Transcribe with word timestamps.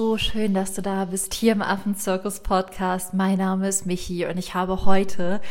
so 0.00 0.16
schön, 0.16 0.54
dass 0.54 0.72
du 0.72 0.80
da 0.80 1.04
bist 1.04 1.34
hier 1.34 1.52
im 1.52 1.60
Affenzirkus 1.60 2.40
Podcast. 2.40 3.12
Mein 3.12 3.36
Name 3.36 3.68
ist 3.68 3.84
Michi 3.84 4.24
und 4.24 4.38
ich 4.38 4.54
habe 4.54 4.86
heute 4.86 5.42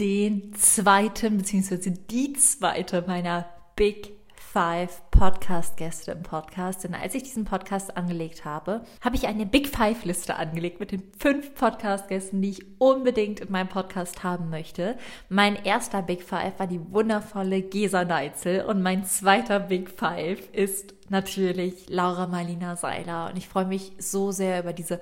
den 0.00 0.52
zweiten 0.54 1.36
beziehungsweise 1.36 1.92
die 1.92 2.32
zweite 2.32 3.04
meiner 3.06 3.46
Big 3.76 4.10
Five 4.34 5.02
Podcast-Gäste 5.12 6.10
im 6.10 6.24
Podcast. 6.24 6.82
Denn 6.82 6.94
als 6.94 7.14
ich 7.14 7.22
diesen 7.22 7.44
Podcast 7.44 7.96
angelegt 7.96 8.44
habe, 8.44 8.84
habe 9.02 9.14
ich 9.14 9.28
eine 9.28 9.46
Big 9.46 9.68
Five-Liste 9.68 10.34
angelegt 10.34 10.80
mit 10.80 10.90
den 10.90 11.04
fünf 11.16 11.54
Podcast-Gästen, 11.54 12.42
die 12.42 12.50
ich 12.50 12.66
unbedingt 12.78 13.38
in 13.38 13.52
meinem 13.52 13.68
Podcast 13.68 14.24
haben 14.24 14.50
möchte. 14.50 14.98
Mein 15.28 15.54
erster 15.54 16.02
Big 16.02 16.24
Five 16.24 16.58
war 16.58 16.66
die 16.66 16.80
wundervolle 16.90 17.62
Gesa 17.62 18.04
Neitzel 18.04 18.64
und 18.64 18.82
mein 18.82 19.04
zweiter 19.04 19.60
Big 19.60 19.90
Five 19.90 20.40
ist 20.52 20.95
natürlich 21.10 21.88
Laura 21.88 22.26
Marlina 22.26 22.76
Seiler. 22.76 23.30
Und 23.30 23.36
ich 23.36 23.48
freue 23.48 23.66
mich 23.66 23.92
so 23.98 24.32
sehr 24.32 24.60
über 24.60 24.72
diese 24.72 25.00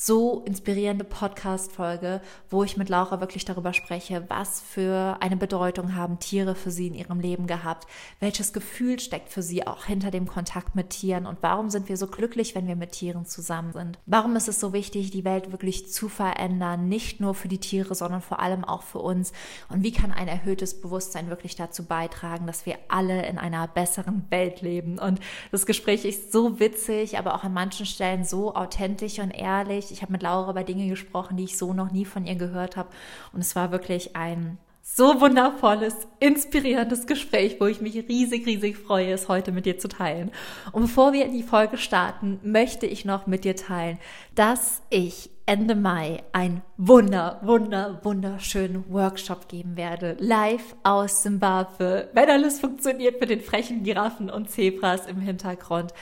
so 0.00 0.44
inspirierende 0.46 1.02
Podcast-Folge, 1.02 2.20
wo 2.50 2.62
ich 2.62 2.76
mit 2.76 2.88
Laura 2.88 3.20
wirklich 3.20 3.44
darüber 3.44 3.72
spreche, 3.72 4.24
was 4.28 4.60
für 4.60 5.16
eine 5.18 5.36
Bedeutung 5.36 5.96
haben 5.96 6.20
Tiere 6.20 6.54
für 6.54 6.70
sie 6.70 6.86
in 6.86 6.94
ihrem 6.94 7.18
Leben 7.18 7.48
gehabt, 7.48 7.88
welches 8.20 8.52
Gefühl 8.52 9.00
steckt 9.00 9.28
für 9.28 9.42
sie 9.42 9.66
auch 9.66 9.86
hinter 9.86 10.12
dem 10.12 10.28
Kontakt 10.28 10.76
mit 10.76 10.90
Tieren 10.90 11.26
und 11.26 11.38
warum 11.40 11.68
sind 11.68 11.88
wir 11.88 11.96
so 11.96 12.06
glücklich, 12.06 12.54
wenn 12.54 12.68
wir 12.68 12.76
mit 12.76 12.92
Tieren 12.92 13.26
zusammen 13.26 13.72
sind. 13.72 13.98
Warum 14.06 14.36
ist 14.36 14.46
es 14.46 14.60
so 14.60 14.72
wichtig, 14.72 15.10
die 15.10 15.24
Welt 15.24 15.50
wirklich 15.50 15.90
zu 15.90 16.08
verändern, 16.08 16.88
nicht 16.88 17.18
nur 17.20 17.34
für 17.34 17.48
die 17.48 17.58
Tiere, 17.58 17.96
sondern 17.96 18.22
vor 18.22 18.38
allem 18.38 18.64
auch 18.64 18.84
für 18.84 19.00
uns 19.00 19.32
und 19.68 19.82
wie 19.82 19.92
kann 19.92 20.12
ein 20.12 20.28
erhöhtes 20.28 20.80
Bewusstsein 20.80 21.28
wirklich 21.28 21.56
dazu 21.56 21.84
beitragen, 21.84 22.46
dass 22.46 22.66
wir 22.66 22.76
alle 22.86 23.26
in 23.26 23.36
einer 23.36 23.66
besseren 23.66 24.24
Welt 24.30 24.62
leben. 24.62 25.00
Und 25.00 25.18
das 25.50 25.66
Gespräch 25.66 26.04
ist 26.04 26.30
so 26.30 26.60
witzig, 26.60 27.18
aber 27.18 27.34
auch 27.34 27.42
an 27.42 27.52
manchen 27.52 27.84
Stellen 27.84 28.24
so 28.24 28.54
authentisch 28.54 29.18
und 29.18 29.32
ehrlich 29.32 29.87
ich 29.90 30.02
habe 30.02 30.12
mit 30.12 30.22
Laura 30.22 30.50
über 30.50 30.64
Dinge 30.64 30.88
gesprochen, 30.88 31.36
die 31.36 31.44
ich 31.44 31.58
so 31.58 31.72
noch 31.72 31.92
nie 31.92 32.04
von 32.04 32.26
ihr 32.26 32.36
gehört 32.36 32.76
habe. 32.76 32.90
Und 33.32 33.40
es 33.40 33.56
war 33.56 33.72
wirklich 33.72 34.16
ein 34.16 34.58
so 34.82 35.20
wundervolles, 35.20 35.94
inspirierendes 36.18 37.06
Gespräch, 37.06 37.56
wo 37.60 37.66
ich 37.66 37.80
mich 37.80 37.94
riesig, 38.08 38.46
riesig 38.46 38.78
freue, 38.78 39.12
es 39.12 39.28
heute 39.28 39.52
mit 39.52 39.66
dir 39.66 39.78
zu 39.78 39.88
teilen. 39.88 40.30
Und 40.72 40.82
bevor 40.82 41.12
wir 41.12 41.26
in 41.26 41.32
die 41.32 41.42
Folge 41.42 41.76
starten, 41.76 42.40
möchte 42.42 42.86
ich 42.86 43.04
noch 43.04 43.26
mit 43.26 43.44
dir 43.44 43.54
teilen, 43.54 43.98
dass 44.34 44.82
ich 44.88 45.30
Ende 45.46 45.74
Mai 45.74 46.22
einen 46.32 46.62
wunder, 46.76 47.38
wunder, 47.42 48.00
wunderschönen 48.02 48.84
Workshop 48.90 49.48
geben 49.48 49.76
werde, 49.76 50.16
live 50.20 50.74
aus 50.82 51.22
Zimbabwe, 51.22 52.08
wenn 52.12 52.28
alles 52.28 52.60
funktioniert 52.60 53.20
mit 53.20 53.30
den 53.30 53.40
frechen 53.40 53.82
Giraffen 53.82 54.30
und 54.30 54.50
Zebras 54.50 55.06
im 55.06 55.20
Hintergrund. 55.20 55.92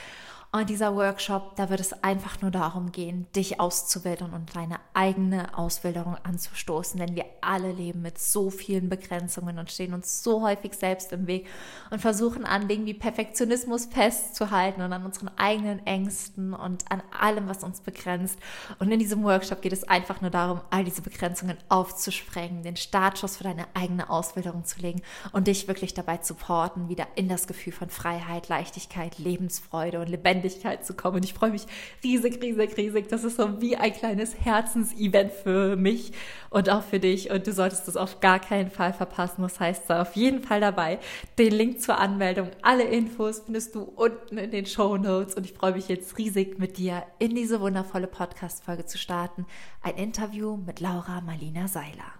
Und 0.49 0.69
dieser 0.69 0.95
Workshop, 0.95 1.57
da 1.57 1.69
wird 1.69 1.81
es 1.81 2.03
einfach 2.03 2.41
nur 2.41 2.51
darum 2.51 2.93
gehen, 2.93 3.27
dich 3.35 3.59
auszuwildern 3.59 4.33
und 4.33 4.55
deine 4.55 4.77
eigene 4.93 5.57
Auswilderung 5.57 6.15
anzustoßen. 6.23 6.97
Denn 6.97 7.17
wir 7.17 7.25
alle 7.41 7.73
leben 7.73 8.01
mit 8.01 8.17
so 8.17 8.49
vielen 8.49 8.87
Begrenzungen 8.87 9.59
und 9.59 9.69
stehen 9.69 9.93
uns 9.93 10.23
so 10.23 10.41
häufig 10.41 10.73
selbst 10.73 11.11
im 11.11 11.27
Weg 11.27 11.47
und 11.91 11.99
versuchen 11.99 12.45
an 12.45 12.69
Dingen 12.69 12.85
wie 12.85 12.93
Perfektionismus 12.93 13.87
festzuhalten 13.87 14.81
und 14.81 14.93
an 14.93 15.03
unseren 15.03 15.29
eigenen 15.37 15.85
Ängsten 15.85 16.53
und 16.53 16.89
an 16.89 17.03
allem, 17.19 17.49
was 17.49 17.65
uns 17.65 17.81
begrenzt. 17.81 18.39
Und 18.79 18.89
in 18.89 18.99
diesem 18.99 19.23
Workshop 19.25 19.61
geht 19.61 19.73
es 19.73 19.83
einfach 19.83 20.21
nur 20.21 20.31
darum, 20.31 20.61
all 20.69 20.85
diese 20.85 21.01
Begrenzungen 21.01 21.57
aufzusprengen, 21.67 22.63
den 22.63 22.77
Startschuss 22.77 23.35
für 23.35 23.43
deine 23.43 23.67
eigene 23.73 24.09
Auswilderung 24.09 24.63
zu 24.63 24.79
legen 24.79 25.01
und 25.33 25.47
dich 25.47 25.67
wirklich 25.67 25.93
dabei 25.93 26.17
zu 26.17 26.35
porten, 26.35 26.87
wieder 26.87 27.07
in 27.15 27.27
das 27.27 27.47
Gefühl 27.47 27.73
von 27.73 27.89
Freiheit, 27.89 28.47
Leichtigkeit, 28.47 29.19
Lebensfreude 29.19 29.99
und 29.99 30.07
Lebendigkeit 30.07 30.36
Lebendigkeit 30.37 30.85
zu 30.85 30.93
kommen. 30.93 31.17
Und 31.17 31.25
ich 31.25 31.33
freue 31.33 31.51
mich 31.51 31.65
riesig, 32.03 32.41
riesig, 32.41 32.77
riesig. 32.77 33.09
Das 33.09 33.23
ist 33.23 33.37
so 33.37 33.61
wie 33.61 33.75
ein 33.75 33.93
kleines 33.93 34.35
Herzensevent 34.39 35.31
für 35.31 35.75
mich 35.75 36.13
und 36.49 36.69
auch 36.69 36.83
für 36.83 36.99
dich. 36.99 37.29
Und 37.31 37.45
du 37.47 37.51
solltest 37.51 37.87
das 37.87 37.97
auf 37.97 38.19
gar 38.19 38.39
keinen 38.39 38.69
Fall 38.69 38.93
verpassen. 38.93 39.41
Das 39.41 39.59
heißt, 39.59 39.87
sei 39.87 40.01
auf 40.01 40.15
jeden 40.15 40.41
Fall 40.41 40.61
dabei. 40.61 40.99
Den 41.37 41.51
Link 41.51 41.81
zur 41.81 41.97
Anmeldung, 41.97 42.49
alle 42.61 42.83
Infos 42.83 43.41
findest 43.45 43.75
du 43.75 43.81
unten 43.81 44.37
in 44.37 44.51
den 44.51 44.65
Show 44.65 44.97
Notes. 44.97 45.35
Und 45.35 45.45
ich 45.45 45.53
freue 45.53 45.73
mich 45.73 45.87
jetzt 45.87 46.17
riesig, 46.17 46.59
mit 46.59 46.77
dir 46.77 47.03
in 47.19 47.35
diese 47.35 47.59
wundervolle 47.59 48.07
Podcast-Folge 48.07 48.85
zu 48.85 48.97
starten. 48.97 49.45
Ein 49.81 49.95
Interview 49.95 50.57
mit 50.57 50.79
Laura 50.79 51.21
Marlina 51.21 51.67
Seiler. 51.67 52.13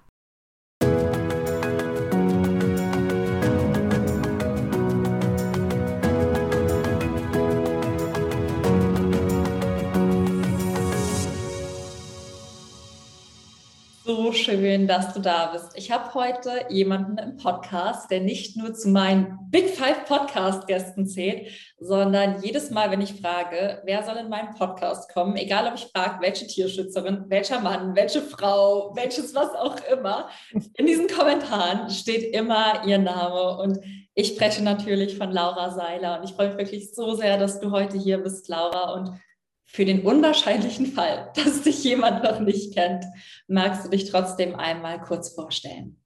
So 14.08 14.32
schön, 14.32 14.88
dass 14.88 15.14
du 15.14 15.20
da 15.20 15.48
bist. 15.48 15.74
Ich 15.76 15.92
habe 15.92 16.14
heute 16.14 16.68
jemanden 16.70 17.18
im 17.18 17.36
Podcast, 17.36 18.10
der 18.10 18.22
nicht 18.22 18.56
nur 18.56 18.74
zu 18.74 18.88
meinen 18.88 19.38
Big 19.50 19.68
Five 19.68 20.06
Podcast-Gästen 20.06 21.08
zählt, 21.08 21.52
sondern 21.78 22.42
jedes 22.42 22.72
Mal, 22.72 22.90
wenn 22.90 23.02
ich 23.02 23.20
frage, 23.20 23.82
wer 23.84 24.04
soll 24.04 24.16
in 24.16 24.30
meinen 24.30 24.56
Podcast 24.56 25.12
kommen, 25.12 25.36
egal 25.36 25.68
ob 25.68 25.74
ich 25.76 25.90
frage, 25.94 26.22
welche 26.22 26.48
Tierschützerin, 26.48 27.26
welcher 27.28 27.60
Mann, 27.60 27.98
welche 27.98 28.22
Frau, 28.22 28.96
welches 28.96 29.36
was 29.36 29.54
auch 29.54 29.76
immer, 29.92 30.30
in 30.54 30.86
diesen 30.86 31.10
Kommentaren 31.10 31.90
steht 31.90 32.34
immer 32.34 32.88
ihr 32.88 33.00
Name. 33.00 33.58
Und 33.58 33.78
ich 34.16 34.30
spreche 34.30 34.64
natürlich 34.64 35.18
von 35.18 35.34
Laura 35.34 35.72
Seiler. 35.72 36.18
Und 36.18 36.30
ich 36.30 36.34
freue 36.34 36.48
mich 36.48 36.58
wirklich 36.60 36.96
so 36.96 37.14
sehr, 37.16 37.38
dass 37.38 37.60
du 37.60 37.72
heute 37.72 37.98
hier 37.98 38.20
bist, 38.20 38.48
Laura, 38.48 38.94
und 38.94 39.20
für 39.68 39.86
den 39.86 40.02
unwahrscheinlichen 40.06 40.88
Fall, 40.88 41.32
dass 41.36 41.62
dich 41.62 41.84
jemand 41.84 42.24
noch 42.24 42.40
nicht 42.40 42.74
kennt, 42.74 43.06
magst 43.48 43.86
du 43.86 43.90
dich 43.90 44.10
trotzdem 44.10 44.56
einmal 44.56 45.02
kurz 45.02 45.30
vorstellen? 45.30 46.02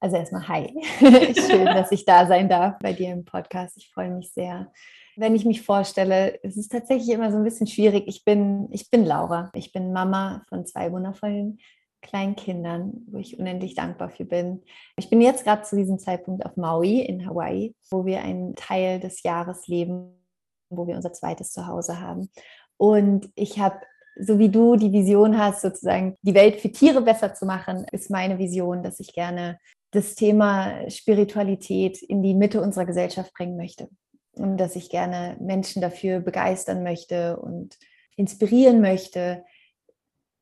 Also 0.00 0.16
erstmal 0.16 0.46
hi. 0.46 0.74
Schön, 1.00 1.64
dass 1.64 1.90
ich 1.90 2.04
da 2.04 2.26
sein 2.26 2.48
darf 2.48 2.78
bei 2.78 2.92
dir 2.92 3.10
im 3.10 3.24
Podcast. 3.24 3.78
Ich 3.78 3.90
freue 3.90 4.10
mich 4.10 4.32
sehr. 4.32 4.70
Wenn 5.16 5.34
ich 5.34 5.46
mich 5.46 5.62
vorstelle, 5.62 6.38
es 6.42 6.58
ist 6.58 6.72
tatsächlich 6.72 7.08
immer 7.08 7.32
so 7.32 7.38
ein 7.38 7.44
bisschen 7.44 7.66
schwierig. 7.66 8.04
Ich 8.06 8.22
bin, 8.22 8.68
ich 8.70 8.90
bin 8.90 9.06
Laura. 9.06 9.50
Ich 9.54 9.72
bin 9.72 9.94
Mama 9.94 10.44
von 10.50 10.66
zwei 10.66 10.92
wundervollen 10.92 11.58
kleinen 12.02 12.36
Kindern, 12.36 12.92
wo 13.06 13.16
ich 13.16 13.38
unendlich 13.38 13.74
dankbar 13.74 14.10
für 14.10 14.26
bin. 14.26 14.62
Ich 14.98 15.08
bin 15.08 15.22
jetzt 15.22 15.44
gerade 15.44 15.62
zu 15.62 15.74
diesem 15.74 15.98
Zeitpunkt 15.98 16.44
auf 16.44 16.58
Maui 16.58 17.00
in 17.00 17.26
Hawaii, 17.26 17.74
wo 17.88 18.04
wir 18.04 18.20
einen 18.20 18.54
Teil 18.56 19.00
des 19.00 19.22
Jahres 19.22 19.68
leben 19.68 20.23
wo 20.70 20.86
wir 20.86 20.96
unser 20.96 21.12
zweites 21.12 21.52
Zuhause 21.52 22.00
haben. 22.00 22.30
Und 22.76 23.30
ich 23.34 23.58
habe, 23.58 23.80
so 24.16 24.38
wie 24.38 24.48
du 24.48 24.76
die 24.76 24.92
Vision 24.92 25.38
hast, 25.38 25.62
sozusagen 25.62 26.16
die 26.22 26.34
Welt 26.34 26.60
für 26.60 26.70
Tiere 26.70 27.02
besser 27.02 27.34
zu 27.34 27.46
machen, 27.46 27.86
ist 27.92 28.10
meine 28.10 28.38
Vision, 28.38 28.82
dass 28.82 29.00
ich 29.00 29.12
gerne 29.12 29.58
das 29.90 30.14
Thema 30.14 30.90
Spiritualität 30.90 32.02
in 32.02 32.22
die 32.22 32.34
Mitte 32.34 32.60
unserer 32.60 32.84
Gesellschaft 32.84 33.32
bringen 33.34 33.56
möchte. 33.56 33.88
Und 34.32 34.56
dass 34.56 34.74
ich 34.74 34.90
gerne 34.90 35.36
Menschen 35.40 35.80
dafür 35.80 36.18
begeistern 36.20 36.82
möchte 36.82 37.36
und 37.36 37.78
inspirieren 38.16 38.80
möchte, 38.80 39.44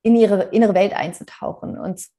in 0.03 0.17
ihre 0.17 0.45
innere 0.45 0.75
Welt 0.75 0.95
einzutauchen 0.95 1.79
und 1.79 2.01
zu 2.01 2.11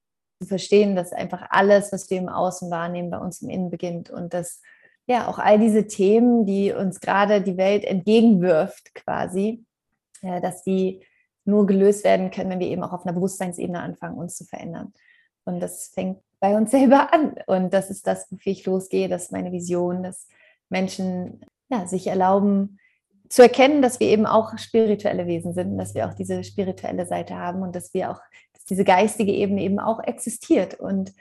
verstehen, 0.48 0.96
dass 0.96 1.12
einfach 1.12 1.48
alles, 1.50 1.92
was 1.92 2.10
wir 2.10 2.18
im 2.18 2.30
Außen 2.30 2.70
wahrnehmen, 2.70 3.10
bei 3.10 3.18
uns 3.18 3.42
im 3.42 3.50
Innen 3.50 3.70
beginnt 3.70 4.10
und 4.10 4.34
dass 4.34 4.62
ja 5.08 5.28
auch 5.28 5.40
all 5.40 5.60
diese 5.60 5.88
Themen, 5.88 6.46
die 6.46 6.72
uns 6.72 7.00
gerade 7.00 7.42
die 7.42 7.58
Welt 7.58 7.84
entgegenwirft, 7.84 8.96
quasi, 8.96 9.64
ja, 10.22 10.40
dass 10.40 10.64
die 10.64 11.02
nur 11.46 11.66
gelöst 11.66 12.04
werden 12.04 12.32
können, 12.32 12.50
wenn 12.50 12.60
wir 12.60 12.68
eben 12.68 12.84
auch 12.84 12.94
auf 12.94 13.06
einer 13.06 13.14
Bewusstseinsebene 13.14 13.82
anfangen, 13.82 14.18
uns 14.18 14.38
zu 14.38 14.46
verändern. 14.46 14.94
Und 15.46 15.60
das 15.60 15.88
fängt 15.88 16.20
bei 16.40 16.56
uns 16.56 16.72
selber 16.72 17.14
an. 17.14 17.36
Und 17.48 17.74
das 17.74 17.90
ist 17.90 18.08
das, 18.08 18.32
wofür 18.32 18.52
ich 18.52 18.66
losgehe, 18.66 19.10
das 19.10 19.24
ist 19.24 19.32
meine 19.32 19.52
Vision, 19.52 20.04
dass 20.04 20.28
Menschen 20.70 21.42
ja, 21.70 21.86
sich 21.86 22.08
erlauben, 22.08 22.80
zu 23.30 23.42
erkennen, 23.42 23.82
dass 23.82 24.00
wir 24.00 24.08
eben 24.08 24.28
auch 24.28 24.58
spirituelle 24.60 25.26
Wesen 25.26 25.54
sind, 25.54 25.78
dass 25.78 25.96
wir 25.96 26.08
auch 26.08 26.14
diese 26.14 26.44
spirituelle 26.44 27.06
Seite 27.08 27.36
haben 27.36 27.64
und 27.64 27.76
dass 27.76 27.94
wir 27.94 28.12
auch, 28.12 28.22
dass 28.54 28.64
diese 28.66 28.84
geistige 28.84 29.32
Ebene 29.32 29.64
eben 29.64 29.80
auch 29.80 30.04
existiert. 30.04 30.76
Und 30.76 31.14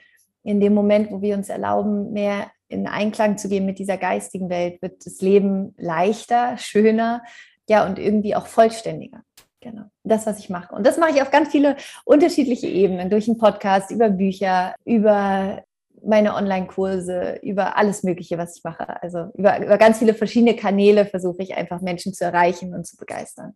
in 0.43 0.61
dem 0.61 0.75
Moment, 0.75 1.11
wo 1.11 1.23
wir 1.23 1.37
uns 1.37 1.49
erlauben, 1.49 2.13
mehr 2.13 2.51
in 2.69 2.87
Einklang 2.87 3.39
zu 3.39 3.49
gehen 3.49 3.67
mit 3.67 3.79
dieser 3.79 3.99
geistigen 3.99 4.49
Welt, 4.49 4.81
wird 4.83 5.05
das 5.07 5.21
Leben 5.21 5.75
leichter, 5.77 6.57
schöner, 6.57 7.23
ja, 7.69 7.87
und 7.87 7.99
irgendwie 7.99 8.35
auch 8.35 8.47
vollständiger. 8.47 9.23
Genau, 9.61 9.85
das, 10.03 10.27
was 10.27 10.41
ich 10.41 10.51
mache. 10.51 10.75
Und 10.75 10.85
das 10.87 10.99
mache 10.99 11.13
ich 11.13 11.23
auf 11.23 11.31
ganz 11.31 11.51
viele 11.51 11.77
unterschiedliche 12.05 12.67
Ebenen, 12.67 13.11
durch 13.11 13.29
einen 13.29 13.39
Podcast, 13.39 13.93
über 13.93 14.11
Bücher, 14.11 14.75
über 14.85 15.63
meine 16.05 16.35
Online-Kurse, 16.35 17.39
über 17.43 17.77
alles 17.77 18.03
Mögliche, 18.03 18.39
was 18.39 18.57
ich 18.57 18.65
mache. 18.65 19.01
Also 19.03 19.29
über, 19.35 19.65
über 19.65 19.79
ganz 19.79 19.99
viele 19.99 20.15
verschiedene 20.15 20.57
Kanäle 20.57 21.07
versuche 21.07 21.43
ich 21.43 21.55
einfach 21.55 21.81
Menschen 21.81 22.13
zu 22.13 22.25
erreichen 22.25 22.75
und 22.75 22.87
zu 22.87 22.97
begeistern. 22.97 23.55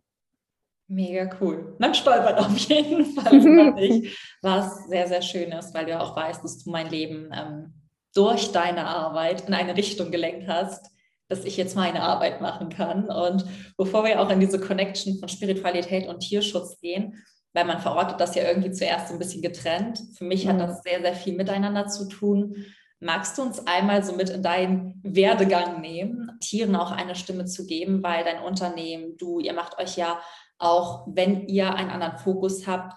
Mega 0.89 1.29
cool. 1.41 1.75
Man 1.79 1.93
stolpert 1.93 2.39
auf 2.39 2.57
jeden 2.57 3.05
Fall 3.15 3.35
über 3.35 3.71
dich, 3.77 4.17
was 4.41 4.87
sehr, 4.87 5.07
sehr 5.07 5.21
schön 5.21 5.51
ist, 5.51 5.73
weil 5.73 5.85
du 5.85 5.99
auch 5.99 6.15
weißt, 6.15 6.43
dass 6.43 6.63
du 6.63 6.71
mein 6.71 6.89
Leben 6.89 7.29
ähm, 7.33 7.73
durch 8.13 8.51
deine 8.51 8.85
Arbeit 8.85 9.47
in 9.47 9.53
eine 9.53 9.75
Richtung 9.75 10.11
gelenkt 10.11 10.47
hast, 10.47 10.89
dass 11.29 11.43
ich 11.43 11.57
jetzt 11.57 11.75
meine 11.75 12.01
Arbeit 12.01 12.41
machen 12.41 12.69
kann. 12.69 13.09
Und 13.09 13.45
bevor 13.77 14.05
wir 14.05 14.21
auch 14.21 14.29
in 14.29 14.39
diese 14.39 14.59
Connection 14.59 15.19
von 15.19 15.27
Spiritualität 15.27 16.07
und 16.07 16.21
Tierschutz 16.21 16.79
gehen, 16.79 17.21
weil 17.53 17.65
man 17.65 17.79
verortet 17.79 18.19
das 18.21 18.35
ja 18.35 18.43
irgendwie 18.43 18.71
zuerst 18.71 19.11
ein 19.11 19.19
bisschen 19.19 19.41
getrennt. 19.41 20.01
Für 20.17 20.23
mich 20.23 20.45
mhm. 20.45 20.49
hat 20.49 20.61
das 20.61 20.83
sehr, 20.83 21.01
sehr 21.01 21.15
viel 21.15 21.35
miteinander 21.35 21.87
zu 21.87 22.07
tun. 22.07 22.65
Magst 22.99 23.37
du 23.37 23.43
uns 23.43 23.65
einmal 23.67 24.03
so 24.03 24.13
mit 24.13 24.29
in 24.29 24.41
deinen 24.41 25.01
Werdegang 25.03 25.81
nehmen, 25.81 26.31
Tieren 26.39 26.75
auch 26.75 26.91
eine 26.91 27.13
Stimme 27.13 27.45
zu 27.45 27.67
geben, 27.67 28.01
weil 28.01 28.23
dein 28.23 28.41
Unternehmen, 28.41 29.17
du, 29.17 29.39
ihr 29.39 29.53
macht 29.53 29.77
euch 29.79 29.97
ja 29.97 30.19
auch, 30.59 31.07
wenn 31.07 31.47
ihr 31.47 31.73
einen 31.75 31.89
anderen 31.89 32.17
Fokus 32.17 32.67
habt, 32.67 32.93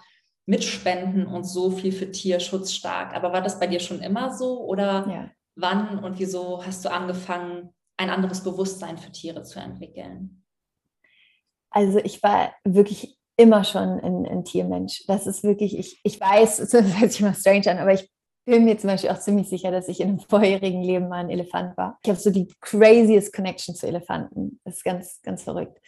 mit 0.47 0.65
Spenden 0.65 1.27
und 1.27 1.45
so 1.45 1.71
viel 1.71 1.93
für 1.93 2.11
Tierschutz 2.11 2.73
stark. 2.73 3.15
Aber 3.15 3.33
war 3.33 3.43
das 3.43 3.61
bei 3.61 3.67
dir 3.67 3.81
schon 3.81 4.01
immer 4.01 4.35
so 4.35 4.65
oder 4.65 5.07
ja. 5.09 5.31
wann 5.55 6.03
und 6.03 6.19
wieso 6.19 6.65
hast 6.65 6.85
du 6.85 6.91
angefangen, 6.91 7.73
ein 7.97 8.11
anderes 8.11 8.43
Bewusstsein 8.43 8.99
für 8.99 9.12
Tiere 9.12 9.43
zu 9.43 9.61
entwickeln? 9.61 10.45
Also 11.71 11.99
ich 11.99 12.23
war 12.23 12.53
wirklich 12.65 13.17
immer 13.37 13.62
schon 13.65 14.01
ein, 14.01 14.27
ein 14.27 14.45
Tiermensch. 14.45 15.05
Das 15.07 15.27
ist 15.27 15.45
wirklich, 15.45 15.79
ich, 15.79 16.01
ich 16.03 16.21
weiß, 16.21 16.57
das 16.71 16.73
hört 16.73 17.12
sich 17.12 17.21
immer 17.21 17.35
strange 17.35 17.71
an, 17.71 17.79
aber 17.79 17.95
ich 17.95 18.11
bin 18.45 18.65
mir 18.65 18.77
zum 18.79 18.89
Beispiel 18.89 19.11
auch 19.11 19.21
ziemlich 19.21 19.49
sicher, 19.49 19.71
dass 19.71 19.89
ich 19.89 20.01
in 20.01 20.09
einem 20.09 20.19
vorherigen 20.19 20.83
Leben 20.83 21.09
mal 21.09 21.21
ein 21.21 21.31
Elefant 21.31 21.77
war. 21.77 21.99
Ich 22.03 22.11
habe 22.11 22.19
so 22.19 22.31
die 22.31 22.49
craziest 22.61 23.33
Connection 23.33 23.75
zu 23.75 23.87
Elefanten. 23.87 24.61
Das 24.65 24.79
ist 24.79 24.85
ganz, 24.85 25.21
ganz 25.23 25.43
verrückt. 25.43 25.79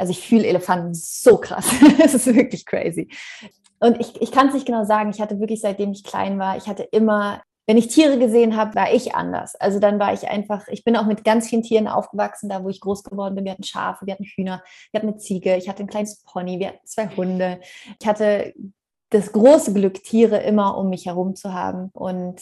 Also 0.00 0.12
ich 0.12 0.26
fühle 0.26 0.46
Elefanten 0.46 0.94
so 0.94 1.36
krass. 1.36 1.68
das 1.98 2.14
ist 2.14 2.26
wirklich 2.26 2.64
crazy. 2.64 3.08
Und 3.80 4.00
ich, 4.00 4.20
ich 4.20 4.32
kann 4.32 4.48
es 4.48 4.54
nicht 4.54 4.64
genau 4.64 4.84
sagen. 4.84 5.10
Ich 5.10 5.20
hatte 5.20 5.38
wirklich, 5.40 5.60
seitdem 5.60 5.92
ich 5.92 6.04
klein 6.04 6.38
war, 6.38 6.56
ich 6.56 6.68
hatte 6.68 6.84
immer, 6.84 7.42
wenn 7.66 7.76
ich 7.76 7.88
Tiere 7.88 8.18
gesehen 8.18 8.56
habe, 8.56 8.74
war 8.74 8.92
ich 8.94 9.14
anders. 9.14 9.56
Also 9.56 9.78
dann 9.78 9.98
war 9.98 10.14
ich 10.14 10.26
einfach, 10.28 10.66
ich 10.68 10.84
bin 10.84 10.96
auch 10.96 11.04
mit 11.04 11.22
ganz 11.22 11.50
vielen 11.50 11.62
Tieren 11.62 11.86
aufgewachsen, 11.86 12.48
da 12.48 12.64
wo 12.64 12.70
ich 12.70 12.80
groß 12.80 13.04
geworden 13.04 13.34
bin. 13.34 13.44
Wir 13.44 13.52
hatten 13.52 13.62
Schafe, 13.62 14.06
wir 14.06 14.14
hatten 14.14 14.24
Hühner, 14.24 14.62
wir 14.90 15.00
hatten 15.00 15.10
eine 15.10 15.18
Ziege, 15.18 15.56
ich 15.56 15.68
hatte 15.68 15.82
ein 15.82 15.86
kleines 15.86 16.22
Pony, 16.22 16.58
wir 16.58 16.68
hatten 16.68 16.86
zwei 16.86 17.08
Hunde. 17.14 17.60
Ich 18.00 18.06
hatte 18.06 18.54
das 19.10 19.32
große 19.32 19.74
Glück, 19.74 20.02
Tiere 20.02 20.38
immer 20.38 20.78
um 20.78 20.88
mich 20.88 21.04
herum 21.04 21.36
zu 21.36 21.52
haben. 21.52 21.90
Und 21.92 22.40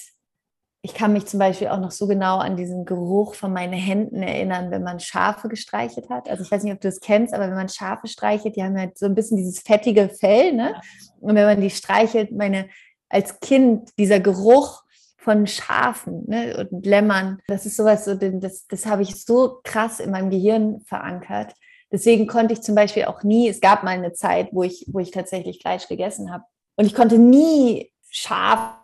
ich 0.82 0.94
kann 0.94 1.12
mich 1.12 1.26
zum 1.26 1.40
Beispiel 1.40 1.68
auch 1.68 1.80
noch 1.80 1.90
so 1.90 2.06
genau 2.06 2.38
an 2.38 2.56
diesen 2.56 2.84
Geruch 2.84 3.34
von 3.34 3.52
meinen 3.52 3.72
Händen 3.72 4.22
erinnern, 4.22 4.70
wenn 4.70 4.84
man 4.84 5.00
Schafe 5.00 5.48
gestreichelt 5.48 6.08
hat. 6.08 6.28
Also 6.28 6.44
ich 6.44 6.50
weiß 6.50 6.62
nicht, 6.62 6.72
ob 6.72 6.80
du 6.80 6.88
das 6.88 7.00
kennst, 7.00 7.34
aber 7.34 7.48
wenn 7.48 7.56
man 7.56 7.68
Schafe 7.68 8.06
streichelt, 8.06 8.54
die 8.54 8.62
haben 8.62 8.78
halt 8.78 8.96
so 8.96 9.06
ein 9.06 9.14
bisschen 9.14 9.36
dieses 9.36 9.58
fettige 9.60 10.08
Fell, 10.08 10.52
ne? 10.52 10.80
Und 11.20 11.34
wenn 11.34 11.46
man 11.46 11.60
die 11.60 11.70
streichelt, 11.70 12.30
meine, 12.30 12.68
als 13.08 13.40
Kind, 13.40 13.90
dieser 13.98 14.20
Geruch 14.20 14.84
von 15.16 15.48
Schafen 15.48 16.24
ne? 16.28 16.68
und 16.70 16.86
Lämmern, 16.86 17.40
das 17.48 17.66
ist 17.66 17.76
sowas, 17.76 18.04
so, 18.04 18.14
das, 18.14 18.66
das 18.68 18.86
habe 18.86 19.02
ich 19.02 19.24
so 19.24 19.60
krass 19.64 19.98
in 19.98 20.12
meinem 20.12 20.30
Gehirn 20.30 20.80
verankert. 20.82 21.54
Deswegen 21.90 22.26
konnte 22.28 22.52
ich 22.52 22.62
zum 22.62 22.76
Beispiel 22.76 23.06
auch 23.06 23.24
nie, 23.24 23.48
es 23.48 23.60
gab 23.60 23.82
mal 23.82 23.90
eine 23.90 24.12
Zeit, 24.12 24.50
wo 24.52 24.62
ich, 24.62 24.86
wo 24.88 25.00
ich 25.00 25.10
tatsächlich 25.10 25.60
Fleisch 25.60 25.88
gegessen 25.88 26.30
habe. 26.30 26.44
Und 26.76 26.84
ich 26.84 26.94
konnte 26.94 27.18
nie 27.18 27.90
Schaf 28.10 28.77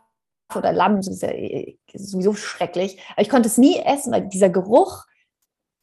oder 0.54 0.72
Lamm, 0.72 0.96
das 0.96 1.08
ist 1.08 1.22
ja 1.22 1.30
äh, 1.30 1.76
sowieso 1.94 2.34
schrecklich, 2.34 3.00
aber 3.12 3.22
ich 3.22 3.28
konnte 3.28 3.48
es 3.48 3.58
nie 3.58 3.78
essen, 3.78 4.12
weil 4.12 4.28
dieser 4.28 4.50
Geruch 4.50 5.04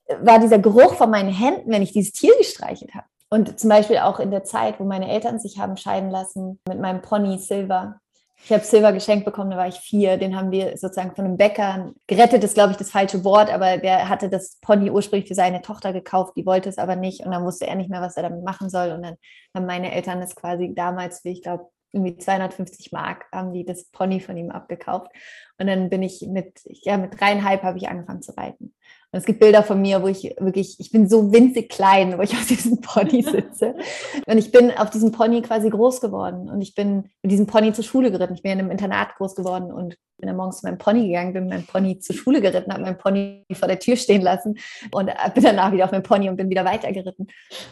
äh, 0.06 0.16
war 0.22 0.40
dieser 0.40 0.60
Geruch 0.60 0.96
von 0.96 1.10
meinen 1.10 1.34
Händen, 1.34 1.72
wenn 1.72 1.82
ich 1.82 1.94
dieses 1.94 2.14
Tier 2.14 2.36
gestreichelt 2.38 2.94
habe. 2.94 3.06
Und 3.30 3.60
zum 3.60 3.70
Beispiel 3.70 3.98
auch 4.00 4.20
in 4.20 4.30
der 4.30 4.44
Zeit, 4.44 4.80
wo 4.80 4.84
meine 4.84 5.10
Eltern 5.10 5.40
sich 5.40 5.58
haben 5.58 5.78
scheiden 5.78 6.10
lassen 6.10 6.60
mit 6.68 6.80
meinem 6.80 7.02
Pony 7.02 7.38
Silver. 7.38 8.02
Ich 8.44 8.52
habe 8.52 8.64
Silver 8.64 8.92
geschenkt 8.92 9.24
bekommen, 9.24 9.52
da 9.52 9.58
war 9.58 9.68
ich 9.68 9.80
vier. 9.80 10.18
Den 10.18 10.36
haben 10.36 10.52
wir 10.52 10.76
sozusagen 10.78 11.16
von 11.16 11.26
einem 11.26 11.38
Bäcker 11.38 11.94
gerettet, 12.08 12.44
ist 12.44 12.56
glaube 12.56 12.72
ich 12.72 12.78
das 12.78 12.92
falsche 12.92 13.24
Wort, 13.24 13.50
aber 13.54 13.78
der 13.78 14.10
hatte 14.10 14.30
das 14.30 14.58
Pony 14.62 14.90
ursprünglich 14.90 15.30
für 15.30 15.36
seine 15.36 15.62
Tochter 15.62 15.94
gekauft, 15.94 16.34
die 16.36 16.46
wollte 16.46 16.68
es 16.68 16.78
aber 16.78 16.96
nicht 16.96 17.24
und 17.24 17.32
dann 17.32 17.46
wusste 17.46 17.68
er 17.68 17.76
nicht 17.76 17.90
mehr, 17.90 18.02
was 18.02 18.18
er 18.18 18.24
damit 18.24 18.44
machen 18.44 18.70
soll. 18.70 18.92
Und 18.92 19.04
dann 19.04 19.16
haben 19.56 19.66
meine 19.66 19.94
Eltern 19.94 20.22
es 20.22 20.36
quasi 20.36 20.74
damals, 20.76 21.24
wie 21.24 21.32
ich 21.32 21.44
glaube, 21.44 21.70
irgendwie 21.92 22.18
250 22.18 22.92
Mark 22.92 23.26
haben 23.32 23.54
die 23.54 23.66
das 23.66 23.86
Pony 23.86 24.20
von 24.20 24.38
ihm 24.38 24.52
abgekauft. 24.52 25.12
Und 25.58 25.68
dann 25.68 25.90
bin 25.90 26.04
ich 26.04 26.26
mit, 26.28 26.62
ja, 26.66 26.98
mit 26.98 27.20
dreieinhalb 27.20 27.64
habe 27.64 27.78
ich 27.78 27.90
angefangen 27.90 28.22
zu 28.22 28.36
reiten. 28.36 28.74
Und 29.14 29.20
es 29.20 29.26
gibt 29.26 29.42
Bilder 29.42 29.62
von 29.62 29.82
mir, 29.82 30.02
wo 30.02 30.08
ich 30.08 30.36
wirklich, 30.40 30.80
ich 30.80 30.92
bin 30.92 31.10
so 31.10 31.34
winzig 31.34 31.70
klein, 31.70 32.18
wo 32.18 32.22
ich 32.22 32.32
auf 32.36 32.48
diesem 32.48 32.80
Pony 32.80 33.24
sitze. 33.24 33.76
Und 34.26 34.38
ich 34.38 34.52
bin 34.52 34.72
auf 34.72 34.90
diesem 34.90 35.12
Pony 35.12 35.42
quasi 35.42 35.70
groß 35.70 36.00
geworden. 36.00 36.50
Und 36.50 36.62
ich 36.62 36.76
bin 36.76 37.10
mit 37.22 37.32
diesem 37.32 37.46
Pony 37.46 37.74
zur 37.74 37.84
Schule 37.84 38.12
geritten. 38.12 38.36
Ich 38.36 38.42
bin 38.42 38.54
in 38.54 38.60
einem 38.60 38.72
Internat 38.72 39.16
groß 39.16 39.36
geworden 39.36 39.72
und 39.72 39.98
bin 40.22 40.28
dann 40.28 40.38
morgens 40.38 40.60
zu 40.60 40.66
meinem 40.66 40.78
Pony 40.78 41.08
gegangen, 41.08 41.34
bin 41.34 41.44
mit 41.44 41.54
meinem 41.54 41.66
Pony 41.66 42.00
zur 42.00 42.16
Schule 42.16 42.40
geritten, 42.42 42.72
habe 42.72 42.84
mein 42.84 42.98
Pony 42.98 43.46
vor 43.54 43.68
der 43.68 43.80
Tür 43.80 43.98
stehen 43.98 44.22
lassen 44.22 44.58
und 44.92 45.12
bin 45.34 45.44
danach 45.44 45.72
wieder 45.74 45.86
auf 45.86 45.92
meinem 45.92 46.04
Pony 46.04 46.30
und 46.30 46.38
bin 46.38 46.50
wieder 46.50 46.64
weitergeritten. 46.64 47.28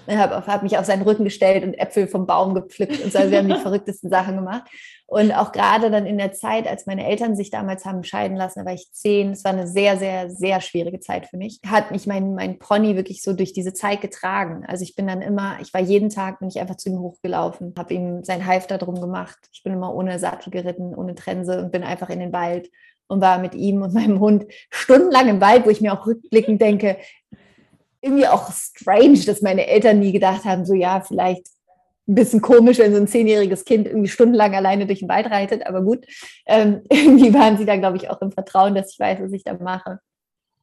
Ich 0.07 0.17
habe 0.17 0.45
hab 0.45 0.63
mich 0.63 0.77
auf 0.77 0.85
seinen 0.85 1.03
Rücken 1.03 1.23
gestellt 1.23 1.63
und 1.63 1.75
Äpfel 1.75 2.07
vom 2.07 2.25
Baum 2.25 2.53
gepflückt 2.53 3.01
und 3.03 3.13
so. 3.13 3.19
Also 3.19 3.31
wir 3.31 3.37
haben 3.37 3.47
die 3.47 3.55
verrücktesten 3.61 4.09
Sachen 4.09 4.35
gemacht. 4.35 4.63
Und 5.09 5.31
auch 5.31 5.51
gerade 5.51 5.89
dann 5.89 6.05
in 6.05 6.19
der 6.19 6.33
Zeit, 6.33 6.67
als 6.67 6.85
meine 6.85 7.07
Eltern 7.07 7.35
sich 7.35 7.49
damals 7.49 7.83
haben 7.83 8.03
scheiden 8.03 8.37
lassen, 8.37 8.59
da 8.59 8.65
war 8.65 8.73
ich 8.73 8.91
zehn, 8.91 9.31
es 9.31 9.43
war 9.43 9.53
eine 9.53 9.67
sehr, 9.67 9.97
sehr, 9.97 10.29
sehr 10.29 10.61
schwierige 10.61 10.99
Zeit 10.99 11.25
für 11.25 11.37
mich, 11.37 11.59
hat 11.65 11.89
mich 11.89 12.05
mein, 12.05 12.35
mein 12.35 12.59
Pony 12.59 12.95
wirklich 12.95 13.23
so 13.23 13.33
durch 13.33 13.51
diese 13.51 13.73
Zeit 13.73 14.01
getragen. 14.01 14.65
Also 14.67 14.83
ich 14.83 14.95
bin 14.95 15.07
dann 15.07 15.23
immer, 15.23 15.57
ich 15.61 15.73
war 15.73 15.81
jeden 15.81 16.09
Tag, 16.09 16.39
bin 16.39 16.49
ich 16.49 16.59
einfach 16.59 16.77
zu 16.77 16.89
ihm 16.89 16.99
hochgelaufen, 16.99 17.73
habe 17.75 17.93
ihm 17.95 18.23
sein 18.23 18.45
Halfter 18.45 18.77
drum 18.77 19.01
gemacht. 19.01 19.39
Ich 19.51 19.63
bin 19.63 19.73
immer 19.73 19.95
ohne 19.95 20.19
Sattel 20.19 20.51
geritten, 20.51 20.93
ohne 20.93 21.15
Trense 21.15 21.59
und 21.59 21.71
bin 21.71 21.83
einfach 21.83 22.11
in 22.11 22.19
den 22.19 22.31
Wald 22.31 22.38
und 23.07 23.21
war 23.21 23.39
mit 23.39 23.55
ihm 23.55 23.81
und 23.81 23.93
meinem 23.93 24.19
Hund 24.19 24.45
stundenlang 24.69 25.27
im 25.27 25.41
Wald, 25.41 25.65
wo 25.65 25.69
ich 25.69 25.81
mir 25.81 25.93
auch 25.93 26.05
rückblickend 26.05 26.61
denke, 26.61 26.97
irgendwie 28.01 28.27
auch 28.27 28.49
strange, 28.51 29.19
dass 29.25 29.41
meine 29.41 29.67
Eltern 29.67 29.99
nie 29.99 30.13
gedacht 30.13 30.45
haben, 30.45 30.65
so 30.65 30.73
ja, 30.73 31.01
vielleicht 31.01 31.47
ein 32.07 32.15
bisschen 32.15 32.41
komisch, 32.41 32.79
wenn 32.79 32.93
so 32.93 32.97
ein 32.99 33.07
zehnjähriges 33.07 33.65
Kind 33.65 33.87
irgendwie 33.87 34.07
stundenlang 34.07 34.55
alleine 34.55 34.87
durch 34.87 34.99
den 34.99 35.09
Wald 35.09 35.29
reitet, 35.29 35.67
aber 35.67 35.81
gut. 35.81 36.05
Ähm, 36.45 36.81
irgendwie 36.89 37.33
waren 37.33 37.57
sie 37.57 37.65
da, 37.65 37.75
glaube 37.75 37.97
ich, 37.97 38.09
auch 38.09 38.21
im 38.21 38.31
Vertrauen, 38.31 38.73
dass 38.73 38.93
ich 38.93 38.99
weiß, 38.99 39.19
was 39.21 39.33
ich 39.33 39.43
da 39.43 39.53
mache. 39.53 39.99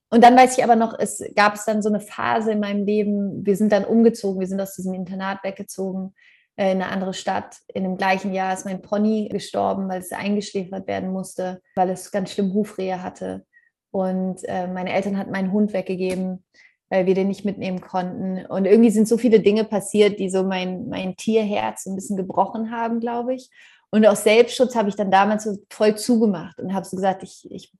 Und 0.08 0.25
dann 0.25 0.37
weiß 0.37 0.56
ich 0.56 0.64
aber 0.64 0.76
noch, 0.76 0.99
es 0.99 1.23
gab 1.34 1.55
es 1.55 1.64
dann 1.64 1.82
so 1.82 1.88
eine 1.88 2.00
Phase 2.00 2.52
in 2.52 2.61
meinem 2.61 2.84
Leben, 2.84 3.44
wir 3.44 3.56
sind 3.56 3.73
dann 3.73 3.84
umgezogen, 3.84 4.40
wir 4.40 4.46
sind 4.46 4.61
aus 4.61 4.75
diesem 4.75 4.94
Internat 4.94 5.43
weggezogen 5.43 6.14
in 6.56 6.82
eine 6.82 6.88
andere 6.88 7.14
Stadt. 7.14 7.58
In 7.72 7.84
dem 7.84 7.96
gleichen 7.96 8.32
Jahr 8.32 8.54
ist 8.54 8.64
mein 8.64 8.82
Pony 8.82 9.28
gestorben, 9.30 9.88
weil 9.88 10.00
es 10.00 10.12
eingeschläfert 10.12 10.86
werden 10.86 11.12
musste, 11.12 11.60
weil 11.75 11.90
es 11.90 12.10
ganz 12.10 12.32
schlimm 12.32 12.54
Hufrehe 12.54 13.02
hatte. 13.02 13.44
Und 13.90 14.42
äh, 14.44 14.66
meine 14.66 14.92
Eltern 14.92 15.18
hatten 15.18 15.32
meinen 15.32 15.52
Hund 15.52 15.72
weggegeben 15.72 16.44
weil 16.88 17.06
wir 17.06 17.14
den 17.14 17.28
nicht 17.28 17.44
mitnehmen 17.44 17.80
konnten. 17.80 18.46
Und 18.46 18.64
irgendwie 18.64 18.90
sind 18.90 19.08
so 19.08 19.18
viele 19.18 19.40
Dinge 19.40 19.64
passiert, 19.64 20.18
die 20.18 20.30
so 20.30 20.44
mein, 20.44 20.88
mein 20.88 21.16
Tierherz 21.16 21.86
ein 21.86 21.96
bisschen 21.96 22.16
gebrochen 22.16 22.70
haben, 22.70 23.00
glaube 23.00 23.34
ich. 23.34 23.50
Und 23.90 24.06
aus 24.06 24.25
Selbstschutz 24.25 24.75
habe 24.76 24.88
ich 24.88 24.96
dann 24.96 25.10
damals 25.10 25.44
so 25.44 25.58
voll 25.70 25.96
zugemacht 25.96 26.58
und 26.60 26.75
habe 26.75 26.86
so 26.86 26.96
gesagt, 26.96 27.22
ich, 27.22 27.48
ich 27.50 27.72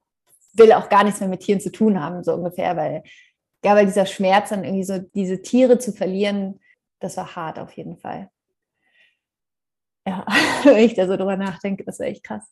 will 0.55 0.73
auch 0.73 0.89
gar 0.89 1.05
nichts 1.05 1.21
mehr 1.21 1.29
mit 1.29 1.41
Tieren 1.41 1.61
zu 1.61 1.71
tun 1.71 2.01
haben, 2.01 2.25
so 2.25 2.35
ungefähr, 2.35 2.77
weil, 2.77 3.03
ja, 3.65 3.75
weil 3.75 3.87
dieser 3.87 4.07
Schmerz 4.07 4.49
dann 4.49 4.65
irgendwie 4.65 4.85
so, 4.85 4.99
diese 4.99 5.43
Tiere 5.43 5.79
zu 5.79 5.93
verlieren, 5.93 6.61
das 7.01 7.17
war 7.17 7.37
hart 7.37 7.59
auf 7.59 7.73
jeden 7.73 7.99
Fall. 7.99 8.31
Ja, 10.07 10.25
wenn 10.65 10.85
ich 10.85 10.95
da 10.95 11.07
so 11.07 11.17
drüber 11.17 11.37
nachdenke, 11.37 11.85
das 11.85 11.99
war 11.99 12.07
echt 12.07 12.25
krass. 12.25 12.45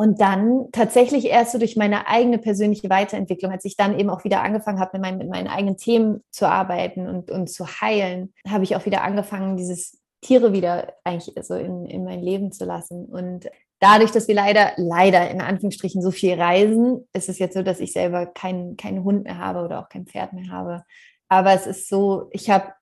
Und 0.00 0.20
dann 0.20 0.68
tatsächlich 0.70 1.24
erst 1.24 1.50
so 1.50 1.58
durch 1.58 1.74
meine 1.74 2.06
eigene 2.06 2.38
persönliche 2.38 2.88
Weiterentwicklung, 2.88 3.50
als 3.50 3.64
ich 3.64 3.76
dann 3.76 3.98
eben 3.98 4.10
auch 4.10 4.22
wieder 4.22 4.42
angefangen 4.42 4.78
habe, 4.78 4.90
mit, 4.94 5.02
mein, 5.02 5.18
mit 5.18 5.28
meinen 5.28 5.48
eigenen 5.48 5.76
Themen 5.76 6.22
zu 6.30 6.48
arbeiten 6.48 7.08
und, 7.08 7.32
und 7.32 7.50
zu 7.50 7.66
heilen, 7.66 8.32
habe 8.46 8.62
ich 8.62 8.76
auch 8.76 8.86
wieder 8.86 9.02
angefangen, 9.02 9.56
dieses 9.56 10.00
Tiere 10.20 10.52
wieder 10.52 10.94
eigentlich 11.02 11.34
so 11.44 11.54
in, 11.54 11.84
in 11.86 12.04
mein 12.04 12.22
Leben 12.22 12.52
zu 12.52 12.64
lassen. 12.64 13.06
Und 13.06 13.50
dadurch, 13.80 14.12
dass 14.12 14.28
wir 14.28 14.36
leider, 14.36 14.72
leider 14.76 15.28
in 15.30 15.40
Anführungsstrichen 15.40 16.00
so 16.00 16.12
viel 16.12 16.40
reisen, 16.40 17.08
ist 17.12 17.28
es 17.28 17.40
jetzt 17.40 17.54
so, 17.54 17.64
dass 17.64 17.80
ich 17.80 17.92
selber 17.92 18.26
keinen 18.26 18.76
keinen 18.76 19.02
Hund 19.02 19.24
mehr 19.24 19.38
habe 19.38 19.64
oder 19.64 19.80
auch 19.80 19.88
kein 19.88 20.06
Pferd 20.06 20.32
mehr 20.32 20.50
habe. 20.50 20.84
Aber 21.28 21.52
es 21.52 21.66
ist 21.66 21.88
so, 21.88 22.28
ich 22.30 22.50
habe 22.50 22.72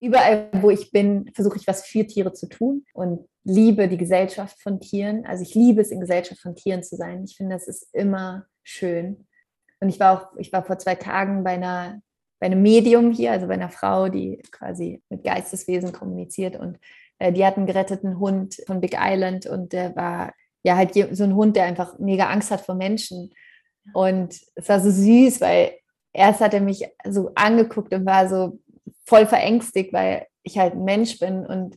überall, 0.00 0.48
wo 0.54 0.70
ich 0.70 0.90
bin, 0.90 1.30
versuche 1.34 1.58
ich 1.58 1.66
was 1.66 1.86
für 1.86 2.06
Tiere 2.06 2.32
zu 2.32 2.48
tun 2.48 2.84
und 2.94 3.28
liebe 3.44 3.88
die 3.88 3.96
Gesellschaft 3.96 4.60
von 4.60 4.80
Tieren. 4.80 5.26
Also 5.26 5.42
ich 5.42 5.54
liebe 5.54 5.80
es, 5.80 5.90
in 5.90 6.00
Gesellschaft 6.00 6.40
von 6.40 6.54
Tieren 6.54 6.82
zu 6.82 6.96
sein. 6.96 7.24
Ich 7.24 7.36
finde, 7.36 7.54
das 7.54 7.68
ist 7.68 7.88
immer 7.92 8.46
schön. 8.62 9.26
Und 9.80 9.88
ich 9.88 9.98
war 9.98 10.18
auch, 10.18 10.38
ich 10.38 10.52
war 10.52 10.64
vor 10.64 10.78
zwei 10.78 10.94
Tagen 10.94 11.42
bei 11.42 11.52
einer, 11.52 12.00
bei 12.38 12.46
einem 12.46 12.62
Medium 12.62 13.10
hier, 13.10 13.32
also 13.32 13.48
bei 13.48 13.54
einer 13.54 13.70
Frau, 13.70 14.08
die 14.08 14.40
quasi 14.52 15.02
mit 15.08 15.24
Geisteswesen 15.24 15.92
kommuniziert 15.92 16.56
und 16.56 16.78
äh, 17.18 17.32
die 17.32 17.44
hat 17.44 17.56
einen 17.56 17.66
geretteten 17.66 18.18
Hund 18.18 18.62
von 18.66 18.80
Big 18.80 18.96
Island 18.98 19.46
und 19.46 19.72
der 19.72 19.96
war 19.96 20.32
ja 20.62 20.76
halt 20.76 20.94
so 20.94 21.24
ein 21.24 21.34
Hund, 21.34 21.56
der 21.56 21.64
einfach 21.64 21.98
mega 21.98 22.28
Angst 22.28 22.50
hat 22.52 22.60
vor 22.60 22.76
Menschen. 22.76 23.32
Und 23.92 24.40
es 24.54 24.68
war 24.68 24.78
so 24.78 24.90
süß, 24.90 25.40
weil 25.40 25.72
erst 26.12 26.40
hat 26.40 26.54
er 26.54 26.60
mich 26.60 26.88
so 27.08 27.32
angeguckt 27.34 27.92
und 27.92 28.06
war 28.06 28.28
so, 28.28 28.60
voll 29.04 29.26
verängstigt, 29.26 29.92
weil 29.92 30.26
ich 30.42 30.58
halt 30.58 30.74
ein 30.74 30.84
Mensch 30.84 31.18
bin 31.18 31.46
und 31.46 31.76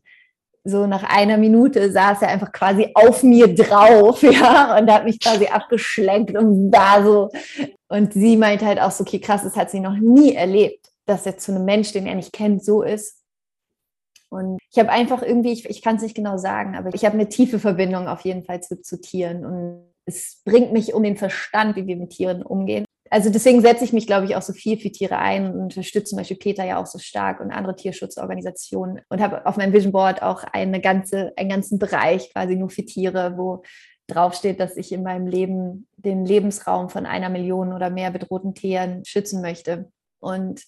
so 0.66 0.88
nach 0.88 1.04
einer 1.04 1.38
Minute 1.38 1.92
saß 1.92 2.24
er 2.24 2.30
einfach 2.30 2.52
quasi 2.52 2.90
auf 2.96 3.24
mir 3.24 3.54
drauf, 3.54 4.22
ja, 4.24 4.78
und 4.78 4.92
hat 4.92 5.06
mich 5.06 5.20
quasi 5.20 5.46
abgeschlenkt 5.46 6.36
und 6.36 6.72
war 6.74 7.04
so 7.04 7.30
Und 7.88 8.14
sie 8.14 8.36
meint 8.36 8.64
halt 8.64 8.80
auch 8.82 8.92
so, 8.92 9.04
okay, 9.04 9.20
krass, 9.20 9.44
das 9.44 9.56
hat 9.56 9.70
sie 9.70 9.80
noch 9.80 9.96
nie 9.96 10.34
erlebt, 10.34 10.90
dass 11.06 11.26
er 11.26 11.38
zu 11.38 11.54
einem 11.54 11.66
Mensch, 11.66 11.94
den 11.94 12.08
er 12.08 12.16
nicht 12.16 12.34
kennt, 12.34 12.66
so 12.66 12.82
ist. 12.82 13.22
Und 14.30 14.58
ich 14.72 14.80
habe 14.80 14.90
einfach 14.90 15.22
irgendwie, 15.22 15.54
ich, 15.54 15.70
ich 15.70 15.82
kann 15.82 15.98
es 15.98 16.02
nicht 16.02 16.16
genau 16.16 16.38
sagen, 16.38 16.76
aber 16.76 16.94
ich 16.94 17.06
habe 17.06 17.14
eine 17.14 17.30
tiefe 17.30 17.60
Verbindung 17.60 18.08
auf 18.08 18.22
jeden 18.22 18.44
Fall 18.44 18.62
zu, 18.62 18.82
zu 18.82 19.00
Tieren. 19.00 19.46
Und 19.46 19.94
es 20.06 20.42
bringt 20.44 20.74
mich 20.74 20.94
um 20.94 21.04
den 21.04 21.16
Verstand, 21.16 21.76
wie 21.76 21.86
wir 21.86 21.96
mit 21.96 22.10
Tieren 22.10 22.42
umgehen. 22.42 22.85
Also 23.10 23.30
deswegen 23.30 23.62
setze 23.62 23.84
ich 23.84 23.94
mich, 23.94 24.08
glaube 24.08 24.26
ich, 24.26 24.36
auch 24.36 24.42
so 24.42 24.52
viel 24.52 24.78
für 24.80 24.92
Tiere 24.92 25.20
ein 25.20 25.46
und 25.52 25.62
unterstütze 25.62 26.10
zum 26.10 26.18
Beispiel 26.18 26.38
Peter 26.38 26.66
ja 26.66 26.82
auch 26.82 26.88
so 26.88 26.98
stark 26.98 27.40
und 27.40 27.52
andere 27.52 27.76
Tierschutzorganisationen 27.76 29.02
und 29.10 29.22
habe 29.22 29.46
auf 29.46 29.58
meinem 29.58 29.74
Vision 29.74 29.92
Board 29.92 30.24
auch 30.24 30.44
eine 30.52 30.82
ganze, 30.82 31.32
einen 31.38 31.50
ganzen 31.50 31.78
Bereich 31.78 32.32
quasi 32.34 32.56
nur 32.56 32.70
für 32.70 32.84
Tiere, 32.84 33.38
wo 33.38 33.62
draufsteht, 34.08 34.60
dass 34.60 34.78
ich 34.78 34.92
in 34.92 35.04
meinem 35.04 35.28
Leben 35.28 35.88
den 35.98 36.26
Lebensraum 36.26 36.90
von 36.90 37.06
einer 37.06 37.30
Million 37.30 37.74
oder 37.74 37.90
mehr 37.90 38.12
bedrohten 38.12 38.54
Tieren 38.54 39.04
schützen 39.06 39.42
möchte. 39.42 39.92
Und 40.20 40.64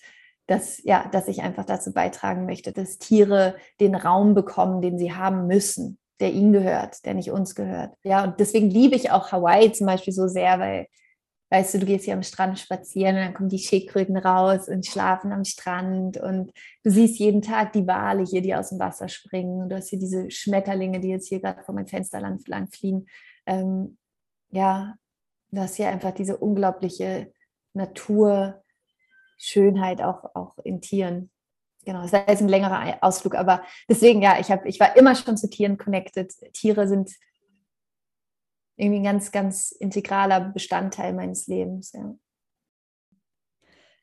dass, 0.48 0.82
ja, 0.84 1.08
dass 1.12 1.28
ich 1.28 1.42
einfach 1.42 1.66
dazu 1.66 1.94
beitragen 1.94 2.46
möchte, 2.46 2.72
dass 2.72 2.98
Tiere 2.98 3.56
den 3.80 3.96
Raum 3.96 4.34
bekommen, 4.34 4.82
den 4.82 4.98
sie 4.98 5.14
haben 5.14 5.46
müssen, 5.48 6.00
der 6.20 6.32
ihnen 6.32 6.54
gehört, 6.54 7.06
der 7.06 7.14
nicht 7.14 7.32
uns 7.32 7.54
gehört. 7.54 7.94
Ja, 8.04 8.24
und 8.24 8.40
deswegen 8.40 8.70
liebe 8.70 8.96
ich 8.96 9.12
auch 9.12 9.32
Hawaii 9.32 9.72
zum 9.72 9.88
Beispiel 9.88 10.14
so 10.14 10.28
sehr, 10.28 10.60
weil, 10.60 10.88
weißt 11.50 11.74
du, 11.74 11.80
du 11.80 11.86
gehst 11.86 12.06
hier 12.06 12.14
am 12.14 12.24
Strand 12.24 12.60
spazieren 12.60 13.16
und 13.16 13.22
dann 13.22 13.34
kommen 13.34 13.50
die 13.50 13.60
Schildkröten 13.60 14.18
raus 14.18 14.68
und 14.68 14.86
schlafen 14.86 15.32
am 15.32 15.46
Strand 15.46 16.18
und 16.18 16.52
du 16.84 16.92
siehst 16.92 17.20
jeden 17.20 17.42
Tag 17.42 17.74
die 17.74 17.88
Wale 17.88 18.24
hier, 18.24 18.42
die 18.42 18.54
aus 18.54 18.70
dem 18.70 18.80
Wasser 18.80 19.08
springen 19.08 19.62
und 19.62 19.70
du 19.70 19.78
hast 19.78 19.90
hier 19.90 20.00
diese 20.00 20.30
Schmetterlinge, 20.30 21.00
die 21.00 21.10
jetzt 21.10 21.30
hier 21.30 21.40
gerade 21.40 21.64
vor 21.64 21.74
meinem 21.74 21.88
Fenster 21.88 22.20
lang, 22.20 22.40
lang 22.48 22.68
fliegen. 22.68 23.06
Ähm, 23.46 23.98
ja, 24.50 24.96
du 25.52 25.60
hast 25.62 25.76
hier 25.76 25.90
einfach 25.90 26.12
diese 26.12 26.38
unglaubliche 26.38 27.32
Natur, 27.74 28.64
Schönheit 29.38 30.02
auch, 30.02 30.36
auch 30.36 30.58
in 30.64 30.82
Tieren. 30.82 31.30
Genau, 31.86 32.02
das 32.02 32.12
ist 32.12 32.42
ein 32.42 32.50
längerer 32.50 32.98
Ausflug, 33.02 33.36
aber 33.36 33.62
deswegen, 33.88 34.22
ja, 34.22 34.38
ich, 34.40 34.52
hab, 34.52 34.66
ich 34.66 34.80
war 34.80 34.98
immer 34.98 35.16
schon 35.16 35.38
zu 35.38 35.50
Tieren 35.50 35.78
connected. 35.78 36.34
Tiere 36.52 36.88
sind 36.88 37.12
irgendwie 38.78 39.00
ein 39.00 39.04
ganz, 39.04 39.32
ganz 39.32 39.72
integraler 39.72 40.40
Bestandteil 40.40 41.14
meines 41.14 41.48
Lebens, 41.48 41.92
ja. 41.94 42.16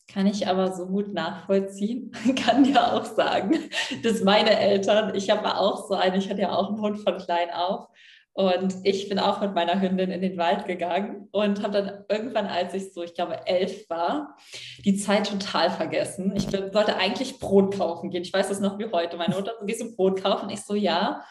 Kann 0.06 0.26
ich 0.26 0.46
aber 0.46 0.72
so 0.72 0.86
gut 0.86 1.14
nachvollziehen. 1.14 2.12
Kann 2.36 2.64
ja 2.66 2.92
auch 2.92 3.06
sagen, 3.06 3.58
dass 4.02 4.22
meine 4.22 4.58
Eltern, 4.58 5.14
ich 5.14 5.30
habe 5.30 5.56
auch 5.56 5.88
so 5.88 5.94
einen, 5.94 6.16
ich 6.16 6.28
hatte 6.28 6.42
ja 6.42 6.54
auch 6.54 6.68
einen 6.68 6.80
Hund 6.80 6.98
von 6.98 7.16
klein 7.16 7.50
auf. 7.50 7.88
Und 8.36 8.74
ich 8.82 9.08
bin 9.08 9.20
auch 9.20 9.40
mit 9.40 9.54
meiner 9.54 9.80
Hündin 9.80 10.10
in 10.10 10.20
den 10.20 10.36
Wald 10.36 10.66
gegangen 10.66 11.28
und 11.30 11.62
habe 11.62 11.72
dann 11.72 12.04
irgendwann, 12.08 12.48
als 12.48 12.74
ich 12.74 12.92
so, 12.92 13.04
ich 13.04 13.14
glaube, 13.14 13.46
elf 13.46 13.88
war, 13.88 14.36
die 14.84 14.96
Zeit 14.96 15.28
total 15.28 15.70
vergessen. 15.70 16.34
Ich 16.34 16.52
wollte 16.52 16.96
eigentlich 16.96 17.38
Brot 17.38 17.78
kaufen 17.78 18.10
gehen. 18.10 18.22
Ich 18.22 18.32
weiß 18.32 18.48
das 18.48 18.58
noch 18.58 18.76
wie 18.80 18.90
heute. 18.90 19.16
Meine 19.16 19.36
Mutter, 19.36 19.52
so, 19.58 19.64
gehst 19.64 19.82
du 19.82 19.94
Brot 19.94 20.20
kaufen? 20.20 20.50
Ich 20.50 20.62
so, 20.62 20.74
ja. 20.74 21.24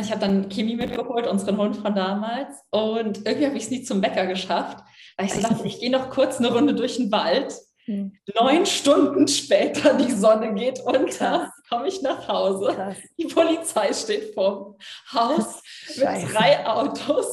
Und 0.00 0.06
ich 0.06 0.12
habe 0.12 0.22
dann 0.22 0.48
Kimi 0.48 0.76
mitgeholt, 0.76 1.26
unseren 1.26 1.58
Hund 1.58 1.76
von 1.76 1.94
damals. 1.94 2.56
Und 2.70 3.26
irgendwie 3.26 3.46
habe 3.46 3.56
ich 3.58 3.64
es 3.64 3.70
nie 3.70 3.82
zum 3.82 4.00
Bäcker 4.00 4.24
geschafft, 4.24 4.78
weil 5.18 5.26
ich 5.26 5.34
so 5.34 5.42
dachte, 5.42 5.66
ich 5.66 5.78
gehe 5.78 5.90
noch 5.90 6.08
kurz 6.08 6.38
eine 6.38 6.50
Runde 6.50 6.74
durch 6.74 6.96
den 6.96 7.12
Wald 7.12 7.52
hm. 7.90 8.12
Neun 8.38 8.66
Stunden 8.66 9.26
später, 9.26 9.94
die 9.94 10.12
Sonne 10.12 10.54
geht 10.54 10.80
unter, 10.80 11.52
komme 11.68 11.88
ich 11.88 12.02
nach 12.02 12.28
Hause. 12.28 12.72
Krass. 12.72 12.96
Die 13.18 13.24
Polizei 13.24 13.92
steht 13.92 14.34
vorm 14.34 14.76
Haus 15.12 15.62
Scheiße. 15.64 16.26
mit 16.26 16.34
drei 16.34 16.66
Autos. 16.66 17.26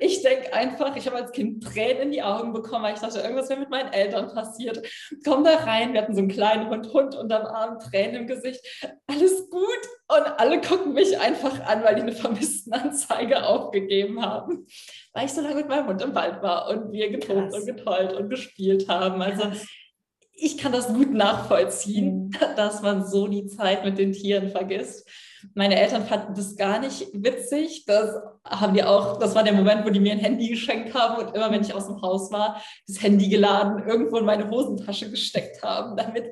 Ich 0.00 0.22
denke 0.22 0.54
einfach, 0.54 0.96
ich 0.96 1.06
habe 1.06 1.16
als 1.16 1.32
Kind 1.32 1.62
Tränen 1.62 2.04
in 2.04 2.10
die 2.12 2.22
Augen 2.22 2.52
bekommen, 2.52 2.84
weil 2.84 2.94
ich 2.94 3.00
dachte, 3.00 3.20
irgendwas 3.20 3.50
wäre 3.50 3.60
mit 3.60 3.70
meinen 3.70 3.92
Eltern 3.92 4.32
passiert. 4.32 4.80
Komm 5.24 5.44
da 5.44 5.56
rein, 5.56 5.92
wir 5.92 6.00
hatten 6.00 6.14
so 6.14 6.20
einen 6.20 6.28
kleinen 6.28 6.70
Hund, 6.70 6.92
Hund 6.92 7.14
unterm 7.14 7.46
Arm, 7.46 7.78
Tränen 7.78 8.22
im 8.22 8.26
Gesicht. 8.26 8.60
Alles 9.08 9.50
gut. 9.50 9.88
Und 10.10 10.26
alle 10.38 10.60
gucken 10.60 10.94
mich 10.94 11.18
einfach 11.20 11.60
an, 11.66 11.84
weil 11.84 11.96
die 11.96 12.02
eine 12.02 12.12
Vermisstenanzeige 12.12 13.44
aufgegeben 13.44 14.24
haben. 14.24 14.66
Weil 15.12 15.26
ich 15.26 15.32
so 15.32 15.42
lange 15.42 15.56
mit 15.56 15.68
meinem 15.68 15.86
Hund 15.86 16.00
im 16.00 16.14
Wald 16.14 16.42
war 16.42 16.68
und 16.68 16.92
wir 16.92 17.10
getobt 17.10 17.52
und 17.52 17.66
getollt 17.66 18.14
und 18.14 18.30
gespielt 18.30 18.88
haben. 18.88 19.20
Also 19.20 19.42
Krass 19.42 19.66
ich 20.40 20.56
kann 20.56 20.72
das 20.72 20.88
gut 20.88 21.12
nachvollziehen, 21.12 22.28
mhm. 22.28 22.32
dass 22.56 22.82
man 22.82 23.06
so 23.06 23.26
die 23.26 23.46
Zeit 23.46 23.84
mit 23.84 23.98
den 23.98 24.12
Tieren 24.12 24.50
vergisst. 24.50 25.08
Meine 25.54 25.80
Eltern 25.80 26.04
fanden 26.04 26.34
das 26.34 26.56
gar 26.56 26.80
nicht 26.80 27.08
witzig. 27.12 27.84
Das 27.86 28.10
haben 28.44 28.74
die 28.74 28.82
auch, 28.82 29.18
das 29.18 29.34
war 29.34 29.44
der 29.44 29.52
Moment, 29.52 29.84
wo 29.84 29.90
die 29.90 30.00
mir 30.00 30.12
ein 30.12 30.18
Handy 30.18 30.48
geschenkt 30.48 30.94
haben 30.94 31.24
und 31.24 31.34
immer, 31.34 31.50
wenn 31.50 31.62
ich 31.62 31.74
aus 31.74 31.86
dem 31.86 32.02
Haus 32.02 32.32
war, 32.32 32.60
das 32.86 33.02
Handy 33.02 33.28
geladen, 33.28 33.86
irgendwo 33.86 34.18
in 34.18 34.24
meine 34.24 34.50
Hosentasche 34.50 35.10
gesteckt 35.10 35.62
haben, 35.62 35.96
damit, 35.96 36.28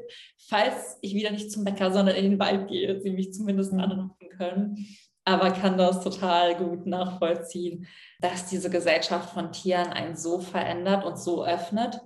falls 0.48 0.98
ich 1.02 1.14
wieder 1.14 1.30
nicht 1.30 1.52
zum 1.52 1.64
Bäcker, 1.64 1.92
sondern 1.92 2.16
in 2.16 2.30
den 2.30 2.40
Wald 2.40 2.68
gehe, 2.68 3.00
sie 3.00 3.10
mich 3.10 3.32
zumindest 3.32 3.72
mhm. 3.72 3.80
anrufen 3.80 4.28
können. 4.36 4.86
Aber 5.24 5.50
kann 5.50 5.76
das 5.76 6.02
total 6.02 6.54
gut 6.54 6.86
nachvollziehen, 6.86 7.86
dass 8.20 8.46
diese 8.46 8.70
Gesellschaft 8.70 9.34
von 9.34 9.52
Tieren 9.52 9.88
einen 9.88 10.16
so 10.16 10.40
verändert 10.40 11.04
und 11.04 11.18
so 11.18 11.44
öffnet. 11.44 12.00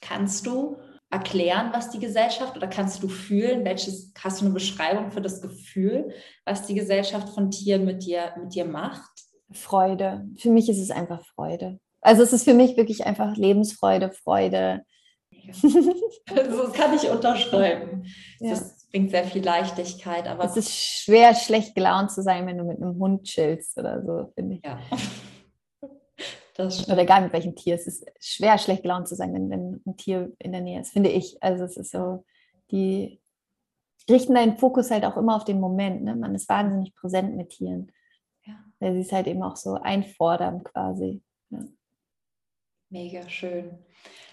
Kannst 0.00 0.46
du 0.46 0.78
erklären, 1.10 1.70
was 1.72 1.90
die 1.90 1.98
Gesellschaft 1.98 2.56
oder 2.56 2.66
kannst 2.66 3.02
du 3.02 3.08
fühlen, 3.08 3.64
welches, 3.64 4.12
hast 4.18 4.40
du 4.40 4.44
eine 4.44 4.54
Beschreibung 4.54 5.10
für 5.10 5.22
das 5.22 5.40
Gefühl, 5.40 6.12
was 6.44 6.66
die 6.66 6.74
Gesellschaft 6.74 7.30
von 7.30 7.50
Tieren 7.50 7.84
mit 7.84 8.04
dir, 8.04 8.34
mit 8.38 8.54
dir 8.54 8.66
macht? 8.66 9.10
Freude. 9.50 10.26
Für 10.36 10.50
mich 10.50 10.68
ist 10.68 10.78
es 10.78 10.90
einfach 10.90 11.24
Freude. 11.34 11.80
Also 12.00 12.22
es 12.22 12.32
ist 12.32 12.44
für 12.44 12.54
mich 12.54 12.76
wirklich 12.76 13.06
einfach 13.06 13.36
Lebensfreude, 13.36 14.10
Freude. 14.10 14.82
Das 16.26 16.72
kann 16.74 16.94
ich 16.94 17.08
unterschreiben. 17.08 18.04
Ja. 18.38 18.50
Das 18.50 18.86
bringt 18.90 19.10
sehr 19.10 19.24
viel 19.24 19.42
Leichtigkeit. 19.42 20.28
Aber 20.28 20.44
es 20.44 20.56
ist 20.56 20.74
schwer, 20.74 21.34
schlecht 21.34 21.74
gelaunt 21.74 22.10
zu 22.10 22.22
sein, 22.22 22.46
wenn 22.46 22.58
du 22.58 22.64
mit 22.64 22.76
einem 22.76 22.98
Hund 22.98 23.24
chillst 23.24 23.78
oder 23.78 24.04
so, 24.04 24.30
finde 24.34 24.56
ich. 24.56 24.60
Ja. 24.64 24.78
Oder 26.58 26.98
egal 26.98 27.22
mit 27.22 27.32
welchem 27.32 27.54
Tier. 27.54 27.76
Es 27.76 27.86
ist 27.86 28.04
schwer, 28.20 28.58
schlecht 28.58 28.82
gelaunt 28.82 29.06
zu 29.08 29.14
sein, 29.14 29.32
wenn, 29.32 29.48
wenn 29.48 29.80
ein 29.86 29.96
Tier 29.96 30.32
in 30.38 30.52
der 30.52 30.60
Nähe 30.60 30.80
ist, 30.80 30.92
finde 30.92 31.10
ich. 31.10 31.40
Also 31.42 31.64
es 31.64 31.76
ist 31.76 31.92
so, 31.92 32.24
die 32.70 33.20
richten 34.10 34.34
deinen 34.34 34.58
Fokus 34.58 34.90
halt 34.90 35.04
auch 35.04 35.16
immer 35.16 35.36
auf 35.36 35.44
den 35.44 35.60
Moment. 35.60 36.02
Ne? 36.02 36.16
Man 36.16 36.34
ist 36.34 36.48
wahnsinnig 36.48 36.94
präsent 36.94 37.36
mit 37.36 37.50
Tieren. 37.50 37.92
Ja. 38.44 38.54
Weil 38.80 38.94
sie 38.94 39.00
es 39.00 39.12
halt 39.12 39.28
eben 39.28 39.42
auch 39.42 39.56
so 39.56 39.74
einfordern 39.74 40.64
quasi. 40.64 41.22
Ja. 41.50 41.60
Mega 42.90 43.28
schön. 43.28 43.78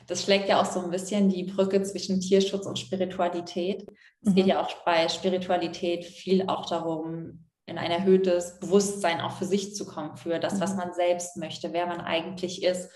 Das 0.07 0.23
schlägt 0.23 0.47
ja 0.47 0.61
auch 0.61 0.65
so 0.65 0.79
ein 0.81 0.91
bisschen 0.91 1.29
die 1.29 1.43
Brücke 1.43 1.81
zwischen 1.83 2.21
Tierschutz 2.21 2.65
und 2.65 2.79
Spiritualität. 2.79 3.85
Es 4.21 4.29
mhm. 4.29 4.35
geht 4.35 4.47
ja 4.47 4.61
auch 4.61 4.83
bei 4.83 5.07
Spiritualität 5.09 6.05
viel 6.05 6.47
auch 6.47 6.65
darum, 6.65 7.44
in 7.65 7.77
ein 7.77 7.91
erhöhtes 7.91 8.59
Bewusstsein 8.59 9.21
auch 9.21 9.37
für 9.37 9.45
sich 9.45 9.75
zu 9.75 9.85
kommen, 9.85 10.17
für 10.17 10.39
das, 10.39 10.59
was 10.59 10.71
mhm. 10.71 10.77
man 10.77 10.93
selbst 10.93 11.37
möchte, 11.37 11.73
wer 11.73 11.87
man 11.87 12.01
eigentlich 12.01 12.63
ist, 12.63 12.89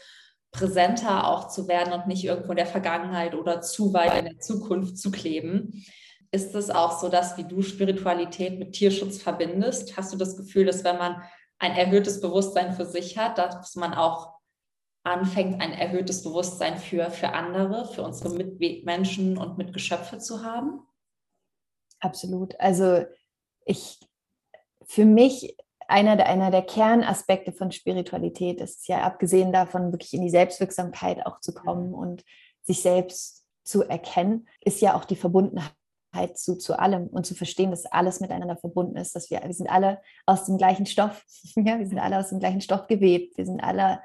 präsenter 0.52 1.28
auch 1.28 1.48
zu 1.48 1.68
werden 1.68 1.94
und 1.94 2.08
nicht 2.08 2.24
irgendwo 2.24 2.52
in 2.52 2.58
der 2.58 2.66
Vergangenheit 2.66 3.36
oder 3.36 3.62
zu 3.62 3.94
weit 3.94 4.18
in 4.18 4.26
der 4.26 4.40
Zukunft 4.40 4.98
zu 4.98 5.12
kleben. 5.12 5.86
Ist 6.32 6.56
es 6.56 6.70
auch 6.70 7.00
so, 7.00 7.10
dass 7.10 7.38
wie 7.38 7.44
du 7.44 7.62
Spiritualität 7.62 8.60
mit 8.60 8.74
Tierschutz 8.74 9.22
verbindest? 9.22 9.98
Hast 9.98 10.14
du 10.14 10.18
das 10.18 10.38
Gefühl, 10.38 10.66
dass 10.66 10.84
wenn 10.84 10.98
man 10.98 11.22
ein 11.60 11.74
erhöhtes 11.74 12.22
Bewusstsein 12.22 12.74
für 12.74 12.86
sich 12.86 13.18
hat, 13.18 13.38
dass 13.38 13.76
man 13.76 13.94
auch 13.94 14.40
anfängt, 15.04 15.62
ein 15.62 15.72
erhöhtes 15.72 16.24
Bewusstsein 16.24 16.78
für, 16.78 17.10
für 17.10 17.30
andere, 17.30 17.86
für 17.88 18.04
unsere 18.04 18.30
Mitmenschen 18.30 19.38
und 19.38 19.58
Mitgeschöpfe 19.58 20.20
zu 20.20 20.44
haben? 20.44 20.82
Absolut. 22.00 22.60
Also 22.60 23.06
ich 23.66 24.00
für 24.89 25.05
mich 25.05 25.55
einer 25.88 26.15
der, 26.15 26.27
einer 26.27 26.50
der 26.50 26.63
Kernaspekte 26.63 27.51
von 27.51 27.72
Spiritualität 27.72 28.60
ist 28.60 28.88
ja 28.88 29.03
abgesehen 29.03 29.53
davon, 29.53 29.91
wirklich 29.91 30.13
in 30.13 30.22
die 30.22 30.31
Selbstwirksamkeit 30.31 31.25
auch 31.25 31.39
zu 31.41 31.53
kommen 31.53 31.93
und 31.93 32.24
sich 32.63 32.81
selbst 32.81 33.46
zu 33.63 33.84
erkennen, 33.84 34.48
ist 34.62 34.81
ja 34.81 34.96
auch 34.96 35.05
die 35.05 35.15
Verbundenheit 35.15 35.74
zu, 36.36 36.58
zu 36.58 36.77
allem 36.77 37.08
und 37.08 37.27
zu 37.27 37.36
verstehen, 37.36 37.69
dass 37.69 37.86
alles 37.86 38.19
miteinander 38.19 38.58
verbunden 38.58 38.98
ist, 38.98 39.15
dass 39.15 39.29
wir, 39.29 39.41
wir 39.43 39.53
sind 39.53 39.69
alle 39.69 40.01
aus 40.25 40.46
dem 40.46 40.58
gleichen 40.58 40.88
Stoff, 40.88 41.24
ja, 41.55 41.77
wir 41.77 41.88
sind 41.88 42.00
alle 42.00 42.17
aus 42.17 42.29
dem 42.29 42.39
gleichen 42.39 42.62
Stoff 42.62 42.88
gewebt, 42.88 43.38
wir 43.38 43.46
sind 43.46 43.62
alle 43.62 44.01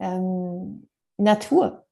ähm, 0.00 0.88
Natur. 1.18 1.85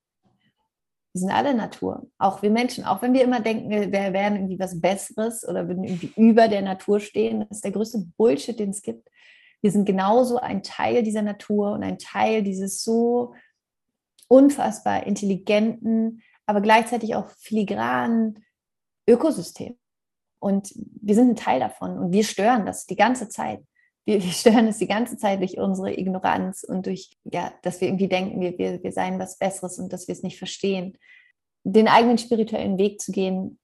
Wir 1.14 1.20
sind 1.20 1.30
alle 1.30 1.54
Natur, 1.54 2.10
auch 2.18 2.42
wir 2.42 2.50
Menschen. 2.50 2.84
Auch 2.84 3.00
wenn 3.00 3.14
wir 3.14 3.22
immer 3.22 3.38
denken, 3.38 3.70
wir 3.70 3.92
wären 3.92 4.34
irgendwie 4.34 4.58
was 4.58 4.80
Besseres 4.80 5.46
oder 5.46 5.68
würden 5.68 5.84
irgendwie 5.84 6.12
über 6.16 6.48
der 6.48 6.60
Natur 6.60 6.98
stehen, 6.98 7.40
das 7.40 7.58
ist 7.58 7.64
der 7.64 7.70
größte 7.70 8.04
Bullshit, 8.16 8.58
den 8.58 8.70
es 8.70 8.82
gibt. 8.82 9.08
Wir 9.62 9.70
sind 9.70 9.84
genauso 9.84 10.38
ein 10.38 10.64
Teil 10.64 11.04
dieser 11.04 11.22
Natur 11.22 11.72
und 11.72 11.84
ein 11.84 11.98
Teil 11.98 12.42
dieses 12.42 12.82
so 12.82 13.34
unfassbar 14.26 15.06
intelligenten, 15.06 16.20
aber 16.46 16.60
gleichzeitig 16.60 17.14
auch 17.14 17.30
filigranen 17.38 18.44
Ökosystems. 19.08 19.78
Und 20.40 20.72
wir 20.74 21.14
sind 21.14 21.30
ein 21.30 21.36
Teil 21.36 21.60
davon 21.60 21.96
und 21.96 22.12
wir 22.12 22.24
stören 22.24 22.66
das 22.66 22.86
die 22.86 22.96
ganze 22.96 23.28
Zeit. 23.28 23.64
Wir, 24.04 24.22
wir 24.22 24.32
stören 24.32 24.68
es 24.68 24.78
die 24.78 24.86
ganze 24.86 25.16
Zeit 25.16 25.40
durch 25.40 25.58
unsere 25.58 25.98
Ignoranz 25.98 26.64
und 26.64 26.86
durch, 26.86 27.10
ja, 27.24 27.52
dass 27.62 27.80
wir 27.80 27.88
irgendwie 27.88 28.08
denken, 28.08 28.40
wir, 28.40 28.58
wir, 28.58 28.82
wir 28.82 28.92
seien 28.92 29.18
was 29.18 29.38
Besseres 29.38 29.78
und 29.78 29.92
dass 29.92 30.08
wir 30.08 30.12
es 30.12 30.22
nicht 30.22 30.38
verstehen. 30.38 30.98
Den 31.64 31.88
eigenen 31.88 32.18
spirituellen 32.18 32.78
Weg 32.78 33.00
zu 33.00 33.12
gehen, 33.12 33.58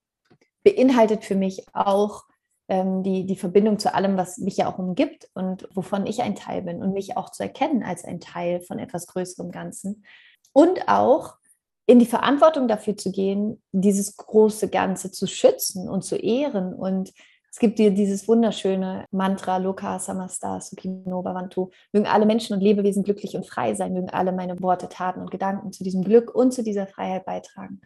beinhaltet 0.63 1.25
für 1.25 1.35
mich 1.35 1.67
auch 1.73 2.25
ähm, 2.69 3.03
die, 3.03 3.27
die 3.27 3.37
Verbindung 3.37 3.79
zu 3.79 3.95
allem, 3.95 4.17
was 4.17 4.39
mich 4.39 4.57
ja 4.57 4.73
auch 4.73 4.79
umgibt 4.79 5.29
und 5.35 5.69
wovon 5.75 6.07
ich 6.07 6.23
ein 6.23 6.37
Teil 6.37 6.63
bin 6.63 6.83
und 6.83 6.93
mich 6.93 7.17
auch 7.17 7.31
zu 7.31 7.43
erkennen 7.43 7.83
als 7.83 8.05
ein 8.05 8.21
Teil 8.21 8.61
von 8.61 8.79
etwas 8.79 9.07
größerem 9.07 9.51
Ganzen. 9.51 10.05
Und 10.53 10.89
auch 10.89 11.35
in 11.87 11.99
die 11.99 12.07
Verantwortung 12.07 12.69
dafür 12.69 12.97
zu 12.97 13.11
gehen, 13.11 13.61
dieses 13.73 14.17
große 14.17 14.69
Ganze 14.69 15.11
zu 15.11 15.27
schützen 15.27 15.89
und 15.89 16.03
zu 16.03 16.15
ehren. 16.15 16.73
Und 16.73 17.13
es 17.53 17.59
gibt 17.59 17.81
dir 17.81 17.91
dieses 17.91 18.29
wunderschöne 18.29 19.07
Mantra, 19.11 19.57
Loka 19.57 19.99
Samasta 19.99 20.61
Sukhino 20.61 21.23
Bhavantu. 21.23 21.71
Mögen 21.93 22.07
alle 22.07 22.25
Menschen 22.25 22.55
und 22.55 22.61
Lebewesen 22.61 23.03
glücklich 23.03 23.35
und 23.35 23.47
frei 23.47 23.75
sein, 23.75 23.93
mögen 23.93 24.11
alle 24.11 24.31
meine 24.31 24.61
Worte, 24.61 24.89
Taten 24.89 25.21
und 25.21 25.33
Gedanken 25.33 25.73
zu 25.73 25.83
diesem 25.83 26.05
Glück 26.05 26.33
und 26.33 26.53
zu 26.53 26.63
dieser 26.63 26.87
Freiheit 26.87 27.25
beitragen. 27.25 27.81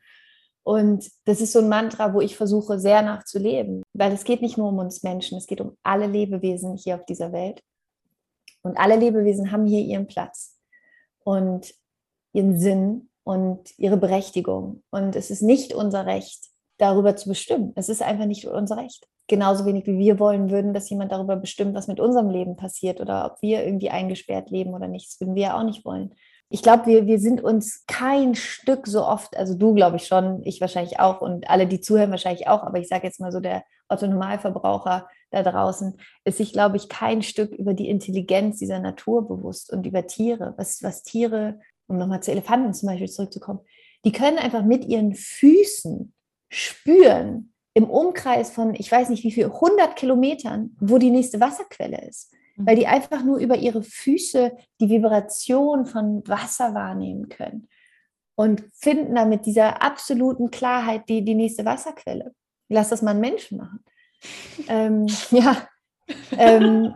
Und 0.64 1.10
das 1.24 1.40
ist 1.40 1.52
so 1.52 1.60
ein 1.60 1.68
Mantra, 1.68 2.12
wo 2.12 2.20
ich 2.20 2.36
versuche, 2.36 2.78
sehr 2.78 3.02
nachzuleben, 3.02 3.82
weil 3.94 4.12
es 4.12 4.24
geht 4.24 4.42
nicht 4.42 4.58
nur 4.58 4.68
um 4.68 4.78
uns 4.78 5.02
Menschen, 5.02 5.38
es 5.38 5.46
geht 5.46 5.60
um 5.60 5.76
alle 5.82 6.06
Lebewesen 6.06 6.76
hier 6.76 6.96
auf 6.96 7.06
dieser 7.06 7.32
Welt. 7.32 7.62
Und 8.62 8.78
alle 8.78 8.96
Lebewesen 8.96 9.50
haben 9.50 9.66
hier 9.66 9.80
ihren 9.80 10.06
Platz 10.06 10.58
und 11.22 11.74
ihren 12.32 12.58
Sinn 12.58 13.08
und 13.24 13.78
ihre 13.78 13.96
Berechtigung. 13.96 14.82
Und 14.90 15.16
es 15.16 15.30
ist 15.30 15.42
nicht 15.42 15.74
unser 15.74 16.06
Recht, 16.06 16.53
darüber 16.78 17.16
zu 17.16 17.28
bestimmen. 17.28 17.72
Es 17.76 17.88
ist 17.88 18.02
einfach 18.02 18.26
nicht 18.26 18.46
unser 18.46 18.76
Recht. 18.76 19.06
Genauso 19.26 19.64
wenig 19.64 19.86
wie 19.86 19.98
wir 19.98 20.18
wollen 20.18 20.50
würden, 20.50 20.74
dass 20.74 20.90
jemand 20.90 21.12
darüber 21.12 21.36
bestimmt, 21.36 21.74
was 21.74 21.88
mit 21.88 22.00
unserem 22.00 22.28
Leben 22.28 22.56
passiert 22.56 23.00
oder 23.00 23.24
ob 23.26 23.40
wir 23.42 23.64
irgendwie 23.64 23.90
eingesperrt 23.90 24.50
leben 24.50 24.74
oder 24.74 24.88
nicht. 24.88 25.10
Das 25.10 25.20
würden 25.20 25.34
wir 25.34 25.42
ja 25.42 25.58
auch 25.58 25.64
nicht 25.64 25.84
wollen 25.84 26.14
ich 26.54 26.62
glaube, 26.62 26.86
wir, 26.86 27.06
wir 27.06 27.18
sind 27.18 27.42
uns 27.42 27.84
kein 27.88 28.36
Stück 28.36 28.86
so 28.86 29.04
oft, 29.04 29.36
also 29.36 29.54
du 29.54 29.74
glaube 29.74 29.96
ich 29.96 30.06
schon, 30.06 30.40
ich 30.44 30.60
wahrscheinlich 30.60 31.00
auch 31.00 31.20
und 31.20 31.50
alle, 31.50 31.66
die 31.66 31.80
zuhören, 31.80 32.12
wahrscheinlich 32.12 32.46
auch, 32.46 32.62
aber 32.62 32.78
ich 32.78 32.86
sage 32.86 33.08
jetzt 33.08 33.18
mal 33.18 33.32
so, 33.32 33.40
der 33.40 33.64
Otto-Normalverbraucher 33.88 35.08
da 35.32 35.42
draußen 35.42 35.98
ist 36.24 36.38
sich, 36.38 36.52
glaube 36.52 36.76
ich, 36.76 36.88
kein 36.88 37.22
Stück 37.22 37.50
über 37.50 37.74
die 37.74 37.88
Intelligenz 37.88 38.58
dieser 38.58 38.78
Natur 38.78 39.26
bewusst 39.26 39.72
und 39.72 39.84
über 39.84 40.06
Tiere, 40.06 40.54
was, 40.56 40.80
was 40.84 41.02
Tiere, 41.02 41.58
um 41.88 41.98
nochmal 41.98 42.22
zu 42.22 42.30
Elefanten 42.30 42.72
zum 42.72 42.88
Beispiel 42.88 43.10
zurückzukommen, 43.10 43.58
die 44.04 44.12
können 44.12 44.38
einfach 44.38 44.62
mit 44.62 44.84
ihren 44.84 45.16
Füßen 45.16 46.13
spüren, 46.54 47.52
im 47.74 47.90
Umkreis 47.90 48.50
von, 48.50 48.74
ich 48.74 48.90
weiß 48.90 49.08
nicht 49.08 49.24
wie 49.24 49.32
viel, 49.32 49.46
100 49.46 49.96
Kilometern, 49.96 50.76
wo 50.80 50.98
die 50.98 51.10
nächste 51.10 51.40
Wasserquelle 51.40 52.06
ist 52.08 52.34
weil 52.56 52.76
die 52.76 52.86
einfach 52.86 53.22
nur 53.22 53.38
über 53.38 53.56
ihre 53.56 53.82
Füße 53.82 54.56
die 54.80 54.88
Vibration 54.88 55.86
von 55.86 56.26
Wasser 56.26 56.74
wahrnehmen 56.74 57.28
können 57.28 57.68
und 58.36 58.64
finden 58.72 59.14
dann 59.14 59.28
mit 59.28 59.46
dieser 59.46 59.82
absoluten 59.82 60.50
Klarheit 60.50 61.08
die, 61.08 61.24
die 61.24 61.34
nächste 61.34 61.64
Wasserquelle. 61.64 62.34
Lass 62.68 62.88
das 62.88 63.02
mal 63.02 63.12
einen 63.12 63.20
Menschen 63.20 63.58
machen. 63.58 63.84
ähm, 64.68 65.06
ja, 65.30 65.68
ähm, 66.38 66.94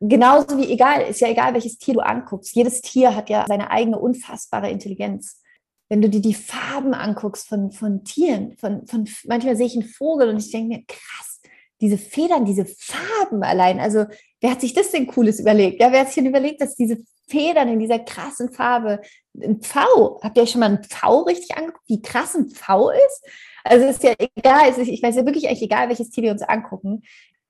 genauso 0.00 0.58
wie 0.58 0.70
egal, 0.70 1.02
ist 1.02 1.20
ja 1.20 1.28
egal, 1.28 1.54
welches 1.54 1.78
Tier 1.78 1.94
du 1.94 2.00
anguckst. 2.00 2.54
Jedes 2.54 2.82
Tier 2.82 3.14
hat 3.14 3.30
ja 3.30 3.44
seine 3.48 3.70
eigene 3.70 3.98
unfassbare 3.98 4.70
Intelligenz. 4.70 5.40
Wenn 5.88 6.02
du 6.02 6.08
dir 6.08 6.20
die 6.20 6.34
Farben 6.34 6.94
anguckst 6.94 7.48
von, 7.48 7.72
von 7.72 8.04
Tieren, 8.04 8.56
von, 8.58 8.86
von 8.86 9.08
manchmal 9.26 9.56
sehe 9.56 9.66
ich 9.66 9.74
einen 9.74 9.88
Vogel 9.88 10.28
und 10.28 10.38
ich 10.38 10.50
denke 10.50 10.68
mir, 10.68 10.84
krass, 10.86 11.40
diese 11.80 11.98
Federn, 11.98 12.44
diese 12.44 12.66
Farben 12.66 13.42
allein. 13.42 13.80
Also 13.80 14.04
wer 14.40 14.50
hat 14.50 14.60
sich 14.60 14.74
das 14.74 14.90
denn 14.90 15.06
Cooles 15.06 15.40
überlegt? 15.40 15.80
Ja, 15.80 15.92
wer 15.92 16.00
hat 16.00 16.08
sich 16.08 16.16
denn 16.16 16.26
überlegt, 16.26 16.60
dass 16.60 16.74
diese 16.74 16.98
Federn 17.28 17.68
in 17.68 17.78
dieser 17.78 17.98
krassen 17.98 18.50
Farbe, 18.52 19.00
ein 19.40 19.60
Pfau, 19.60 20.20
habt 20.22 20.36
ihr 20.36 20.42
euch 20.42 20.50
schon 20.50 20.60
mal 20.60 20.70
ein 20.70 20.84
Pfau 20.84 21.22
richtig 21.22 21.56
angeguckt, 21.56 21.88
wie 21.88 22.02
krass 22.02 22.34
ein 22.34 22.48
Pfau 22.48 22.90
ist? 22.90 23.24
Also 23.64 23.86
ist 23.86 24.02
ja 24.02 24.14
egal, 24.18 24.70
ist, 24.70 24.78
ich 24.78 25.02
weiß 25.02 25.16
ja 25.16 25.26
wirklich 25.26 25.46
eigentlich 25.46 25.62
egal, 25.62 25.88
welches 25.88 26.10
Tier 26.10 26.24
wir 26.24 26.32
uns 26.32 26.42
angucken. 26.42 27.02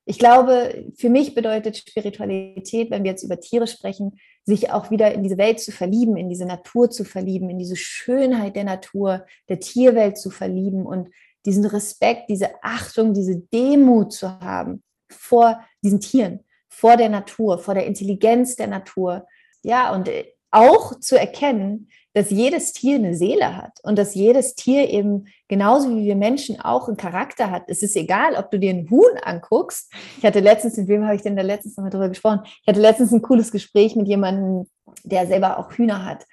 Ich 0.08 0.18
glaube, 0.18 0.86
für 0.96 1.10
mich 1.10 1.34
bedeutet 1.34 1.76
Spiritualität, 1.76 2.90
wenn 2.90 3.04
wir 3.04 3.10
jetzt 3.10 3.24
über 3.24 3.38
Tiere 3.40 3.66
sprechen, 3.66 4.18
sich 4.44 4.70
auch 4.70 4.90
wieder 4.90 5.12
in 5.12 5.22
diese 5.22 5.36
Welt 5.36 5.60
zu 5.60 5.70
verlieben, 5.70 6.16
in 6.16 6.30
diese 6.30 6.46
Natur 6.46 6.88
zu 6.88 7.04
verlieben, 7.04 7.50
in 7.50 7.58
diese 7.58 7.76
Schönheit 7.76 8.56
der 8.56 8.64
Natur, 8.64 9.26
der 9.50 9.60
Tierwelt 9.60 10.16
zu 10.16 10.30
verlieben 10.30 10.86
und 10.86 11.10
diesen 11.44 11.66
Respekt, 11.66 12.30
diese 12.30 12.50
Achtung, 12.62 13.12
diese 13.12 13.36
Demut 13.52 14.12
zu 14.12 14.40
haben 14.40 14.82
vor 15.10 15.60
diesen 15.82 16.00
Tieren 16.00 16.40
vor 16.78 16.96
der 16.96 17.08
Natur, 17.08 17.58
vor 17.58 17.74
der 17.74 17.86
Intelligenz 17.86 18.54
der 18.54 18.68
Natur. 18.68 19.26
Ja, 19.64 19.92
und 19.92 20.08
äh, 20.08 20.32
auch 20.50 20.98
zu 21.00 21.18
erkennen, 21.18 21.88
dass 22.14 22.30
jedes 22.30 22.72
Tier 22.72 22.96
eine 22.96 23.14
Seele 23.14 23.56
hat 23.56 23.78
und 23.82 23.96
dass 23.96 24.14
jedes 24.14 24.54
Tier 24.54 24.88
eben 24.88 25.26
genauso 25.46 25.90
wie 25.94 26.04
wir 26.04 26.16
Menschen 26.16 26.60
auch 26.60 26.88
einen 26.88 26.96
Charakter 26.96 27.50
hat. 27.50 27.64
Es 27.68 27.82
ist 27.82 27.96
egal, 27.96 28.34
ob 28.34 28.50
du 28.50 28.58
dir 28.58 28.70
einen 28.70 28.90
Huhn 28.90 29.18
anguckst. 29.22 29.92
Ich 30.16 30.24
hatte 30.24 30.40
letztens, 30.40 30.76
mit 30.76 30.88
wem 30.88 31.04
habe 31.04 31.16
ich 31.16 31.22
denn 31.22 31.36
da 31.36 31.42
letztens 31.42 31.76
nochmal 31.76 31.90
drüber 31.90 32.08
gesprochen? 32.08 32.40
Ich 32.44 32.66
hatte 32.66 32.80
letztens 32.80 33.12
ein 33.12 33.22
cooles 33.22 33.52
Gespräch 33.52 33.94
mit 33.94 34.08
jemandem, 34.08 34.66
der 35.04 35.26
selber 35.26 35.58
auch 35.58 35.72
Hühner 35.72 36.04
hat. 36.04 36.24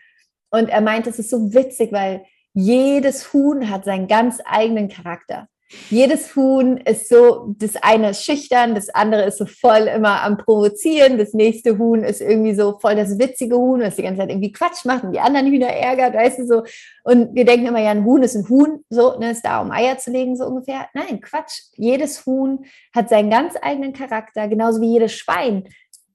Und 0.49 0.69
er 0.69 0.82
meinte, 0.82 1.10
es 1.10 1.19
ist 1.19 1.30
so 1.30 1.54
witzig, 1.54 1.91
weil 1.91 2.25
jedes 2.54 3.34
Huhn 3.34 3.69
hat 3.69 3.86
seinen 3.86 4.08
ganz 4.08 4.39
eigenen 4.45 4.88
Charakter 4.88 5.49
jedes 5.89 6.35
Huhn 6.35 6.77
ist 6.77 7.09
so, 7.09 7.53
das 7.57 7.75
eine 7.77 8.11
ist 8.11 8.23
schüchtern, 8.23 8.75
das 8.75 8.89
andere 8.89 9.23
ist 9.23 9.38
so 9.38 9.45
voll 9.45 9.88
immer 9.88 10.23
am 10.23 10.38
Provozieren, 10.38 11.17
das 11.17 11.33
nächste 11.33 11.77
Huhn 11.77 12.03
ist 12.03 12.21
irgendwie 12.21 12.53
so 12.55 12.79
voll 12.79 12.95
das 12.95 13.17
witzige 13.19 13.55
Huhn, 13.55 13.79
das 13.79 13.95
die 13.95 14.03
ganze 14.03 14.21
Zeit 14.21 14.29
irgendwie 14.29 14.51
Quatsch 14.51 14.85
macht 14.85 15.03
und 15.03 15.13
die 15.13 15.19
anderen 15.19 15.47
Hühner 15.47 15.67
ärgert, 15.67 16.13
weißt 16.13 16.39
du 16.39 16.45
so. 16.45 16.63
Und 17.03 17.35
wir 17.35 17.45
denken 17.45 17.67
immer, 17.67 17.81
ja, 17.81 17.91
ein 17.91 18.05
Huhn 18.05 18.23
ist 18.23 18.35
ein 18.35 18.49
Huhn, 18.49 18.83
so, 18.89 19.17
ne, 19.19 19.31
ist 19.31 19.45
da, 19.45 19.61
um 19.61 19.71
Eier 19.71 19.97
zu 19.97 20.11
legen, 20.11 20.35
so 20.35 20.45
ungefähr. 20.45 20.88
Nein, 20.93 21.21
Quatsch. 21.21 21.61
Jedes 21.75 22.25
Huhn 22.25 22.65
hat 22.93 23.09
seinen 23.09 23.29
ganz 23.29 23.53
eigenen 23.61 23.93
Charakter, 23.93 24.47
genauso 24.47 24.81
wie 24.81 24.93
jedes 24.93 25.13
Schwein 25.13 25.67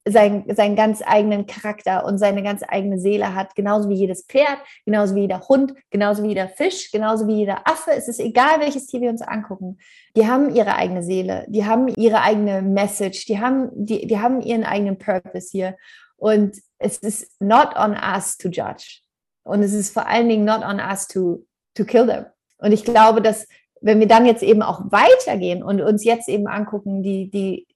sein, 0.08 0.44
seinen 0.54 0.76
ganz 0.76 1.02
eigenen 1.04 1.46
Charakter 1.46 2.04
und 2.04 2.18
seine 2.18 2.42
ganz 2.42 2.62
eigene 2.66 2.98
Seele 2.98 3.34
hat, 3.34 3.54
genauso 3.54 3.88
wie 3.88 3.94
jedes 3.94 4.24
Pferd, 4.24 4.58
genauso 4.84 5.14
wie 5.14 5.22
jeder 5.22 5.40
Hund, 5.48 5.74
genauso 5.90 6.22
wie 6.22 6.28
jeder 6.28 6.48
Fisch, 6.48 6.90
genauso 6.90 7.26
wie 7.26 7.36
jeder 7.36 7.66
Affe. 7.68 7.92
Es 7.92 8.08
ist 8.08 8.20
egal, 8.20 8.60
welches 8.60 8.86
Tier 8.86 9.02
wir 9.02 9.10
uns 9.10 9.22
angucken. 9.22 9.78
Die 10.16 10.26
haben 10.26 10.54
ihre 10.54 10.74
eigene 10.74 11.02
Seele, 11.02 11.44
die 11.48 11.66
haben 11.66 11.88
ihre 11.88 12.22
eigene 12.22 12.62
Message, 12.62 13.26
die 13.26 13.40
haben, 13.40 13.68
die, 13.72 14.06
die 14.06 14.18
haben 14.18 14.40
ihren 14.40 14.64
eigenen 14.64 14.98
Purpose 14.98 15.48
hier. 15.50 15.76
Und 16.16 16.56
es 16.78 16.98
ist 16.98 17.40
not 17.40 17.76
on 17.76 17.92
us 17.92 18.36
to 18.36 18.48
judge. 18.48 19.00
Und 19.42 19.62
es 19.62 19.72
ist 19.72 19.92
vor 19.92 20.06
allen 20.06 20.28
Dingen 20.28 20.44
not 20.44 20.62
on 20.62 20.80
us 20.80 21.08
to, 21.08 21.46
to 21.74 21.84
kill 21.84 22.06
them. 22.06 22.26
Und 22.58 22.72
ich 22.72 22.84
glaube, 22.84 23.22
dass 23.22 23.46
wenn 23.80 24.00
wir 24.00 24.08
dann 24.08 24.26
jetzt 24.26 24.42
eben 24.42 24.62
auch 24.62 24.82
weitergehen 24.90 25.62
und 25.62 25.80
uns 25.80 26.04
jetzt 26.04 26.28
eben 26.28 26.46
angucken, 26.46 27.02
die, 27.02 27.30
die 27.30 27.66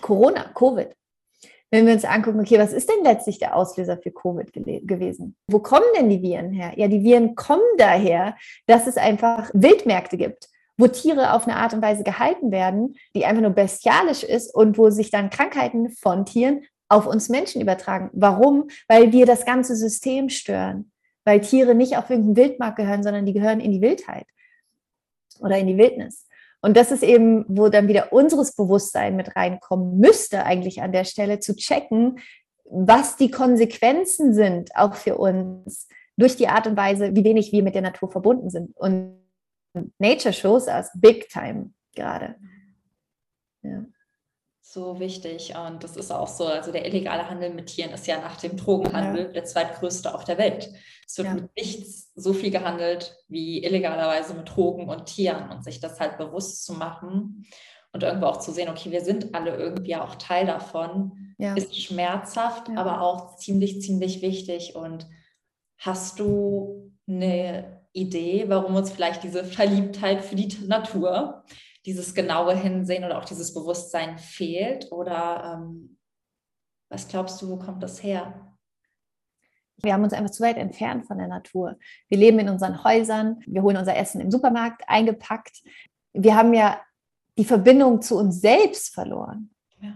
Corona, 0.00 0.50
Covid, 0.54 0.88
wenn 1.70 1.86
wir 1.86 1.94
uns 1.94 2.04
angucken, 2.04 2.40
okay, 2.40 2.58
was 2.58 2.72
ist 2.72 2.88
denn 2.88 3.02
letztlich 3.02 3.38
der 3.38 3.56
Auslöser 3.56 3.98
für 3.98 4.10
Covid 4.10 4.52
gewesen? 4.52 5.36
Wo 5.48 5.58
kommen 5.58 5.86
denn 5.96 6.08
die 6.08 6.22
Viren 6.22 6.52
her? 6.52 6.72
Ja, 6.76 6.88
die 6.88 7.02
Viren 7.02 7.34
kommen 7.34 7.64
daher, 7.76 8.36
dass 8.66 8.86
es 8.86 8.96
einfach 8.96 9.50
Wildmärkte 9.52 10.16
gibt, 10.16 10.48
wo 10.78 10.86
Tiere 10.86 11.32
auf 11.32 11.46
eine 11.46 11.56
Art 11.56 11.74
und 11.74 11.82
Weise 11.82 12.04
gehalten 12.04 12.52
werden, 12.52 12.96
die 13.14 13.24
einfach 13.24 13.42
nur 13.42 13.50
bestialisch 13.50 14.22
ist 14.22 14.54
und 14.54 14.78
wo 14.78 14.90
sich 14.90 15.10
dann 15.10 15.30
Krankheiten 15.30 15.90
von 15.90 16.24
Tieren 16.24 16.64
auf 16.88 17.06
uns 17.06 17.28
Menschen 17.28 17.60
übertragen. 17.60 18.10
Warum? 18.12 18.68
Weil 18.86 19.12
wir 19.12 19.26
das 19.26 19.44
ganze 19.44 19.74
System 19.74 20.28
stören. 20.28 20.92
Weil 21.24 21.40
Tiere 21.40 21.74
nicht 21.74 21.96
auf 21.96 22.08
irgendeinen 22.08 22.36
Wildmarkt 22.36 22.76
gehören, 22.76 23.02
sondern 23.02 23.26
die 23.26 23.32
gehören 23.32 23.58
in 23.58 23.72
die 23.72 23.80
Wildheit 23.80 24.26
oder 25.40 25.58
in 25.58 25.66
die 25.66 25.76
Wildnis. 25.76 26.25
Und 26.60 26.76
das 26.76 26.90
ist 26.90 27.02
eben, 27.02 27.44
wo 27.48 27.68
dann 27.68 27.88
wieder 27.88 28.12
unseres 28.12 28.54
Bewusstsein 28.54 29.16
mit 29.16 29.36
reinkommen 29.36 29.98
müsste, 29.98 30.44
eigentlich 30.44 30.82
an 30.82 30.92
der 30.92 31.04
Stelle 31.04 31.38
zu 31.38 31.54
checken, 31.54 32.18
was 32.64 33.16
die 33.16 33.30
Konsequenzen 33.30 34.34
sind, 34.34 34.74
auch 34.74 34.94
für 34.94 35.16
uns, 35.16 35.88
durch 36.16 36.36
die 36.36 36.48
Art 36.48 36.66
und 36.66 36.76
Weise, 36.76 37.14
wie 37.14 37.24
wenig 37.24 37.52
wir 37.52 37.62
mit 37.62 37.74
der 37.74 37.82
Natur 37.82 38.10
verbunden 38.10 38.50
sind. 38.50 38.74
Und 38.76 39.20
Nature 39.98 40.32
shows 40.32 40.66
us 40.66 40.90
big 40.94 41.28
time 41.28 41.72
gerade. 41.94 42.36
Ja 43.62 43.84
so 44.72 44.98
wichtig. 44.98 45.54
Und 45.56 45.84
das 45.84 45.96
ist 45.96 46.10
auch 46.10 46.28
so, 46.28 46.46
also 46.46 46.72
der 46.72 46.86
illegale 46.86 47.28
Handel 47.28 47.54
mit 47.54 47.66
Tieren 47.66 47.92
ist 47.92 48.06
ja 48.06 48.20
nach 48.20 48.36
dem 48.36 48.56
Drogenhandel 48.56 49.26
ja. 49.26 49.32
der 49.32 49.44
zweitgrößte 49.44 50.14
auf 50.14 50.24
der 50.24 50.38
Welt. 50.38 50.70
Es 51.06 51.16
wird 51.18 51.28
ja. 51.28 51.34
mit 51.34 51.56
nichts 51.56 52.12
so 52.14 52.32
viel 52.32 52.50
gehandelt 52.50 53.16
wie 53.28 53.62
illegalerweise 53.62 54.34
mit 54.34 54.54
Drogen 54.54 54.88
und 54.88 55.06
Tieren 55.06 55.50
und 55.50 55.62
sich 55.62 55.80
das 55.80 56.00
halt 56.00 56.18
bewusst 56.18 56.64
zu 56.64 56.74
machen 56.74 57.46
und 57.92 58.02
irgendwo 58.02 58.26
auch 58.26 58.38
zu 58.38 58.52
sehen, 58.52 58.68
okay, 58.68 58.90
wir 58.90 59.02
sind 59.02 59.34
alle 59.34 59.56
irgendwie 59.56 59.96
auch 59.96 60.16
Teil 60.16 60.46
davon, 60.46 61.34
ja. 61.38 61.54
ist 61.54 61.80
schmerzhaft, 61.80 62.68
aber 62.76 63.00
auch 63.00 63.36
ziemlich, 63.36 63.80
ziemlich 63.80 64.20
wichtig. 64.20 64.74
Und 64.74 65.06
hast 65.78 66.18
du 66.18 66.92
eine 67.08 67.82
Idee, 67.92 68.44
warum 68.48 68.74
uns 68.74 68.90
vielleicht 68.90 69.22
diese 69.22 69.44
Verliebtheit 69.44 70.24
für 70.24 70.34
die 70.34 70.66
Natur 70.66 71.44
dieses 71.86 72.14
genaue 72.14 72.54
Hinsehen 72.54 73.04
oder 73.04 73.18
auch 73.18 73.24
dieses 73.24 73.54
Bewusstsein 73.54 74.18
fehlt? 74.18 74.90
Oder 74.90 75.60
ähm, 75.62 75.98
Was 76.88 77.08
glaubst 77.08 77.40
du, 77.40 77.48
wo 77.48 77.56
kommt 77.56 77.82
das 77.82 78.02
her? 78.02 78.56
Wir 79.82 79.92
haben 79.92 80.04
uns 80.04 80.12
einfach 80.12 80.30
zu 80.30 80.42
weit 80.42 80.56
entfernt 80.56 81.06
von 81.06 81.18
der 81.18 81.28
Natur. 81.28 81.78
Wir 82.08 82.18
leben 82.18 82.38
in 82.38 82.48
unseren 82.48 82.82
Häusern, 82.82 83.42
wir 83.46 83.62
holen 83.62 83.76
unser 83.76 83.96
Essen 83.96 84.20
im 84.20 84.30
Supermarkt 84.30 84.82
eingepackt. 84.88 85.62
Wir 86.12 86.34
haben 86.34 86.54
ja 86.54 86.80
die 87.38 87.44
Verbindung 87.44 88.00
zu 88.00 88.16
uns 88.16 88.40
selbst 88.40 88.94
verloren. 88.94 89.54
Ja. 89.80 89.94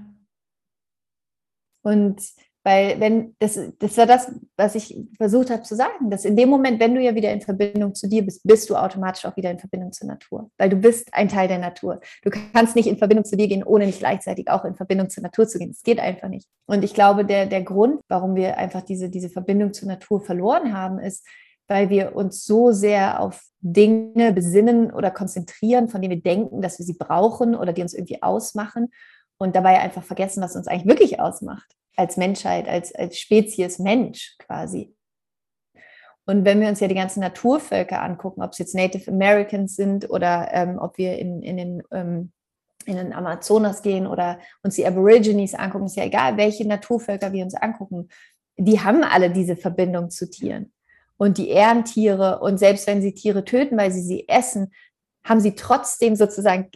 Und 1.83 2.23
weil 2.63 3.01
wenn, 3.01 3.35
das, 3.39 3.59
das 3.79 3.97
war 3.97 4.05
das, 4.05 4.31
was 4.57 4.75
ich 4.75 4.95
versucht 5.17 5.49
habe 5.49 5.63
zu 5.63 5.75
sagen, 5.75 6.11
dass 6.11 6.27
in 6.27 6.37
dem 6.37 6.51
Moment, 6.51 6.79
wenn 6.79 6.95
du 6.95 7.01
ja 7.01 7.15
wieder 7.15 7.33
in 7.33 7.41
Verbindung 7.41 7.95
zu 7.95 8.07
dir 8.07 8.23
bist, 8.23 8.43
bist 8.45 8.69
du 8.69 8.77
automatisch 8.77 9.25
auch 9.25 9.37
wieder 9.37 9.51
in 9.51 9.59
Verbindung 9.59 9.93
zur 9.93 10.09
Natur. 10.09 10.51
Weil 10.59 10.69
du 10.69 10.77
bist 10.77 11.09
ein 11.15 11.29
Teil 11.29 11.49
der 11.49 11.59
Natur. 11.59 12.01
Du 12.23 12.31
kannst 12.53 12.77
nicht 12.77 12.87
in 12.87 12.99
Verbindung 12.99 13.25
zu 13.25 13.37
dir 13.37 13.49
gehen, 13.49 13.65
ohne 13.65 13.87
nicht 13.87 14.01
gleichzeitig 14.01 14.51
auch 14.51 14.67
in 14.67 14.75
Verbindung 14.75 15.09
zur 15.09 15.23
Natur 15.23 15.49
zu 15.49 15.59
gehen. 15.59 15.71
Das 15.71 15.83
geht 15.83 15.99
einfach 15.99 16.29
nicht. 16.29 16.49
Und 16.67 16.85
ich 16.85 16.93
glaube, 16.93 17.25
der, 17.25 17.47
der 17.47 17.63
Grund, 17.63 18.03
warum 18.09 18.35
wir 18.35 18.59
einfach 18.59 18.83
diese, 18.83 19.09
diese 19.09 19.31
Verbindung 19.31 19.73
zur 19.73 19.89
Natur 19.89 20.21
verloren 20.21 20.77
haben, 20.77 20.99
ist, 20.99 21.27
weil 21.67 21.89
wir 21.89 22.15
uns 22.15 22.45
so 22.45 22.73
sehr 22.73 23.21
auf 23.21 23.43
Dinge 23.61 24.35
besinnen 24.35 24.93
oder 24.93 25.11
konzentrieren, 25.11 25.89
von 25.89 26.03
denen 26.03 26.17
wir 26.17 26.23
denken, 26.23 26.61
dass 26.61 26.79
wir 26.79 26.85
sie 26.85 26.97
brauchen 26.99 27.55
oder 27.55 27.73
die 27.73 27.81
uns 27.81 27.95
irgendwie 27.95 28.23
ausmachen 28.23 28.89
und 29.39 29.57
dabei 29.57 29.81
einfach 29.81 30.03
vergessen, 30.03 30.43
was 30.43 30.57
uns 30.57 30.67
eigentlich 30.67 30.89
wirklich 30.89 31.21
ausmacht 31.21 31.77
als 31.97 32.17
Menschheit, 32.17 32.69
als, 32.69 32.95
als 32.95 33.19
Spezies 33.19 33.79
Mensch 33.79 34.37
quasi. 34.39 34.95
Und 36.27 36.45
wenn 36.45 36.61
wir 36.61 36.69
uns 36.69 36.81
ja 36.81 36.89
die 36.89 36.95
ganzen 36.95 37.21
Naturvölker 37.21 38.01
angucken, 38.03 38.43
ob 38.43 38.53
es 38.53 38.59
jetzt 38.59 38.75
Native 38.75 39.11
Americans 39.11 39.75
sind 39.75 40.09
oder 40.11 40.49
ähm, 40.53 40.79
ob 40.79 40.97
wir 40.97 41.19
in, 41.19 41.43
in, 41.43 41.57
den, 41.57 41.83
ähm, 41.91 42.33
in 42.87 42.97
den 42.97 43.13
Amazonas 43.13 43.83
gehen 43.83 44.07
oder 44.07 44.39
uns 44.63 44.77
die 44.77 44.87
Aborigines 44.87 45.55
angucken, 45.55 45.87
ist 45.87 45.97
ja 45.97 46.05
egal, 46.05 46.37
welche 46.37 46.69
Naturvölker 46.69 47.33
wir 47.33 47.43
uns 47.43 47.55
angucken, 47.55 48.09
die 48.57 48.81
haben 48.81 49.03
alle 49.03 49.31
diese 49.31 49.57
Verbindung 49.57 50.11
zu 50.11 50.31
Tieren. 50.31 50.73
Und 51.17 51.37
die 51.37 51.49
ehren 51.49 51.85
Tiere 51.85 52.41
und 52.41 52.59
selbst 52.59 52.87
wenn 52.87 53.03
sie 53.03 53.13
Tiere 53.13 53.45
töten, 53.45 53.77
weil 53.77 53.91
sie 53.91 54.03
sie 54.03 54.29
essen, 54.29 54.73
haben 55.25 55.41
sie 55.41 55.55
trotzdem 55.55 56.17
sozusagen 56.17 56.71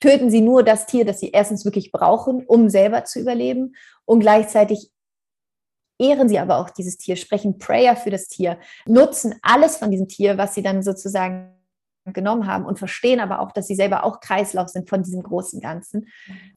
töten 0.00 0.30
sie 0.30 0.40
nur 0.40 0.62
das 0.62 0.86
Tier, 0.86 1.04
das 1.04 1.20
sie 1.20 1.30
erstens 1.30 1.64
wirklich 1.64 1.92
brauchen, 1.92 2.44
um 2.46 2.68
selber 2.68 3.04
zu 3.04 3.20
überleben 3.20 3.74
und 4.04 4.20
gleichzeitig 4.20 4.90
ehren 5.98 6.28
sie 6.28 6.38
aber 6.38 6.58
auch 6.58 6.70
dieses 6.70 6.98
Tier, 6.98 7.16
sprechen 7.16 7.58
Prayer 7.58 7.96
für 7.96 8.10
das 8.10 8.28
Tier, 8.28 8.58
nutzen 8.86 9.34
alles 9.42 9.78
von 9.78 9.90
diesem 9.90 10.08
Tier, 10.08 10.38
was 10.38 10.54
sie 10.54 10.62
dann 10.62 10.82
sozusagen 10.82 11.52
genommen 12.12 12.46
haben 12.46 12.64
und 12.64 12.78
verstehen 12.78 13.18
aber 13.18 13.40
auch, 13.40 13.50
dass 13.52 13.66
sie 13.66 13.74
selber 13.74 14.04
auch 14.04 14.20
Kreislauf 14.20 14.68
sind 14.68 14.88
von 14.88 15.02
diesem 15.02 15.22
großen 15.22 15.60
Ganzen. 15.60 16.06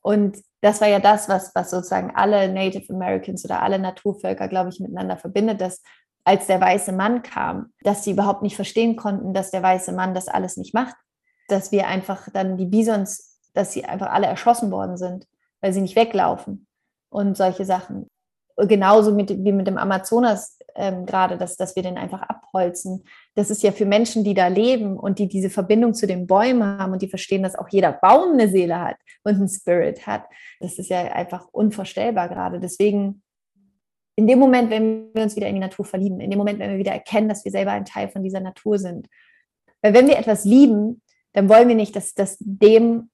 Und 0.01 0.37
das 0.61 0.79
war 0.81 0.87
ja 0.87 0.99
das, 0.99 1.27
was, 1.27 1.55
was 1.55 1.71
sozusagen 1.71 2.11
alle 2.15 2.51
Native 2.51 2.93
Americans 2.93 3.45
oder 3.45 3.61
alle 3.63 3.79
Naturvölker, 3.79 4.47
glaube 4.47 4.69
ich, 4.69 4.79
miteinander 4.79 5.17
verbindet, 5.17 5.59
dass 5.61 5.81
als 6.23 6.45
der 6.45 6.61
weiße 6.61 6.91
Mann 6.91 7.23
kam, 7.23 7.73
dass 7.81 8.03
sie 8.03 8.11
überhaupt 8.11 8.43
nicht 8.43 8.55
verstehen 8.55 8.95
konnten, 8.95 9.33
dass 9.33 9.51
der 9.51 9.63
weiße 9.63 9.91
Mann 9.93 10.13
das 10.13 10.27
alles 10.27 10.57
nicht 10.57 10.73
macht, 10.73 10.95
dass 11.51 11.71
wir 11.71 11.87
einfach 11.87 12.29
dann 12.31 12.57
die 12.57 12.65
Bisons, 12.65 13.39
dass 13.53 13.73
sie 13.73 13.85
einfach 13.85 14.11
alle 14.11 14.27
erschossen 14.27 14.71
worden 14.71 14.97
sind, 14.97 15.27
weil 15.61 15.73
sie 15.73 15.81
nicht 15.81 15.95
weglaufen 15.95 16.67
und 17.09 17.37
solche 17.37 17.65
Sachen. 17.65 18.07
Genauso 18.57 19.13
mit, 19.13 19.29
wie 19.29 19.51
mit 19.51 19.67
dem 19.67 19.77
Amazonas 19.77 20.59
ähm, 20.75 21.05
gerade, 21.05 21.37
dass, 21.37 21.57
dass 21.57 21.75
wir 21.75 21.83
den 21.83 21.97
einfach 21.97 22.21
abholzen. 22.21 23.03
Das 23.35 23.49
ist 23.49 23.63
ja 23.63 23.71
für 23.71 23.85
Menschen, 23.85 24.23
die 24.23 24.33
da 24.33 24.47
leben 24.47 24.97
und 24.97 25.19
die 25.19 25.27
diese 25.27 25.49
Verbindung 25.49 25.93
zu 25.93 26.07
den 26.07 26.27
Bäumen 26.27 26.79
haben 26.79 26.93
und 26.93 27.01
die 27.01 27.09
verstehen, 27.09 27.43
dass 27.43 27.57
auch 27.57 27.69
jeder 27.69 27.91
Baum 27.91 28.33
eine 28.33 28.49
Seele 28.49 28.79
hat 28.79 28.97
und 29.23 29.35
einen 29.35 29.49
Spirit 29.49 30.07
hat. 30.07 30.25
Das 30.59 30.77
ist 30.77 30.89
ja 30.89 30.99
einfach 30.99 31.47
unvorstellbar 31.51 32.29
gerade. 32.29 32.59
Deswegen 32.59 33.21
in 34.15 34.27
dem 34.27 34.39
Moment, 34.39 34.69
wenn 34.69 35.13
wir 35.13 35.23
uns 35.23 35.35
wieder 35.35 35.47
in 35.47 35.55
die 35.55 35.61
Natur 35.61 35.85
verlieben, 35.85 36.19
in 36.19 36.29
dem 36.29 36.37
Moment, 36.37 36.59
wenn 36.59 36.71
wir 36.71 36.77
wieder 36.77 36.91
erkennen, 36.91 37.29
dass 37.29 37.45
wir 37.45 37.51
selber 37.51 37.71
ein 37.71 37.85
Teil 37.85 38.09
von 38.09 38.23
dieser 38.23 38.41
Natur 38.41 38.77
sind. 38.77 39.07
Weil 39.81 39.93
wenn 39.93 40.07
wir 40.07 40.17
etwas 40.17 40.43
lieben, 40.43 41.01
dann 41.33 41.49
wollen 41.49 41.67
wir 41.67 41.75
nicht, 41.75 41.95
dass, 41.95 42.13
dass 42.13 42.37
dem 42.39 43.09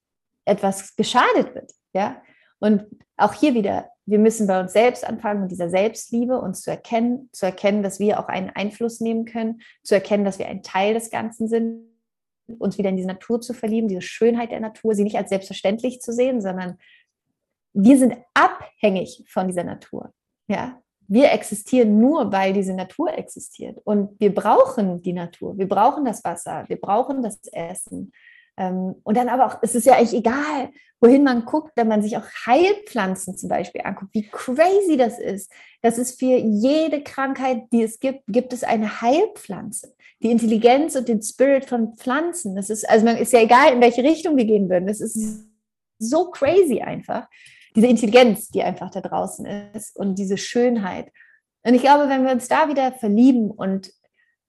etwas 0.45 0.95
geschadet 0.95 1.53
wird. 1.55 1.71
Ja? 1.93 2.21
Und 2.59 2.85
auch 3.17 3.33
hier 3.33 3.53
wieder, 3.53 3.89
wir 4.05 4.19
müssen 4.19 4.47
bei 4.47 4.59
uns 4.59 4.73
selbst 4.73 5.05
anfangen, 5.05 5.41
mit 5.41 5.51
dieser 5.51 5.69
Selbstliebe 5.69 6.39
uns 6.39 6.61
zu 6.61 6.69
erkennen, 6.69 7.29
zu 7.31 7.45
erkennen, 7.45 7.83
dass 7.83 7.99
wir 7.99 8.19
auch 8.19 8.27
einen 8.27 8.49
Einfluss 8.51 8.99
nehmen 8.99 9.25
können, 9.25 9.61
zu 9.83 9.95
erkennen, 9.95 10.25
dass 10.25 10.39
wir 10.39 10.47
ein 10.47 10.63
Teil 10.63 10.93
des 10.93 11.09
Ganzen 11.09 11.47
sind, 11.47 11.87
uns 12.59 12.77
wieder 12.77 12.89
in 12.89 12.95
diese 12.95 13.07
Natur 13.07 13.41
zu 13.41 13.53
verlieben, 13.53 13.87
diese 13.87 14.01
Schönheit 14.01 14.51
der 14.51 14.59
Natur, 14.59 14.93
sie 14.93 15.03
nicht 15.03 15.17
als 15.17 15.29
selbstverständlich 15.29 16.01
zu 16.01 16.13
sehen, 16.13 16.41
sondern 16.41 16.77
wir 17.73 17.97
sind 17.97 18.15
abhängig 18.33 19.23
von 19.27 19.47
dieser 19.47 19.63
Natur. 19.63 20.13
Ja, 20.47 20.81
wir 21.07 21.31
existieren 21.31 21.99
nur, 21.99 22.31
weil 22.31 22.53
diese 22.53 22.73
Natur 22.73 23.17
existiert. 23.17 23.79
Und 23.83 24.19
wir 24.19 24.33
brauchen 24.33 25.01
die 25.01 25.13
Natur, 25.13 25.57
wir 25.57 25.67
brauchen 25.67 26.05
das 26.05 26.23
Wasser, 26.23 26.65
wir 26.67 26.79
brauchen 26.79 27.21
das 27.21 27.39
Essen. 27.51 28.11
Ähm, 28.57 28.95
und 29.03 29.17
dann 29.17 29.29
aber 29.29 29.47
auch, 29.47 29.59
es 29.61 29.75
ist 29.75 29.85
ja 29.85 29.95
eigentlich 29.95 30.13
egal, 30.19 30.69
wohin 31.01 31.23
man 31.23 31.45
guckt, 31.45 31.73
wenn 31.75 31.87
man 31.87 32.01
sich 32.01 32.17
auch 32.17 32.25
Heilpflanzen 32.45 33.37
zum 33.37 33.49
Beispiel 33.49 33.81
anguckt, 33.83 34.13
wie 34.13 34.27
crazy 34.29 34.97
das 34.97 35.19
ist. 35.19 35.51
Das 35.81 35.97
ist 35.97 36.19
für 36.19 36.37
jede 36.37 37.03
Krankheit, 37.03 37.63
die 37.71 37.83
es 37.83 37.99
gibt, 37.99 38.23
gibt 38.27 38.53
es 38.53 38.63
eine 38.63 39.01
Heilpflanze. 39.01 39.93
Die 40.23 40.31
Intelligenz 40.31 40.95
und 40.95 41.07
den 41.07 41.21
Spirit 41.21 41.65
von 41.65 41.95
Pflanzen. 41.95 42.55
Das 42.55 42.69
ist, 42.69 42.89
also 42.89 43.05
man 43.05 43.17
ist 43.17 43.33
ja 43.33 43.41
egal, 43.41 43.73
in 43.73 43.81
welche 43.81 44.03
Richtung 44.03 44.37
wir 44.37 44.45
gehen 44.45 44.69
würden. 44.69 44.87
Das 44.87 45.01
ist 45.01 45.45
so 45.99 46.31
crazy 46.31 46.81
einfach 46.81 47.27
diese 47.75 47.87
Intelligenz, 47.87 48.49
die 48.49 48.63
einfach 48.63 48.89
da 48.89 49.01
draußen 49.01 49.45
ist 49.73 49.95
und 49.97 50.15
diese 50.15 50.37
Schönheit. 50.37 51.11
Und 51.63 51.73
ich 51.73 51.81
glaube, 51.81 52.09
wenn 52.09 52.23
wir 52.23 52.31
uns 52.31 52.47
da 52.47 52.69
wieder 52.69 52.91
verlieben 52.91 53.51
und 53.51 53.91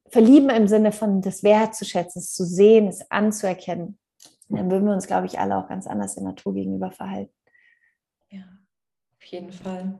verlieben 0.09 0.51
im 0.51 0.69
Sinne 0.69 0.93
von 0.93 1.23
das 1.23 1.43
wertzuschätzen, 1.43 2.21
es 2.21 2.35
zu 2.35 2.45
sehen, 2.45 2.87
es 2.87 3.11
anzuerkennen, 3.11 3.99
dann 4.49 4.71
würden 4.71 4.87
wir 4.87 4.95
uns, 4.95 5.07
glaube 5.07 5.27
ich, 5.27 5.39
alle 5.39 5.57
auch 5.57 5.69
ganz 5.69 5.87
anders 5.87 6.15
der 6.15 6.25
Natur 6.25 6.55
gegenüber 6.55 6.93
verhalten. 6.93 7.35
Ja, 8.31 8.45
auf 9.17 9.25
jeden 9.25 9.51
Fall. 9.51 9.99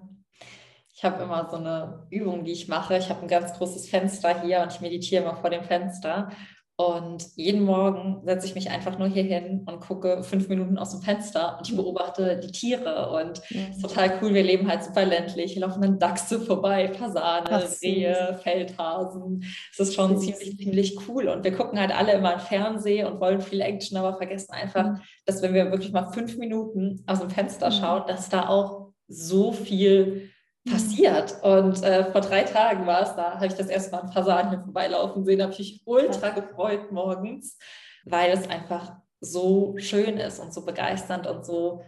Ich 0.95 1.05
habe 1.05 1.23
immer 1.23 1.49
so 1.51 1.57
eine 1.57 2.07
Übung, 2.11 2.45
die 2.45 2.53
ich 2.53 2.69
mache. 2.69 2.97
Ich 2.97 3.11
habe 3.11 3.23
ein 3.23 3.29
ganz 3.29 3.53
großes 3.55 3.89
Fenster 3.89 4.43
hier 4.43 4.63
und 4.63 4.73
ich 4.73 4.81
meditiere 4.81 5.25
immer 5.25 5.37
vor 5.37 5.51
dem 5.51 5.65
Fenster. 5.65 6.31
Und 6.79 7.29
jeden 7.37 7.63
Morgen 7.63 8.21
setze 8.27 8.47
ich 8.47 8.55
mich 8.55 8.69
einfach 8.69 8.99
nur 8.99 9.09
hier 9.09 9.23
hin 9.23 9.65
und 9.65 9.81
gucke 9.81 10.23
fünf 10.23 10.51
Minuten 10.51 10.77
aus 10.77 10.91
dem 10.91 11.01
Fenster 11.01 11.57
und 11.57 11.67
ich 11.67 11.75
beobachte 11.75 12.39
die 12.39 12.53
Tiere. 12.53 13.13
Und 13.13 13.41
es 13.49 13.77
ist 13.77 13.83
total 13.83 14.19
cool. 14.21 14.35
Wir 14.35 14.43
leben 14.43 14.69
halt 14.69 14.85
super 14.85 15.07
ländlich. 15.07 15.53
Hier 15.53 15.63
laufen 15.63 15.81
dann 15.81 15.99
Dachse 15.99 16.39
vorbei, 16.39 16.93
Fasane, 16.93 17.67
Rehe, 17.83 18.39
Feldhasen. 18.43 19.43
Es 19.73 19.79
ist 19.81 19.95
schon 19.95 20.19
ziemlich, 20.19 20.59
ziemlich 20.59 20.99
cool. 21.09 21.29
Und 21.29 21.45
wir 21.45 21.53
gucken 21.53 21.81
halt 21.81 21.97
alle 21.97 22.13
immer 22.13 22.35
im 22.35 22.41
Fernsehen 22.41 23.07
und 23.07 23.21
wollen 23.21 23.41
viel 23.41 23.63
Action, 23.63 23.97
aber 23.97 24.19
vergessen 24.19 24.53
einfach, 24.53 24.85
mhm. 24.85 25.01
dass 25.25 25.41
wenn 25.41 25.55
wir 25.55 25.71
wirklich 25.71 25.93
mal 25.93 26.13
fünf 26.13 26.37
Minuten 26.37 27.03
aus 27.07 27.21
dem 27.21 27.31
Fenster 27.31 27.71
mhm. 27.71 27.75
schauen, 27.75 28.03
dass 28.07 28.29
da 28.29 28.51
auch 28.51 28.93
so 29.09 29.53
viel 29.53 30.31
passiert. 30.71 31.43
Und 31.43 31.83
äh, 31.83 32.11
vor 32.13 32.21
drei 32.21 32.43
Tagen 32.43 32.87
war 32.87 33.03
es 33.03 33.15
da, 33.15 33.35
habe 33.35 33.47
ich 33.47 33.55
das 33.55 33.69
erste 33.69 33.93
Mal 33.93 34.03
ein 34.03 34.13
Fasan 34.13 34.51
hier 34.51 34.61
vorbeilaufen 34.61 35.25
sehen, 35.25 35.43
habe 35.43 35.53
ich 35.53 35.59
mich 35.59 35.83
ultra 35.85 36.31
gefreut 36.31 36.93
morgens, 36.93 37.59
weil 38.05 38.33
es 38.33 38.49
einfach 38.49 38.97
so 39.21 39.75
schön 39.79 40.19
ist 40.19 40.39
und 40.39 40.53
so 40.53 40.65
begeisternd 40.65 41.27
und 41.27 41.45
so 41.45 41.85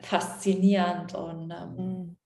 faszinierend. 0.00 1.14
Und 1.14 1.50
ähm, 1.50 1.74
mhm. 1.76 2.16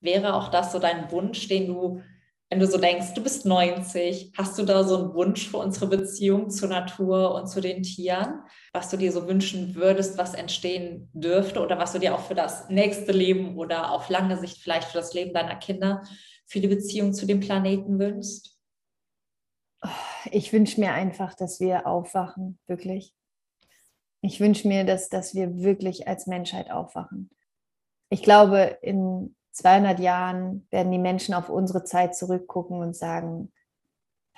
wäre 0.00 0.34
auch 0.34 0.48
das 0.48 0.72
so 0.72 0.78
dein 0.78 1.10
Wunsch, 1.10 1.48
den 1.48 1.68
du 1.68 2.02
wenn 2.50 2.60
du 2.60 2.66
so 2.66 2.78
denkst, 2.78 3.12
du 3.14 3.22
bist 3.22 3.44
90, 3.44 4.32
hast 4.36 4.58
du 4.58 4.64
da 4.64 4.82
so 4.82 4.96
einen 4.96 5.14
Wunsch 5.14 5.48
für 5.48 5.58
unsere 5.58 5.86
Beziehung 5.86 6.48
zur 6.48 6.70
Natur 6.70 7.34
und 7.34 7.46
zu 7.46 7.60
den 7.60 7.82
Tieren, 7.82 8.40
was 8.72 8.88
du 8.88 8.96
dir 8.96 9.12
so 9.12 9.28
wünschen 9.28 9.74
würdest, 9.74 10.16
was 10.16 10.32
entstehen 10.32 11.10
dürfte 11.12 11.60
oder 11.60 11.78
was 11.78 11.92
du 11.92 11.98
dir 11.98 12.14
auch 12.14 12.22
für 12.22 12.34
das 12.34 12.70
nächste 12.70 13.12
Leben 13.12 13.58
oder 13.58 13.92
auf 13.92 14.08
lange 14.08 14.38
Sicht 14.38 14.62
vielleicht 14.62 14.88
für 14.88 14.98
das 14.98 15.12
Leben 15.12 15.34
deiner 15.34 15.56
Kinder 15.56 16.02
für 16.46 16.60
die 16.60 16.68
Beziehung 16.68 17.12
zu 17.12 17.26
dem 17.26 17.40
Planeten 17.40 17.98
wünschst? 17.98 18.56
Ich 20.30 20.52
wünsche 20.52 20.80
mir 20.80 20.92
einfach, 20.92 21.34
dass 21.34 21.60
wir 21.60 21.86
aufwachen, 21.86 22.58
wirklich. 22.66 23.14
Ich 24.22 24.40
wünsche 24.40 24.66
mir, 24.66 24.84
dass, 24.84 25.10
dass 25.10 25.34
wir 25.34 25.58
wirklich 25.58 26.08
als 26.08 26.26
Menschheit 26.26 26.70
aufwachen. 26.70 27.30
Ich 28.10 28.22
glaube, 28.22 28.78
in 28.80 29.36
200 29.58 29.98
Jahren 29.98 30.66
werden 30.70 30.92
die 30.92 30.98
Menschen 30.98 31.34
auf 31.34 31.48
unsere 31.48 31.82
Zeit 31.82 32.14
zurückgucken 32.14 32.78
und 32.78 32.94
sagen, 32.94 33.52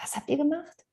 was 0.00 0.16
habt 0.16 0.30
ihr 0.30 0.38
gemacht? 0.38 0.87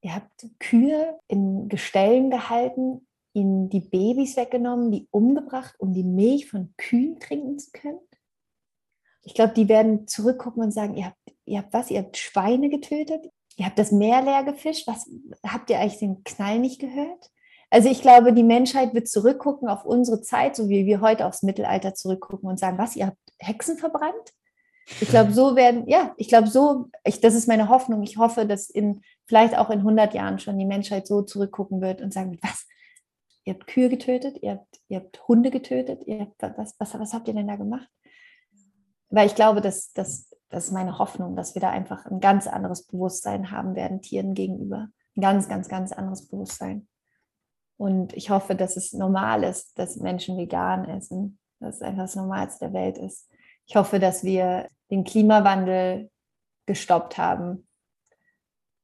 Ihr 0.00 0.16
habt 0.16 0.48
Kühe 0.58 1.20
in 1.28 1.68
Gestellen 1.68 2.28
gehalten, 2.28 3.06
ihnen 3.34 3.68
die 3.68 3.80
Babys 3.80 4.36
weggenommen, 4.36 4.90
die 4.90 5.06
umgebracht, 5.12 5.76
um 5.78 5.92
die 5.92 6.02
Milch 6.02 6.50
von 6.50 6.74
Kühen 6.76 7.20
trinken 7.20 7.58
zu 7.60 7.70
können. 7.70 8.00
Ich 9.22 9.34
glaube, 9.34 9.52
die 9.52 9.68
werden 9.68 10.08
zurückgucken 10.08 10.62
und 10.62 10.72
sagen, 10.72 10.96
ihr 10.96 11.06
habt, 11.06 11.18
ihr 11.44 11.58
habt 11.58 11.72
was? 11.72 11.90
Ihr 11.90 12.00
habt 12.00 12.16
Schweine 12.16 12.68
getötet? 12.68 13.30
Ihr 13.54 13.66
habt 13.66 13.78
das 13.78 13.92
Meer 13.92 14.22
leer 14.22 14.42
gefischt? 14.42 14.88
Was 14.88 15.08
habt 15.46 15.70
ihr 15.70 15.78
eigentlich 15.78 16.00
den 16.00 16.24
Knall 16.24 16.58
nicht 16.58 16.80
gehört? 16.80 17.30
Also 17.70 17.88
ich 17.88 18.02
glaube, 18.02 18.32
die 18.32 18.42
Menschheit 18.42 18.94
wird 18.94 19.08
zurückgucken 19.08 19.68
auf 19.68 19.84
unsere 19.84 20.20
Zeit, 20.20 20.56
so 20.56 20.68
wie 20.68 20.86
wir 20.86 21.00
heute 21.00 21.26
aufs 21.26 21.42
Mittelalter 21.42 21.94
zurückgucken 21.94 22.48
und 22.48 22.58
sagen, 22.58 22.78
was, 22.78 22.96
ihr 22.96 23.06
habt 23.06 23.18
Hexen 23.38 23.78
verbrannt? 23.78 24.34
Ich 25.00 25.08
glaube, 25.08 25.32
so 25.32 25.54
werden, 25.54 25.86
ja, 25.88 26.12
ich 26.16 26.28
glaube, 26.28 26.48
so, 26.48 26.88
ich, 27.04 27.20
das 27.20 27.34
ist 27.34 27.46
meine 27.46 27.68
Hoffnung. 27.68 28.02
Ich 28.02 28.16
hoffe, 28.16 28.44
dass 28.44 28.68
in 28.68 29.02
vielleicht 29.26 29.56
auch 29.56 29.70
in 29.70 29.80
100 29.80 30.14
Jahren 30.14 30.40
schon 30.40 30.58
die 30.58 30.66
Menschheit 30.66 31.06
so 31.06 31.22
zurückgucken 31.22 31.80
wird 31.80 32.02
und 32.02 32.12
sagen, 32.12 32.38
was, 32.42 32.66
ihr 33.44 33.54
habt 33.54 33.68
Kühe 33.68 33.88
getötet, 33.88 34.38
ihr 34.42 34.52
habt, 34.52 34.80
ihr 34.88 34.98
habt 34.98 35.28
Hunde 35.28 35.50
getötet, 35.50 36.02
ihr 36.06 36.20
habt, 36.20 36.58
was, 36.58 36.74
was, 36.78 36.98
was 36.98 37.12
habt 37.12 37.28
ihr 37.28 37.34
denn 37.34 37.46
da 37.46 37.54
gemacht? 37.54 37.88
Weil 39.10 39.26
ich 39.26 39.36
glaube, 39.36 39.60
dass, 39.60 39.92
dass, 39.92 40.28
das 40.48 40.66
ist 40.66 40.72
meine 40.72 40.98
Hoffnung, 40.98 41.36
dass 41.36 41.54
wir 41.54 41.60
da 41.60 41.70
einfach 41.70 42.06
ein 42.06 42.18
ganz 42.18 42.48
anderes 42.48 42.86
Bewusstsein 42.86 43.52
haben 43.52 43.76
werden 43.76 44.02
Tieren 44.02 44.34
gegenüber. 44.34 44.88
Ein 45.16 45.20
ganz, 45.20 45.48
ganz, 45.48 45.68
ganz 45.68 45.92
anderes 45.92 46.28
Bewusstsein. 46.28 46.88
Und 47.80 48.12
ich 48.12 48.28
hoffe, 48.28 48.54
dass 48.54 48.76
es 48.76 48.92
normal 48.92 49.42
ist, 49.42 49.78
dass 49.78 49.96
Menschen 49.96 50.36
vegan 50.36 50.84
essen, 50.84 51.38
dass 51.60 51.76
es 51.76 51.80
einfach 51.80 52.02
das 52.02 52.14
Normalste 52.14 52.66
der 52.66 52.74
Welt 52.74 52.98
ist. 52.98 53.26
Ich 53.64 53.74
hoffe, 53.74 53.98
dass 53.98 54.22
wir 54.22 54.68
den 54.90 55.02
Klimawandel 55.02 56.10
gestoppt 56.66 57.16
haben. 57.16 57.66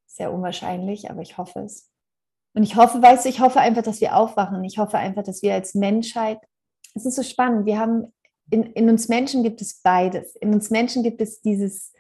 Sehr 0.07 0.33
unwahrscheinlich, 0.33 1.11
aber 1.11 1.21
ich 1.21 1.37
hoffe 1.37 1.59
es. 1.61 1.91
Und 2.55 2.63
ich 2.63 2.77
hoffe, 2.77 3.03
weißt 3.03 3.27
du, 3.27 3.29
ich 3.29 3.41
hoffe 3.41 3.61
einfach, 3.61 3.83
dass 3.83 4.01
wir 4.01 4.17
aufwachen. 4.17 4.65
Ich 4.65 4.79
hoffe 4.79 4.97
einfach, 4.97 5.25
dass 5.25 5.43
wir 5.43 5.53
als 5.53 5.75
Menschheit, 5.75 6.39
es 6.95 7.05
ist 7.05 7.17
so 7.17 7.23
spannend, 7.23 7.67
wir 7.67 7.79
haben, 7.79 8.15
in, 8.49 8.63
in 8.63 8.89
uns 8.89 9.09
Menschen 9.09 9.43
gibt 9.43 9.61
es 9.61 9.83
beides. 9.83 10.37
In 10.37 10.55
uns 10.55 10.71
Menschen 10.71 11.03
gibt 11.03 11.21
es 11.21 11.43
dieses 11.43 11.93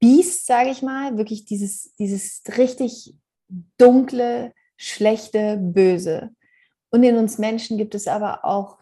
Biest, 0.00 0.46
sage 0.46 0.70
ich 0.70 0.82
mal, 0.82 1.16
wirklich 1.18 1.44
dieses, 1.44 1.94
dieses 2.00 2.42
richtig 2.58 3.14
dunkle, 3.78 4.52
schlechte, 4.84 5.56
böse. 5.56 6.30
Und 6.90 7.02
in 7.02 7.16
uns 7.16 7.38
Menschen 7.38 7.78
gibt 7.78 7.94
es 7.94 8.06
aber 8.06 8.44
auch 8.44 8.78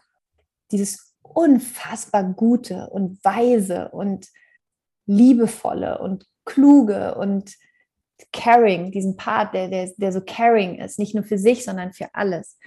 dieses 0.71 1.15
unfassbar 1.21 2.23
gute 2.23 2.89
und 2.89 3.23
weise 3.23 3.89
und 3.89 4.27
liebevolle 5.05 5.99
und 5.99 6.25
kluge 6.45 7.15
und 7.15 7.55
caring, 8.31 8.91
diesen 8.91 9.17
Part, 9.17 9.53
der, 9.53 9.69
der, 9.69 9.91
der 9.97 10.11
so 10.11 10.21
caring 10.21 10.79
ist, 10.79 10.99
nicht 10.99 11.15
nur 11.15 11.23
für 11.23 11.37
sich, 11.37 11.63
sondern 11.63 11.93
für 11.93 12.13
alles. 12.13 12.57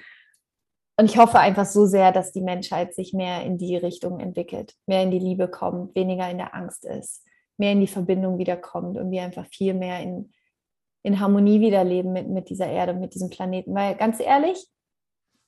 Und 0.98 1.10
ich 1.10 1.18
hoffe 1.18 1.38
einfach 1.38 1.66
so 1.66 1.86
sehr, 1.86 2.10
dass 2.10 2.32
die 2.32 2.40
Menschheit 2.40 2.94
sich 2.94 3.12
mehr 3.12 3.44
in 3.44 3.58
die 3.58 3.76
Richtung 3.76 4.18
entwickelt, 4.18 4.74
mehr 4.86 5.02
in 5.02 5.10
die 5.10 5.18
Liebe 5.18 5.48
kommt, 5.48 5.94
weniger 5.94 6.30
in 6.30 6.38
der 6.38 6.54
Angst 6.54 6.84
ist, 6.84 7.22
mehr 7.58 7.72
in 7.72 7.80
die 7.80 7.86
Verbindung 7.86 8.38
wiederkommt 8.38 8.96
und 8.96 9.10
wir 9.10 9.22
einfach 9.22 9.46
viel 9.46 9.74
mehr 9.74 10.00
in, 10.00 10.32
in 11.06 11.20
Harmonie 11.20 11.60
wieder 11.60 11.84
leben 11.84 12.12
mit, 12.12 12.28
mit 12.28 12.50
dieser 12.50 12.66
Erde, 12.66 12.92
mit 12.92 13.14
diesem 13.14 13.30
Planeten. 13.30 13.72
Weil 13.76 13.94
ganz 13.94 14.18
ehrlich, 14.18 14.66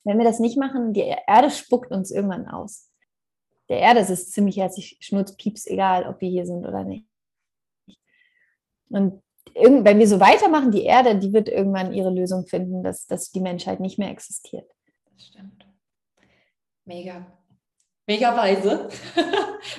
wenn 0.05 0.17
wir 0.17 0.23
das 0.23 0.39
nicht 0.39 0.57
machen, 0.57 0.93
die 0.93 1.01
Erde 1.01 1.49
spuckt 1.49 1.91
uns 1.91 2.11
irgendwann 2.11 2.47
aus. 2.47 2.89
Der 3.67 3.79
Erde 3.79 3.99
ist 3.99 4.09
es 4.09 4.31
ziemlich 4.31 4.55
herzlich 4.55 4.95
schnurzpieps, 5.01 5.67
egal 5.67 6.07
ob 6.07 6.21
wir 6.21 6.29
hier 6.29 6.45
sind 6.45 6.65
oder 6.65 6.85
nicht. 6.85 7.05
Und 8.89 9.21
wenn 9.57 9.99
wir 9.99 10.07
so 10.07 10.21
weitermachen, 10.21 10.71
die 10.71 10.85
Erde, 10.85 11.19
die 11.19 11.33
wird 11.33 11.49
irgendwann 11.49 11.93
ihre 11.93 12.09
Lösung 12.09 12.47
finden, 12.47 12.81
dass, 12.81 13.05
dass 13.05 13.29
die 13.29 13.41
Menschheit 13.41 13.81
nicht 13.81 13.99
mehr 13.99 14.11
existiert. 14.11 14.71
Das 15.11 15.27
stimmt. 15.27 15.67
Mega. 16.85 17.38
Mega 18.13 18.35
weise. 18.35 18.89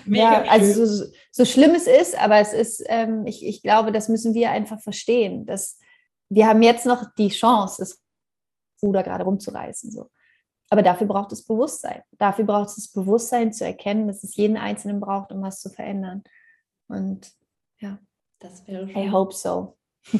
Mega 0.05 0.45
ja, 0.45 0.51
also 0.51 0.87
so, 0.87 1.05
so, 1.33 1.45
schlimm 1.45 1.75
es 1.75 1.88
ist, 1.88 2.16
aber 2.16 2.38
es 2.38 2.53
ist, 2.53 2.85
ähm, 2.87 3.27
ich, 3.27 3.45
ich 3.45 3.61
glaube, 3.61 3.90
das 3.90 4.09
müssen 4.09 4.35
wir 4.35 4.53
einfach 4.53 4.81
verstehen. 4.81 5.47
Dass 5.47 5.79
wir 6.29 6.47
haben 6.47 6.62
jetzt 6.62 6.87
noch 6.87 7.05
die 7.19 7.31
Chance, 7.31 7.77
das 7.81 8.01
Ruder 8.81 9.03
gerade 9.03 9.25
rumzureißen. 9.25 9.90
So. 9.90 10.11
Aber 10.71 10.83
dafür 10.83 11.09
braucht 11.09 11.33
es 11.33 11.45
Bewusstsein. 11.45 12.03
Dafür 12.19 12.45
braucht 12.45 12.69
es 12.69 12.77
das 12.77 12.93
Bewusstsein 12.93 13.53
zu 13.53 13.64
erkennen, 13.64 14.07
dass 14.07 14.23
es 14.23 14.37
jeden 14.37 14.57
Einzelnen 14.57 15.01
braucht, 15.01 15.33
um 15.33 15.43
was 15.43 15.61
zu 15.61 15.69
verändern. 15.69 16.23
Und 16.87 17.33
ja. 17.81 17.99
Das 18.38 18.66
wäre 18.69 18.88
schön. 18.88 18.97
I 18.97 19.11
hope 19.11 19.35
so. 19.35 19.77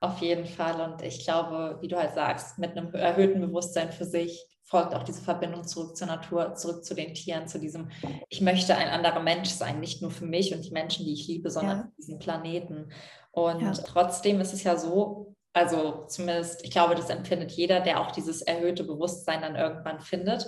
Auf 0.00 0.18
jeden 0.20 0.46
Fall. 0.46 0.80
Und 0.80 1.02
ich 1.02 1.22
glaube, 1.22 1.78
wie 1.82 1.88
du 1.88 1.96
halt 1.98 2.14
sagst, 2.14 2.58
mit 2.58 2.76
einem 2.76 2.94
erhöhten 2.94 3.42
Bewusstsein 3.42 3.92
für 3.92 4.06
sich 4.06 4.42
folgt 4.64 4.94
auch 4.94 5.02
diese 5.02 5.22
Verbindung 5.22 5.64
zurück 5.64 5.96
zur 5.96 6.06
Natur, 6.06 6.54
zurück 6.54 6.84
zu 6.84 6.94
den 6.94 7.14
Tieren, 7.14 7.46
zu 7.46 7.58
diesem, 7.58 7.90
ich 8.28 8.40
möchte 8.40 8.74
ein 8.76 8.88
anderer 8.88 9.20
Mensch 9.20 9.50
sein, 9.50 9.80
nicht 9.80 10.00
nur 10.00 10.10
für 10.10 10.24
mich 10.24 10.54
und 10.54 10.64
die 10.64 10.72
Menschen, 10.72 11.04
die 11.04 11.12
ich 11.12 11.28
liebe, 11.28 11.50
sondern 11.50 11.78
ja. 11.78 11.84
für 11.84 11.96
diesen 11.96 12.18
Planeten. 12.18 12.90
Und 13.30 13.60
ja. 13.60 13.72
trotzdem 13.72 14.40
ist 14.40 14.54
es 14.54 14.64
ja 14.64 14.76
so, 14.76 15.34
also 15.52 16.06
zumindest, 16.06 16.64
ich 16.64 16.70
glaube, 16.70 16.94
das 16.94 17.10
empfindet 17.10 17.52
jeder, 17.52 17.80
der 17.80 18.00
auch 18.00 18.10
dieses 18.10 18.42
erhöhte 18.42 18.84
Bewusstsein 18.84 19.42
dann 19.42 19.54
irgendwann 19.54 20.00
findet, 20.00 20.46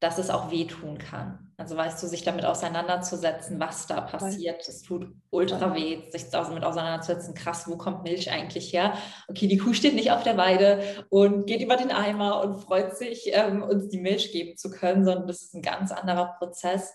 dass 0.00 0.18
es 0.18 0.30
auch 0.30 0.50
wehtun 0.50 0.98
kann. 0.98 1.43
Also 1.56 1.76
weißt 1.76 2.02
du, 2.02 2.08
sich 2.08 2.22
damit 2.22 2.44
auseinanderzusetzen, 2.44 3.60
was 3.60 3.86
da 3.86 4.00
passiert. 4.00 4.68
Es 4.68 4.82
tut 4.82 5.06
ultra 5.30 5.74
weh, 5.74 6.10
sich 6.10 6.30
damit 6.30 6.64
auseinanderzusetzen. 6.64 7.34
Krass, 7.34 7.68
wo 7.68 7.76
kommt 7.76 8.02
Milch 8.02 8.30
eigentlich 8.30 8.72
her? 8.72 8.94
Okay, 9.28 9.46
die 9.46 9.58
Kuh 9.58 9.72
steht 9.72 9.94
nicht 9.94 10.10
auf 10.10 10.24
der 10.24 10.36
Weide 10.36 10.82
und 11.10 11.46
geht 11.46 11.60
über 11.60 11.76
den 11.76 11.92
Eimer 11.92 12.42
und 12.42 12.56
freut 12.56 12.96
sich, 12.96 13.30
ähm, 13.32 13.62
uns 13.62 13.88
die 13.88 14.00
Milch 14.00 14.32
geben 14.32 14.56
zu 14.56 14.70
können, 14.70 15.04
sondern 15.04 15.28
das 15.28 15.42
ist 15.42 15.54
ein 15.54 15.62
ganz 15.62 15.92
anderer 15.92 16.34
Prozess. 16.38 16.94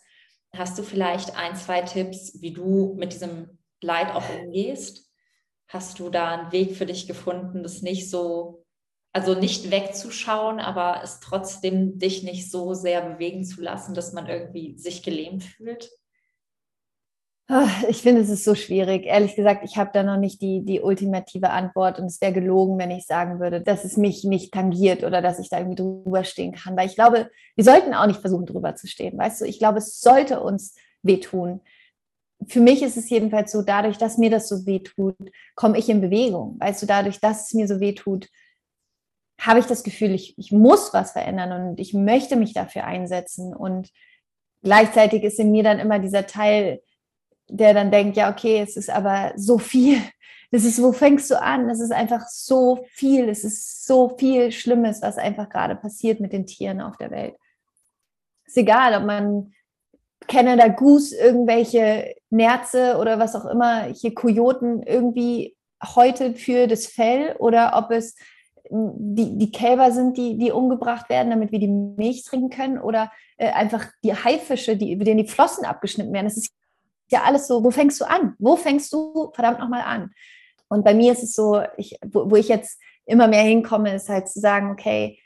Hast 0.54 0.78
du 0.78 0.84
vielleicht 0.84 1.38
ein, 1.38 1.56
zwei 1.56 1.82
Tipps, 1.82 2.42
wie 2.42 2.52
du 2.52 2.96
mit 2.98 3.14
diesem 3.14 3.60
Leid 3.82 4.14
auch 4.14 4.24
umgehst? 4.42 5.10
Hast 5.68 6.00
du 6.00 6.10
da 6.10 6.32
einen 6.32 6.52
Weg 6.52 6.76
für 6.76 6.86
dich 6.86 7.08
gefunden, 7.08 7.64
das 7.64 7.82
nicht 7.82 8.10
so 8.10 8.59
also 9.20 9.40
nicht 9.40 9.70
wegzuschauen, 9.70 10.60
aber 10.60 11.02
es 11.04 11.20
trotzdem 11.20 12.00
dich 12.00 12.24
nicht 12.24 12.50
so 12.50 12.74
sehr 12.74 13.02
bewegen 13.02 13.44
zu 13.44 13.62
lassen, 13.62 13.94
dass 13.94 14.14
man 14.14 14.28
irgendwie 14.28 14.78
sich 14.78 15.04
gelähmt 15.04 15.44
fühlt? 15.44 15.90
Ah, 17.52 17.68
ich 17.90 18.04
finde, 18.04 18.22
es 18.22 18.30
ist 18.30 18.44
so 18.44 18.54
schwierig. 18.56 19.06
Ehrlich 19.06 19.36
gesagt, 19.36 19.64
ich 19.66 19.76
habe 19.76 19.90
da 19.92 20.04
noch 20.04 20.18
nicht 20.18 20.42
die, 20.42 20.64
die 20.64 20.82
ultimative 20.82 21.50
Antwort 21.50 22.00
und 22.00 22.06
es 22.06 22.22
wäre 22.22 22.32
gelogen, 22.32 22.78
wenn 22.78 22.92
ich 22.92 23.08
sagen 23.08 23.40
würde, 23.40 23.60
dass 23.60 23.84
es 23.84 23.98
mich 23.98 24.24
nicht 24.24 24.54
tangiert 24.54 25.04
oder 25.04 25.22
dass 25.22 25.40
ich 25.40 25.50
da 25.50 25.58
irgendwie 25.58 25.82
drüber 25.82 26.24
stehen 26.24 26.54
kann. 26.54 26.78
Weil 26.78 26.88
ich 26.88 26.96
glaube, 26.96 27.30
wir 27.56 27.64
sollten 27.64 27.96
auch 27.96 28.06
nicht 28.06 28.22
versuchen, 28.22 28.46
drüber 28.46 28.76
zu 28.76 28.88
stehen. 28.88 29.18
Weißt 29.18 29.42
du, 29.42 29.46
ich 29.46 29.58
glaube, 29.58 29.80
es 29.80 30.00
sollte 30.00 30.42
uns 30.42 30.76
wehtun. 31.02 31.60
Für 32.48 32.62
mich 32.62 32.84
ist 32.84 32.98
es 32.98 33.10
jedenfalls 33.10 33.52
so, 33.52 33.64
dadurch, 33.64 33.98
dass 33.98 34.20
mir 34.20 34.30
das 34.30 34.48
so 34.48 34.66
wehtut, 34.68 35.16
komme 35.56 35.78
ich 35.78 35.90
in 35.90 36.02
Bewegung. 36.02 36.56
Weißt 36.60 36.82
du, 36.84 36.86
dadurch, 36.86 37.20
dass 37.20 37.48
es 37.48 37.54
mir 37.54 37.68
so 37.68 37.80
wehtut, 37.80 38.30
habe 39.40 39.60
ich 39.60 39.66
das 39.66 39.84
Gefühl, 39.84 40.12
ich, 40.12 40.38
ich 40.38 40.52
muss 40.52 40.94
was 40.94 41.14
verändern 41.14 41.70
und 41.70 41.80
ich 41.80 41.94
möchte 41.94 42.36
mich 42.36 42.54
dafür 42.54 42.84
einsetzen. 42.84 43.56
Und 43.56 43.90
gleichzeitig 44.62 45.24
ist 45.24 45.40
in 45.40 45.52
mir 45.52 45.64
dann 45.64 45.80
immer 45.80 46.00
dieser 46.00 46.28
Teil, 46.28 46.82
der 47.48 47.74
dann 47.74 47.90
denkt, 47.90 48.18
ja, 48.18 48.32
okay, 48.32 48.62
es 48.62 48.78
ist 48.78 48.90
aber 48.90 49.34
so 49.36 49.58
viel. 49.58 49.98
Das 50.52 50.64
ist, 50.64 50.82
wo 50.82 50.92
fängst 50.92 51.30
du 51.30 51.40
an? 51.40 51.70
Es 51.70 51.80
ist 51.80 51.92
einfach 51.92 52.28
so 52.28 52.84
viel. 52.90 53.30
Es 53.30 53.44
ist 53.44 53.86
so 53.86 54.18
viel 54.18 54.52
Schlimmes, 54.52 55.00
was 55.00 55.20
einfach 55.20 55.48
gerade 55.48 55.76
passiert 55.76 56.22
mit 56.22 56.34
den 56.34 56.48
Tieren 56.48 56.82
auf 56.82 56.98
der 56.98 57.12
Welt. 57.12 57.36
Ist 58.48 58.58
egal, 58.58 59.00
ob 59.00 59.06
man 59.06 59.54
Canada 60.28 60.68
Goose, 60.70 61.16
irgendwelche 61.16 62.16
Nerze 62.32 62.98
oder 62.98 63.20
was 63.20 63.36
auch 63.36 63.46
immer, 63.46 63.84
hier 63.94 64.16
Kojoten 64.16 64.82
irgendwie 64.82 65.56
häutet 65.84 66.40
für 66.40 66.66
das 66.66 66.88
Fell 66.88 67.36
oder 67.38 67.74
ob 67.76 67.92
es 67.92 68.16
die, 68.70 69.38
die 69.38 69.52
Kälber 69.52 69.92
sind, 69.92 70.18
die, 70.18 70.38
die 70.38 70.52
umgebracht 70.52 71.10
werden, 71.10 71.30
damit 71.30 71.52
wir 71.52 71.60
die 71.60 71.68
Milch 71.68 72.24
trinken 72.24 72.50
können 72.50 72.80
oder 72.80 73.12
äh, 73.38 73.50
einfach 73.52 73.88
die 74.04 74.14
Haifische, 74.14 74.78
die, 74.78 74.98
denen 74.98 75.24
die 75.24 75.28
Flossen 75.28 75.66
abgeschnitten 75.66 76.14
werden. 76.14 76.26
Das 76.26 76.38
ist 76.38 76.52
ja 77.12 77.24
alles 77.24 77.48
so, 77.48 77.64
wo 77.64 77.72
fängst 77.72 78.00
du 78.02 78.06
an? 78.06 78.36
Wo 78.40 78.56
fängst 78.56 78.94
du 78.94 79.32
verdammt 79.34 79.60
nochmal 79.60 79.82
an? 79.82 80.12
Und 80.68 80.86
bei 80.86 80.94
mir 80.94 81.12
ist 81.12 81.24
es 81.24 81.34
so, 81.34 81.62
ich, 81.78 81.98
wo, 82.06 82.30
wo 82.30 82.36
ich 82.36 82.48
jetzt 82.48 82.80
immer 83.06 83.28
mehr 83.28 83.44
hinkomme, 83.44 83.96
ist 83.96 84.10
halt 84.10 84.30
zu 84.30 84.40
sagen, 84.40 84.72
okay, 84.72 85.20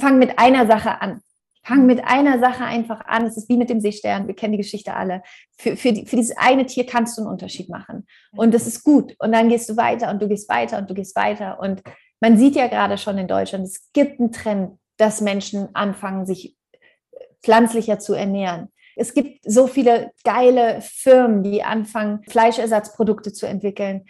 fang 0.00 0.18
mit 0.18 0.38
einer 0.38 0.66
Sache 0.66 1.00
an. 1.00 1.20
Fang 1.62 1.86
mit 1.86 2.02
einer 2.04 2.38
Sache 2.40 2.64
einfach 2.64 3.04
an. 3.06 3.26
Es 3.26 3.36
ist 3.36 3.48
wie 3.48 3.56
mit 3.56 3.70
dem 3.70 3.80
Seestern. 3.80 4.26
Wir 4.26 4.34
kennen 4.34 4.52
die 4.52 4.58
Geschichte 4.58 4.94
alle. 4.94 5.22
Für, 5.58 5.76
für, 5.76 5.92
die, 5.92 6.06
für 6.06 6.16
dieses 6.16 6.36
eine 6.36 6.66
Tier 6.66 6.86
kannst 6.86 7.16
du 7.16 7.22
einen 7.22 7.30
Unterschied 7.30 7.68
machen. 7.68 8.06
Und 8.32 8.54
das 8.54 8.66
ist 8.66 8.82
gut. 8.82 9.14
Und 9.18 9.32
dann 9.32 9.48
gehst 9.48 9.68
du 9.68 9.76
weiter 9.76 10.10
und 10.10 10.22
du 10.22 10.28
gehst 10.28 10.48
weiter 10.48 10.78
und 10.78 10.88
du 10.88 10.94
gehst 10.94 11.14
weiter. 11.16 11.60
Und 11.60 11.82
man 12.20 12.38
sieht 12.38 12.54
ja 12.54 12.68
gerade 12.68 12.98
schon 12.98 13.18
in 13.18 13.28
Deutschland, 13.28 13.64
es 13.64 13.90
gibt 13.92 14.20
einen 14.20 14.32
Trend, 14.32 14.78
dass 14.96 15.20
Menschen 15.20 15.74
anfangen, 15.74 16.26
sich 16.26 16.56
pflanzlicher 17.42 17.98
zu 17.98 18.14
ernähren. 18.14 18.68
Es 18.96 19.14
gibt 19.14 19.40
so 19.44 19.66
viele 19.66 20.10
geile 20.24 20.80
Firmen, 20.82 21.42
die 21.42 21.62
anfangen, 21.62 22.22
Fleischersatzprodukte 22.28 23.32
zu 23.32 23.46
entwickeln. 23.46 24.04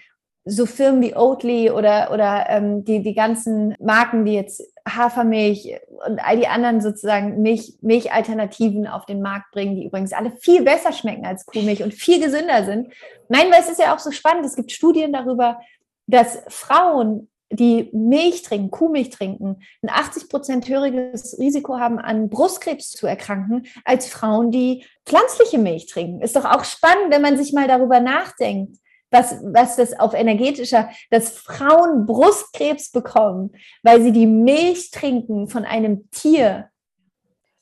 So 0.44 0.66
Firmen 0.66 1.02
wie 1.02 1.14
Oatly 1.14 1.70
oder, 1.70 2.10
oder 2.12 2.46
ähm, 2.48 2.84
die, 2.84 3.02
die 3.02 3.14
ganzen 3.14 3.76
Marken, 3.78 4.24
die 4.24 4.32
jetzt 4.32 4.62
Hafermilch 4.88 5.76
und 6.06 6.18
all 6.18 6.38
die 6.38 6.48
anderen 6.48 6.80
sozusagen 6.80 7.40
Milch, 7.40 7.74
Milchalternativen 7.82 8.88
auf 8.88 9.06
den 9.06 9.22
Markt 9.22 9.52
bringen, 9.52 9.76
die 9.76 9.84
übrigens 9.84 10.12
alle 10.12 10.32
viel 10.32 10.62
besser 10.62 10.92
schmecken 10.92 11.26
als 11.26 11.46
Kuhmilch 11.46 11.84
und 11.84 11.94
viel 11.94 12.20
gesünder 12.20 12.64
sind. 12.64 12.92
Nein, 13.28 13.52
weil 13.52 13.60
es 13.60 13.70
ist 13.70 13.78
ja 13.78 13.94
auch 13.94 14.00
so 14.00 14.10
spannend. 14.10 14.44
Es 14.44 14.56
gibt 14.56 14.72
Studien 14.72 15.12
darüber, 15.12 15.60
dass 16.06 16.42
Frauen 16.48 17.29
die 17.50 17.90
Milch 17.92 18.42
trinken, 18.42 18.70
Kuhmilch 18.70 19.10
trinken, 19.10 19.56
ein 19.82 19.90
80 19.90 20.28
Prozent 20.28 20.68
höheres 20.68 21.36
Risiko 21.38 21.78
haben, 21.78 21.98
an 21.98 22.28
Brustkrebs 22.28 22.90
zu 22.90 23.06
erkranken, 23.06 23.66
als 23.84 24.08
Frauen, 24.08 24.50
die 24.50 24.84
pflanzliche 25.04 25.58
Milch 25.58 25.86
trinken. 25.86 26.22
Ist 26.22 26.36
doch 26.36 26.44
auch 26.44 26.64
spannend, 26.64 27.10
wenn 27.10 27.22
man 27.22 27.36
sich 27.36 27.52
mal 27.52 27.66
darüber 27.66 28.00
nachdenkt, 28.00 28.76
was, 29.10 29.40
was 29.42 29.74
das 29.74 29.98
auf 29.98 30.14
energetischer, 30.14 30.90
dass 31.10 31.30
Frauen 31.30 32.06
Brustkrebs 32.06 32.92
bekommen, 32.92 33.50
weil 33.82 34.02
sie 34.02 34.12
die 34.12 34.26
Milch 34.26 34.92
trinken 34.92 35.48
von 35.48 35.64
einem 35.64 36.08
Tier, 36.12 36.68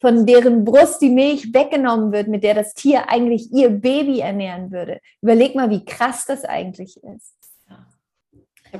von 0.00 0.26
deren 0.26 0.64
Brust 0.64 1.00
die 1.00 1.10
Milch 1.10 1.54
weggenommen 1.54 2.12
wird, 2.12 2.28
mit 2.28 2.44
der 2.44 2.54
das 2.54 2.74
Tier 2.74 3.08
eigentlich 3.08 3.50
ihr 3.52 3.70
Baby 3.70 4.20
ernähren 4.20 4.70
würde. 4.70 5.00
Überleg 5.22 5.54
mal, 5.54 5.70
wie 5.70 5.84
krass 5.84 6.26
das 6.26 6.44
eigentlich 6.44 6.98
ist. 7.02 7.37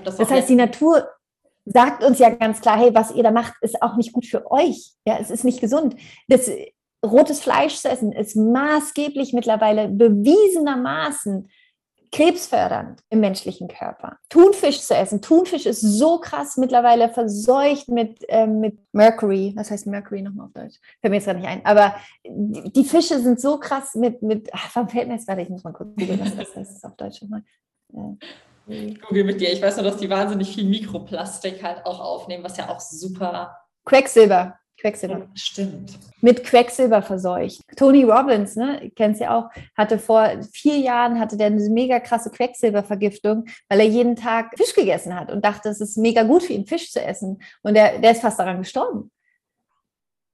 Das, 0.05 0.17
das 0.17 0.31
heißt, 0.31 0.49
die 0.49 0.55
Natur 0.55 1.09
sagt 1.65 2.03
uns 2.03 2.19
ja 2.19 2.31
ganz 2.31 2.61
klar, 2.61 2.79
hey, 2.79 2.95
was 2.95 3.11
ihr 3.13 3.23
da 3.23 3.31
macht, 3.31 3.55
ist 3.61 3.83
auch 3.83 3.97
nicht 3.97 4.13
gut 4.13 4.27
für 4.27 4.51
euch. 4.51 4.93
Ja, 5.05 5.19
es 5.21 5.31
ist 5.31 5.45
nicht 5.45 5.61
gesund. 5.61 5.97
Das 6.29 6.51
rotes 7.05 7.41
Fleisch 7.41 7.77
zu 7.77 7.89
essen 7.89 8.13
ist 8.13 8.37
maßgeblich 8.37 9.33
mittlerweile 9.33 9.89
bewiesenermaßen 9.89 11.49
krebsfördernd 12.11 13.01
im 13.11 13.21
menschlichen 13.21 13.69
Körper. 13.69 14.17
Thunfisch 14.31 14.81
zu 14.81 14.95
essen. 14.95 15.21
Thunfisch 15.21 15.67
ist 15.67 15.83
so 15.83 16.19
krass 16.19 16.57
mittlerweile 16.57 17.11
verseucht 17.11 17.89
mit, 17.89 18.25
äh, 18.29 18.47
mit 18.47 18.79
Mercury. 18.93 19.53
Was 19.57 19.71
heißt 19.71 19.87
Mercury 19.87 20.23
nochmal 20.23 20.47
auf 20.47 20.53
Deutsch? 20.53 20.77
Fällt 21.01 21.11
mir 21.11 21.17
jetzt 21.17 21.27
gerade 21.27 21.41
nicht 21.41 21.49
ein. 21.49 21.65
Aber 21.67 21.95
die, 22.25 22.73
die, 22.73 22.85
Fische 22.85 23.21
sind 23.21 23.41
so 23.41 23.59
krass 23.59 23.95
mit, 23.95 24.23
mit 24.23 24.49
ach, 24.53 24.75
warum 24.75 24.89
fällt 24.89 25.09
mir 25.09 25.15
jetzt 25.15 25.27
gerade, 25.27 25.43
ich 25.43 25.51
muss 25.51 25.65
mal 25.65 25.73
kurz 25.73 25.95
googeln, 25.97 26.21
was 26.21 26.35
das 26.35 26.57
heißt 26.57 26.85
auf 26.85 26.97
Deutsch 26.97 27.21
nochmal. 27.21 27.43
Ich 28.69 29.01
google 29.01 29.25
mit 29.25 29.41
dir. 29.41 29.53
Ich 29.53 29.63
weiß 29.63 29.77
nur, 29.77 29.85
dass 29.85 29.97
die 29.97 30.11
wahnsinnig 30.11 30.55
viel 30.55 30.65
Mikroplastik 30.65 31.63
halt 31.63 31.85
auch 31.87 32.01
aufnehmen, 32.01 32.45
was 32.45 32.57
ja 32.57 32.69
auch 32.69 32.81
super. 32.81 33.57
Quecksilber. 33.85 34.59
Quecksilber. 34.81 35.29
Stimmt. 35.35 35.99
Mit 36.21 36.45
Quecksilber 36.45 37.03
verseucht. 37.03 37.63
Tony 37.77 38.05
Robbins, 38.05 38.55
ne, 38.55 38.93
kennst 38.95 39.21
ja 39.21 39.37
auch, 39.37 39.51
hatte 39.77 39.99
vor 39.99 40.31
vier 40.53 40.79
Jahren 40.79 41.19
hatte 41.19 41.37
der 41.37 41.49
eine 41.49 41.69
mega 41.69 41.99
krasse 41.99 42.31
Quecksilbervergiftung, 42.31 43.47
weil 43.69 43.81
er 43.81 43.87
jeden 43.87 44.15
Tag 44.15 44.53
Fisch 44.57 44.75
gegessen 44.75 45.19
hat 45.19 45.33
und 45.33 45.45
dachte, 45.45 45.69
es 45.69 45.81
ist 45.81 45.97
mega 45.97 46.23
gut 46.23 46.45
für 46.45 46.53
ihn, 46.53 46.67
Fisch 46.67 46.93
zu 46.93 47.03
essen. 47.03 47.43
Und 47.63 47.75
der, 47.75 47.99
der 47.99 48.13
ist 48.13 48.21
fast 48.21 48.39
daran 48.39 48.59
gestorben. 48.59 49.11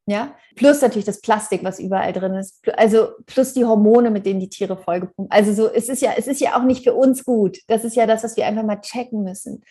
Ja, 0.06 0.36
plus 0.54 0.82
natürlich 0.82 1.06
das 1.06 1.22
Plastik, 1.22 1.64
was 1.64 1.78
überall 1.78 2.12
drin 2.12 2.34
ist. 2.34 2.60
Also 2.76 3.08
plus 3.24 3.54
die 3.54 3.64
Hormone, 3.64 4.10
mit 4.10 4.26
denen 4.26 4.40
die 4.40 4.50
Tiere 4.50 4.76
vollgepumpt. 4.76 5.32
Also 5.32 5.54
so, 5.54 5.72
es 5.72 5.88
ist 5.88 6.02
ja, 6.02 6.12
es 6.16 6.26
ist 6.26 6.42
ja 6.42 6.58
auch 6.58 6.64
nicht 6.64 6.84
für 6.84 6.94
uns 6.94 7.24
gut. 7.24 7.58
Das 7.68 7.84
ist 7.84 7.96
ja 7.96 8.06
das, 8.06 8.22
was 8.22 8.36
wir 8.36 8.46
einfach 8.46 8.64
mal 8.64 8.80
checken 8.80 9.22
müssen 9.22 9.62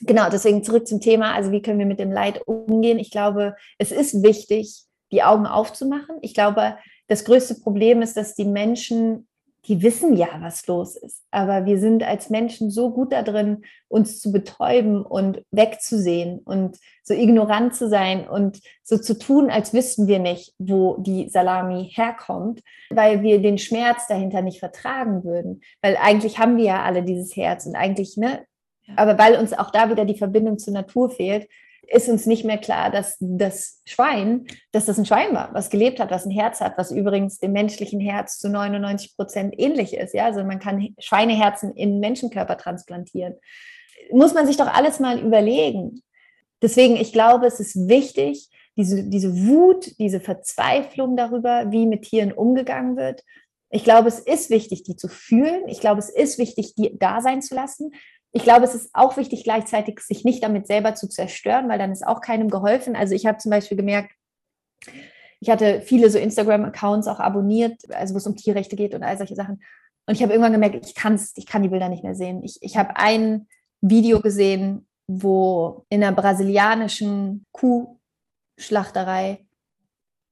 genau, 0.00 0.28
deswegen 0.30 0.64
zurück 0.64 0.86
zum 0.86 1.00
Thema. 1.00 1.34
Also 1.34 1.52
wie 1.52 1.62
können 1.62 1.78
wir 1.78 1.86
mit 1.86 2.00
dem 2.00 2.12
Leid 2.12 2.42
umgehen? 2.46 2.98
Ich 2.98 3.10
glaube, 3.10 3.54
es 3.78 3.92
ist 3.92 4.22
wichtig, 4.22 4.84
die 5.12 5.22
Augen 5.22 5.46
aufzumachen. 5.46 6.16
Ich 6.22 6.34
glaube, 6.34 6.76
das 7.06 7.24
größte 7.24 7.56
Problem 7.56 8.02
ist, 8.02 8.16
dass 8.16 8.34
die 8.34 8.44
Menschen, 8.44 9.27
die 9.68 9.82
wissen 9.82 10.16
ja, 10.16 10.28
was 10.40 10.66
los 10.66 10.96
ist. 10.96 11.22
Aber 11.30 11.66
wir 11.66 11.78
sind 11.78 12.02
als 12.02 12.30
Menschen 12.30 12.70
so 12.70 12.90
gut 12.90 13.12
da 13.12 13.22
drin, 13.22 13.64
uns 13.88 14.18
zu 14.18 14.32
betäuben 14.32 15.02
und 15.02 15.42
wegzusehen 15.50 16.38
und 16.38 16.78
so 17.02 17.12
ignorant 17.12 17.74
zu 17.74 17.88
sein 17.88 18.26
und 18.26 18.60
so 18.82 18.96
zu 18.96 19.18
tun, 19.18 19.50
als 19.50 19.74
wüssten 19.74 20.06
wir 20.06 20.20
nicht, 20.20 20.54
wo 20.58 20.96
die 20.98 21.28
Salami 21.28 21.90
herkommt, 21.94 22.62
weil 22.90 23.22
wir 23.22 23.42
den 23.42 23.58
Schmerz 23.58 24.06
dahinter 24.08 24.40
nicht 24.40 24.58
vertragen 24.58 25.22
würden. 25.22 25.60
Weil 25.82 25.98
eigentlich 25.98 26.38
haben 26.38 26.56
wir 26.56 26.64
ja 26.64 26.82
alle 26.82 27.02
dieses 27.02 27.36
Herz 27.36 27.66
und 27.66 27.76
eigentlich, 27.76 28.16
ne, 28.16 28.46
aber 28.96 29.18
weil 29.18 29.36
uns 29.36 29.52
auch 29.52 29.70
da 29.70 29.90
wieder 29.90 30.06
die 30.06 30.16
Verbindung 30.16 30.58
zur 30.58 30.72
Natur 30.72 31.10
fehlt, 31.10 31.46
ist 31.90 32.08
uns 32.08 32.26
nicht 32.26 32.44
mehr 32.44 32.58
klar, 32.58 32.90
dass 32.90 33.16
das 33.20 33.80
Schwein, 33.86 34.46
dass 34.72 34.86
das 34.86 34.98
ein 34.98 35.06
Schwein 35.06 35.34
war, 35.34 35.52
was 35.54 35.70
gelebt 35.70 36.00
hat, 36.00 36.10
was 36.10 36.26
ein 36.26 36.30
Herz 36.30 36.60
hat, 36.60 36.76
was 36.76 36.90
übrigens 36.90 37.38
dem 37.38 37.52
menschlichen 37.52 38.00
Herz 38.00 38.38
zu 38.38 38.48
99 38.48 39.16
Prozent 39.16 39.54
ähnlich 39.58 39.94
ist. 39.94 40.14
Ja, 40.14 40.26
also 40.26 40.44
man 40.44 40.58
kann 40.58 40.94
Schweineherzen 40.98 41.74
in 41.74 41.98
Menschenkörper 42.00 42.58
transplantieren. 42.58 43.34
Muss 44.12 44.34
man 44.34 44.46
sich 44.46 44.56
doch 44.56 44.72
alles 44.72 45.00
mal 45.00 45.18
überlegen. 45.18 46.02
Deswegen, 46.62 46.96
ich 46.96 47.12
glaube, 47.12 47.46
es 47.46 47.60
ist 47.60 47.88
wichtig, 47.88 48.50
diese, 48.76 49.04
diese 49.04 49.46
Wut, 49.46 49.98
diese 49.98 50.20
Verzweiflung 50.20 51.16
darüber, 51.16 51.70
wie 51.70 51.86
mit 51.86 52.02
Tieren 52.02 52.32
umgegangen 52.32 52.96
wird. 52.96 53.24
Ich 53.70 53.84
glaube, 53.84 54.08
es 54.08 54.18
ist 54.18 54.50
wichtig, 54.50 54.82
die 54.82 54.96
zu 54.96 55.08
fühlen. 55.08 55.68
Ich 55.68 55.80
glaube, 55.80 55.98
es 55.98 56.08
ist 56.08 56.38
wichtig, 56.38 56.74
die 56.74 56.96
da 56.98 57.20
sein 57.20 57.42
zu 57.42 57.54
lassen 57.54 57.92
ich 58.32 58.42
glaube, 58.42 58.64
es 58.64 58.74
ist 58.74 58.90
auch 58.92 59.16
wichtig, 59.16 59.44
gleichzeitig 59.44 60.00
sich 60.00 60.24
nicht 60.24 60.42
damit 60.42 60.66
selber 60.66 60.94
zu 60.94 61.08
zerstören, 61.08 61.68
weil 61.68 61.78
dann 61.78 61.92
ist 61.92 62.06
auch 62.06 62.20
keinem 62.20 62.50
geholfen. 62.50 62.94
Also 62.94 63.14
ich 63.14 63.26
habe 63.26 63.38
zum 63.38 63.50
Beispiel 63.50 63.76
gemerkt, 63.76 64.12
ich 65.40 65.50
hatte 65.50 65.80
viele 65.80 66.10
so 66.10 66.18
Instagram-Accounts 66.18 67.06
auch 67.06 67.20
abonniert, 67.20 67.90
also 67.90 68.14
wo 68.14 68.18
es 68.18 68.26
um 68.26 68.36
Tierrechte 68.36 68.76
geht 68.76 68.94
und 68.94 69.02
all 69.02 69.16
solche 69.16 69.34
Sachen. 69.34 69.62
Und 70.06 70.14
ich 70.14 70.22
habe 70.22 70.32
irgendwann 70.32 70.52
gemerkt, 70.52 70.84
ich, 70.84 70.94
kann's, 70.94 71.32
ich 71.36 71.46
kann 71.46 71.62
die 71.62 71.68
Bilder 71.68 71.88
nicht 71.88 72.02
mehr 72.02 72.14
sehen. 72.14 72.42
Ich, 72.42 72.58
ich 72.60 72.76
habe 72.76 72.96
ein 72.96 73.46
Video 73.80 74.20
gesehen, 74.20 74.86
wo 75.06 75.84
in 75.88 76.02
einer 76.02 76.14
brasilianischen 76.14 77.46
Kuhschlachterei 77.52 79.46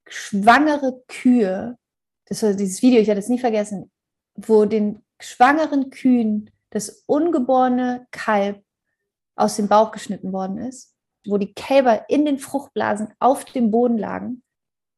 schwangere 0.09 1.03
Kühe, 1.09 1.79
das 2.27 2.43
war 2.43 2.55
dieses 2.55 2.83
Video, 2.83 3.01
ich 3.01 3.09
werde 3.09 3.21
es 3.21 3.29
nie 3.29 3.39
vergessen, 3.39 3.91
wo 4.35 4.65
den 4.65 5.03
schwangeren 5.21 5.91
Kühen 5.91 6.51
das 6.77 7.05
ungeborene 7.07 8.07
Kalb 8.11 8.63
aus 9.35 9.57
dem 9.57 9.67
Bauch 9.67 9.93
geschnitten 9.93 10.33
worden 10.33 10.59
ist, 10.59 10.95
wo 11.27 11.39
die 11.39 11.55
Kälber 11.55 12.09
in 12.09 12.25
den 12.25 12.39
Fruchtblasen 12.39 13.09
auf 13.19 13.45
dem 13.47 13.71
Boden 13.71 13.99
lagen 13.99 14.43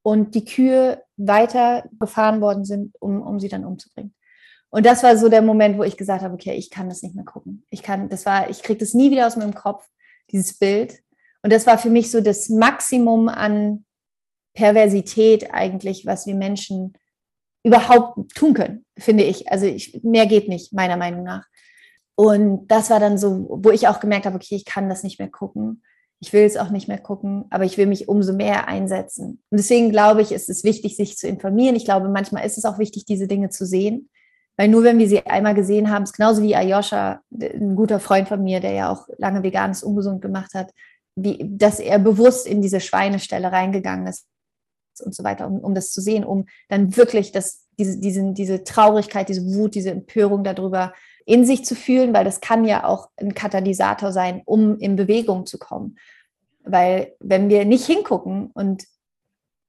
und 0.02 0.34
die 0.34 0.44
Kühe 0.44 1.02
weiter 1.16 1.88
gefahren 1.98 2.40
worden 2.40 2.64
sind, 2.64 2.94
um, 3.00 3.22
um 3.22 3.40
sie 3.40 3.48
dann 3.48 3.64
umzubringen. 3.64 4.14
Und 4.70 4.84
das 4.84 5.02
war 5.02 5.16
so 5.16 5.28
der 5.28 5.40
Moment, 5.40 5.78
wo 5.78 5.84
ich 5.84 5.96
gesagt 5.96 6.22
habe, 6.22 6.34
okay, 6.34 6.54
ich 6.54 6.68
kann 6.70 6.88
das 6.88 7.02
nicht 7.02 7.14
mehr 7.14 7.24
gucken. 7.24 7.64
Ich 7.70 7.82
kann, 7.82 8.08
das 8.08 8.26
war, 8.26 8.50
ich 8.50 8.62
kriege 8.62 8.78
das 8.78 8.92
nie 8.92 9.10
wieder 9.10 9.26
aus 9.26 9.36
meinem 9.36 9.54
Kopf, 9.54 9.88
dieses 10.30 10.58
Bild. 10.58 11.00
Und 11.42 11.52
das 11.52 11.66
war 11.66 11.78
für 11.78 11.90
mich 11.90 12.10
so 12.10 12.20
das 12.20 12.48
Maximum 12.48 13.28
an 13.28 13.86
Perversität 14.52 15.52
eigentlich, 15.52 16.04
was 16.04 16.26
wir 16.26 16.34
Menschen 16.34 16.92
überhaupt 17.62 18.34
tun 18.34 18.54
können, 18.54 18.84
finde 18.98 19.24
ich. 19.24 19.50
Also 19.50 19.66
ich, 19.66 20.00
mehr 20.02 20.26
geht 20.26 20.48
nicht, 20.48 20.72
meiner 20.72 20.96
Meinung 20.96 21.22
nach. 21.22 21.46
Und 22.20 22.66
das 22.66 22.90
war 22.90 22.98
dann 22.98 23.16
so, 23.16 23.46
wo 23.48 23.70
ich 23.70 23.86
auch 23.86 24.00
gemerkt 24.00 24.26
habe, 24.26 24.34
okay, 24.34 24.56
ich 24.56 24.64
kann 24.64 24.88
das 24.88 25.04
nicht 25.04 25.20
mehr 25.20 25.30
gucken. 25.30 25.84
Ich 26.18 26.32
will 26.32 26.42
es 26.42 26.56
auch 26.56 26.70
nicht 26.70 26.88
mehr 26.88 26.98
gucken, 26.98 27.44
aber 27.50 27.62
ich 27.62 27.78
will 27.78 27.86
mich 27.86 28.08
umso 28.08 28.32
mehr 28.32 28.66
einsetzen. 28.66 29.40
Und 29.50 29.58
deswegen 29.58 29.90
glaube 29.90 30.20
ich, 30.20 30.32
ist 30.32 30.48
es 30.48 30.64
wichtig, 30.64 30.96
sich 30.96 31.16
zu 31.16 31.28
informieren. 31.28 31.76
Ich 31.76 31.84
glaube, 31.84 32.08
manchmal 32.08 32.44
ist 32.44 32.58
es 32.58 32.64
auch 32.64 32.80
wichtig, 32.80 33.04
diese 33.04 33.28
Dinge 33.28 33.50
zu 33.50 33.64
sehen. 33.64 34.10
Weil 34.56 34.66
nur 34.66 34.82
wenn 34.82 34.98
wir 34.98 35.08
sie 35.08 35.24
einmal 35.26 35.54
gesehen 35.54 35.92
haben, 35.92 36.02
ist 36.02 36.14
genauso 36.14 36.42
wie 36.42 36.56
Ayosha, 36.56 37.20
ein 37.40 37.76
guter 37.76 38.00
Freund 38.00 38.26
von 38.26 38.42
mir, 38.42 38.58
der 38.58 38.72
ja 38.72 38.90
auch 38.90 39.06
lange 39.18 39.44
veganes 39.44 39.84
ungesund 39.84 40.20
gemacht 40.20 40.54
hat, 40.54 40.72
wie, 41.14 41.38
dass 41.40 41.78
er 41.78 42.00
bewusst 42.00 42.48
in 42.48 42.62
diese 42.62 42.80
Schweinestelle 42.80 43.52
reingegangen 43.52 44.08
ist 44.08 44.26
und 45.04 45.14
so 45.14 45.22
weiter, 45.22 45.46
um, 45.46 45.60
um 45.60 45.72
das 45.72 45.92
zu 45.92 46.00
sehen, 46.00 46.24
um 46.24 46.46
dann 46.68 46.96
wirklich 46.96 47.30
das, 47.30 47.68
diese, 47.78 48.00
diese, 48.00 48.32
diese 48.32 48.64
Traurigkeit, 48.64 49.28
diese 49.28 49.46
Wut, 49.54 49.76
diese 49.76 49.92
Empörung 49.92 50.42
darüber 50.42 50.94
in 51.28 51.44
sich 51.44 51.62
zu 51.62 51.74
fühlen, 51.74 52.14
weil 52.14 52.24
das 52.24 52.40
kann 52.40 52.64
ja 52.64 52.84
auch 52.84 53.10
ein 53.16 53.34
Katalysator 53.34 54.12
sein, 54.12 54.40
um 54.46 54.78
in 54.78 54.96
Bewegung 54.96 55.44
zu 55.44 55.58
kommen. 55.58 55.98
Weil 56.64 57.12
wenn 57.20 57.50
wir 57.50 57.66
nicht 57.66 57.84
hingucken 57.84 58.50
und 58.54 58.84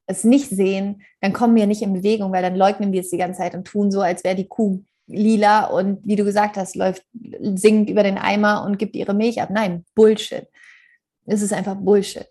es 0.07 0.23
nicht 0.23 0.47
sehen, 0.49 1.01
dann 1.19 1.33
kommen 1.33 1.57
wir 1.57 1.67
nicht 1.67 1.81
in 1.81 1.91
Bewegung, 1.91 2.31
weil 2.31 2.43
dann 2.43 2.55
leugnen 2.55 2.93
wir 2.93 3.01
es 3.01 3.09
die 3.09 3.17
ganze 3.17 3.39
Zeit 3.39 3.55
und 3.55 3.67
tun 3.67 3.91
so, 3.91 3.99
als 3.99 4.23
wäre 4.23 4.37
die 4.37 4.47
Kuh 4.47 4.79
lila 5.07 5.65
und 5.65 5.99
wie 6.05 6.15
du 6.15 6.23
gesagt 6.23 6.55
hast, 6.55 6.77
läuft, 6.77 7.03
singt 7.41 7.89
über 7.89 8.03
den 8.03 8.17
Eimer 8.17 8.63
und 8.63 8.79
gibt 8.79 8.95
ihre 8.95 9.13
Milch 9.13 9.41
ab. 9.41 9.49
Nein, 9.51 9.83
Bullshit. 9.95 10.47
Es 11.25 11.41
ist 11.41 11.51
einfach 11.51 11.75
Bullshit. 11.75 12.27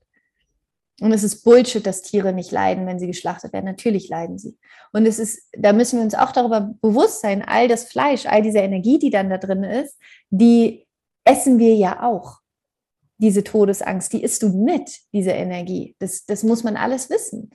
Und 1.00 1.12
es 1.12 1.22
ist 1.22 1.44
Bullshit, 1.44 1.86
dass 1.86 2.02
Tiere 2.02 2.32
nicht 2.32 2.50
leiden, 2.50 2.86
wenn 2.86 2.98
sie 2.98 3.06
geschlachtet 3.06 3.52
werden. 3.52 3.66
Natürlich 3.66 4.08
leiden 4.08 4.38
sie. 4.38 4.58
Und 4.92 5.06
es 5.06 5.18
ist, 5.18 5.48
da 5.52 5.72
müssen 5.72 5.98
wir 5.98 6.04
uns 6.04 6.14
auch 6.14 6.32
darüber 6.32 6.74
bewusst 6.80 7.20
sein, 7.20 7.42
all 7.42 7.68
das 7.68 7.84
Fleisch, 7.84 8.26
all 8.26 8.42
diese 8.42 8.58
Energie, 8.58 8.98
die 8.98 9.10
dann 9.10 9.30
da 9.30 9.38
drin 9.38 9.62
ist, 9.62 9.96
die 10.30 10.86
essen 11.24 11.58
wir 11.58 11.76
ja 11.76 12.02
auch. 12.02 12.40
Diese 13.18 13.44
Todesangst, 13.44 14.12
die 14.12 14.22
isst 14.22 14.42
du 14.42 14.48
mit, 14.48 14.90
diese 15.12 15.30
Energie. 15.30 15.94
Das, 15.98 16.24
das 16.24 16.42
muss 16.42 16.64
man 16.64 16.76
alles 16.76 17.10
wissen. 17.10 17.50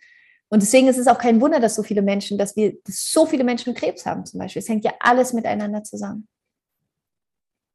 Und 0.50 0.62
deswegen 0.62 0.88
ist 0.88 0.98
es 0.98 1.08
auch 1.08 1.18
kein 1.18 1.42
Wunder, 1.42 1.60
dass 1.60 1.76
so 1.76 1.84
viele 1.84 2.02
Menschen, 2.02 2.38
dass 2.38 2.56
wir 2.56 2.78
dass 2.84 3.12
so 3.12 3.26
viele 3.26 3.44
Menschen 3.44 3.74
Krebs 3.74 4.06
haben 4.06 4.26
zum 4.26 4.40
Beispiel. 4.40 4.62
Es 4.62 4.70
hängt 4.70 4.86
ja 4.86 4.94
alles 5.00 5.34
miteinander 5.34 5.84
zusammen. 5.84 6.28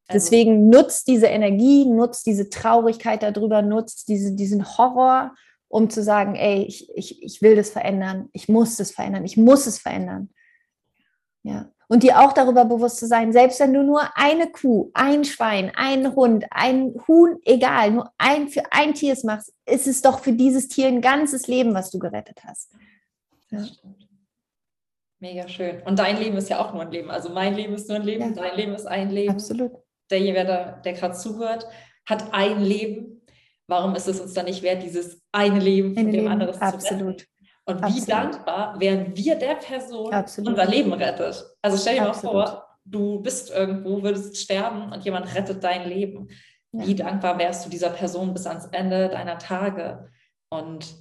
Also 0.07 0.25
deswegen 0.25 0.69
nutzt 0.69 1.07
diese 1.07 1.27
Energie, 1.27 1.85
nutzt 1.85 2.25
diese 2.25 2.49
Traurigkeit 2.49 3.21
darüber, 3.21 3.61
nutzt 3.61 4.07
diese, 4.07 4.33
diesen 4.33 4.77
Horror 4.77 5.35
um 5.69 5.89
zu 5.89 6.03
sagen, 6.03 6.35
ey, 6.35 6.63
ich, 6.63 6.89
ich, 6.95 7.23
ich 7.23 7.41
will 7.41 7.55
das 7.55 7.69
verändern, 7.69 8.29
ich 8.33 8.49
muss 8.49 8.75
das 8.75 8.91
verändern, 8.91 9.23
ich 9.23 9.37
muss 9.37 9.67
es 9.67 9.79
verändern. 9.79 10.29
Ja. 11.43 11.71
Und 11.87 12.03
dir 12.03 12.19
auch 12.19 12.33
darüber 12.33 12.65
bewusst 12.65 12.97
zu 12.97 13.07
sein, 13.07 13.33
selbst 13.33 13.59
wenn 13.59 13.73
du 13.73 13.81
nur 13.81 14.01
eine 14.15 14.51
Kuh, 14.51 14.91
ein 14.93 15.23
Schwein, 15.23 15.71
ein 15.75 16.15
Hund, 16.15 16.45
ein 16.51 16.93
Huhn, 17.07 17.39
egal, 17.45 17.91
nur 17.91 18.11
ein 18.17 18.49
für 18.49 18.61
ein 18.71 18.93
Tier 18.93 19.17
machst, 19.23 19.53
ist 19.65 19.87
es 19.87 20.01
doch 20.01 20.19
für 20.19 20.33
dieses 20.33 20.67
Tier 20.67 20.87
ein 20.87 21.01
ganzes 21.01 21.47
Leben, 21.47 21.73
was 21.73 21.89
du 21.89 21.97
gerettet 21.97 22.43
hast. 22.43 22.75
Ja. 23.49 23.65
Mega 25.19 25.47
schön. 25.47 25.81
Und 25.83 25.99
dein 25.99 26.17
Leben 26.17 26.37
ist 26.37 26.49
ja 26.49 26.59
auch 26.59 26.73
nur 26.73 26.83
ein 26.83 26.91
Leben. 26.91 27.09
Also 27.09 27.29
mein 27.29 27.55
Leben 27.55 27.73
ist 27.73 27.89
nur 27.89 27.97
ein 27.97 28.03
Leben, 28.03 28.35
ja. 28.35 28.41
dein 28.41 28.55
Leben 28.55 28.73
ist 28.73 28.85
ein 28.85 29.09
Leben. 29.09 29.31
Absolut. 29.31 29.71
Derjenige, 30.11 30.45
der, 30.45 30.81
der 30.81 30.93
gerade 30.93 31.15
zuhört, 31.15 31.67
hat 32.05 32.33
ein 32.33 32.61
Leben. 32.61 33.18
Warum 33.69 33.95
ist 33.95 34.07
es 34.07 34.19
uns 34.19 34.33
dann 34.33 34.45
nicht 34.45 34.63
wert, 34.63 34.81
dieses 34.81 35.21
eine 35.31 35.59
Leben 35.59 35.93
von 35.93 36.11
dem 36.11 36.27
anderen 36.27 36.53
zu 36.55 36.59
retten? 36.59 37.15
Und 37.65 37.83
Absolut. 37.83 37.95
wie 37.95 38.09
dankbar 38.09 38.79
wären 38.79 39.15
wir 39.15 39.35
der 39.35 39.55
Person, 39.55 40.11
Absolut. 40.11 40.49
unser 40.49 40.65
Leben 40.65 40.91
rettet. 40.91 41.45
Also 41.61 41.77
stell 41.77 41.95
dir 41.95 42.07
Absolut. 42.07 42.35
mal 42.35 42.47
vor, 42.47 42.77
du 42.83 43.21
bist 43.21 43.51
irgendwo, 43.51 44.01
würdest 44.01 44.37
sterben 44.37 44.91
und 44.91 45.05
jemand 45.05 45.35
rettet 45.35 45.63
dein 45.63 45.87
Leben. 45.87 46.29
Ja. 46.71 46.87
Wie 46.87 46.95
dankbar 46.95 47.37
wärst 47.37 47.65
du 47.65 47.69
dieser 47.69 47.91
Person 47.91 48.33
bis 48.33 48.47
ans 48.47 48.65
Ende 48.71 49.09
deiner 49.09 49.37
Tage? 49.37 50.09
Und 50.49 50.95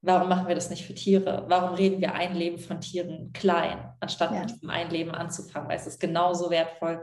warum 0.00 0.30
machen 0.30 0.48
wir 0.48 0.54
das 0.54 0.70
nicht 0.70 0.86
für 0.86 0.94
Tiere? 0.94 1.44
Warum 1.48 1.74
reden 1.74 2.00
wir 2.00 2.14
ein 2.14 2.34
Leben 2.34 2.58
von 2.58 2.80
Tieren 2.80 3.34
klein, 3.34 3.92
anstatt 4.00 4.32
ja. 4.32 4.40
mit 4.40 4.54
ein 4.66 4.88
Leben 4.88 5.10
anzufangen? 5.10 5.68
Weil 5.68 5.76
es 5.76 5.86
ist 5.86 6.00
genauso 6.00 6.48
wertvoll 6.48 7.02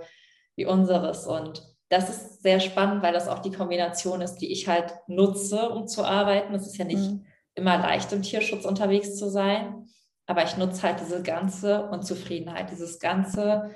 wie 0.55 0.65
unseres. 0.65 1.27
Und 1.27 1.70
das 1.91 2.09
ist 2.09 2.41
sehr 2.41 2.59
spannend, 2.59 3.03
weil 3.03 3.13
das 3.13 3.27
auch 3.27 3.39
die 3.39 3.51
Kombination 3.51 4.21
ist, 4.21 4.37
die 4.37 4.51
ich 4.51 4.67
halt 4.67 4.93
nutze, 5.07 5.69
um 5.69 5.87
zu 5.87 6.03
arbeiten. 6.03 6.55
Es 6.55 6.65
ist 6.65 6.77
ja 6.77 6.85
nicht 6.85 7.11
mhm 7.11 7.25
immer 7.55 7.77
leicht 7.77 8.11
im 8.13 8.21
Tierschutz 8.21 8.65
unterwegs 8.65 9.15
zu 9.15 9.29
sein. 9.29 9.87
Aber 10.25 10.43
ich 10.43 10.57
nutze 10.57 10.83
halt 10.83 10.99
diese 11.01 11.21
ganze 11.21 11.89
Unzufriedenheit, 11.89 12.71
dieses 12.71 12.99
ganze, 12.99 13.71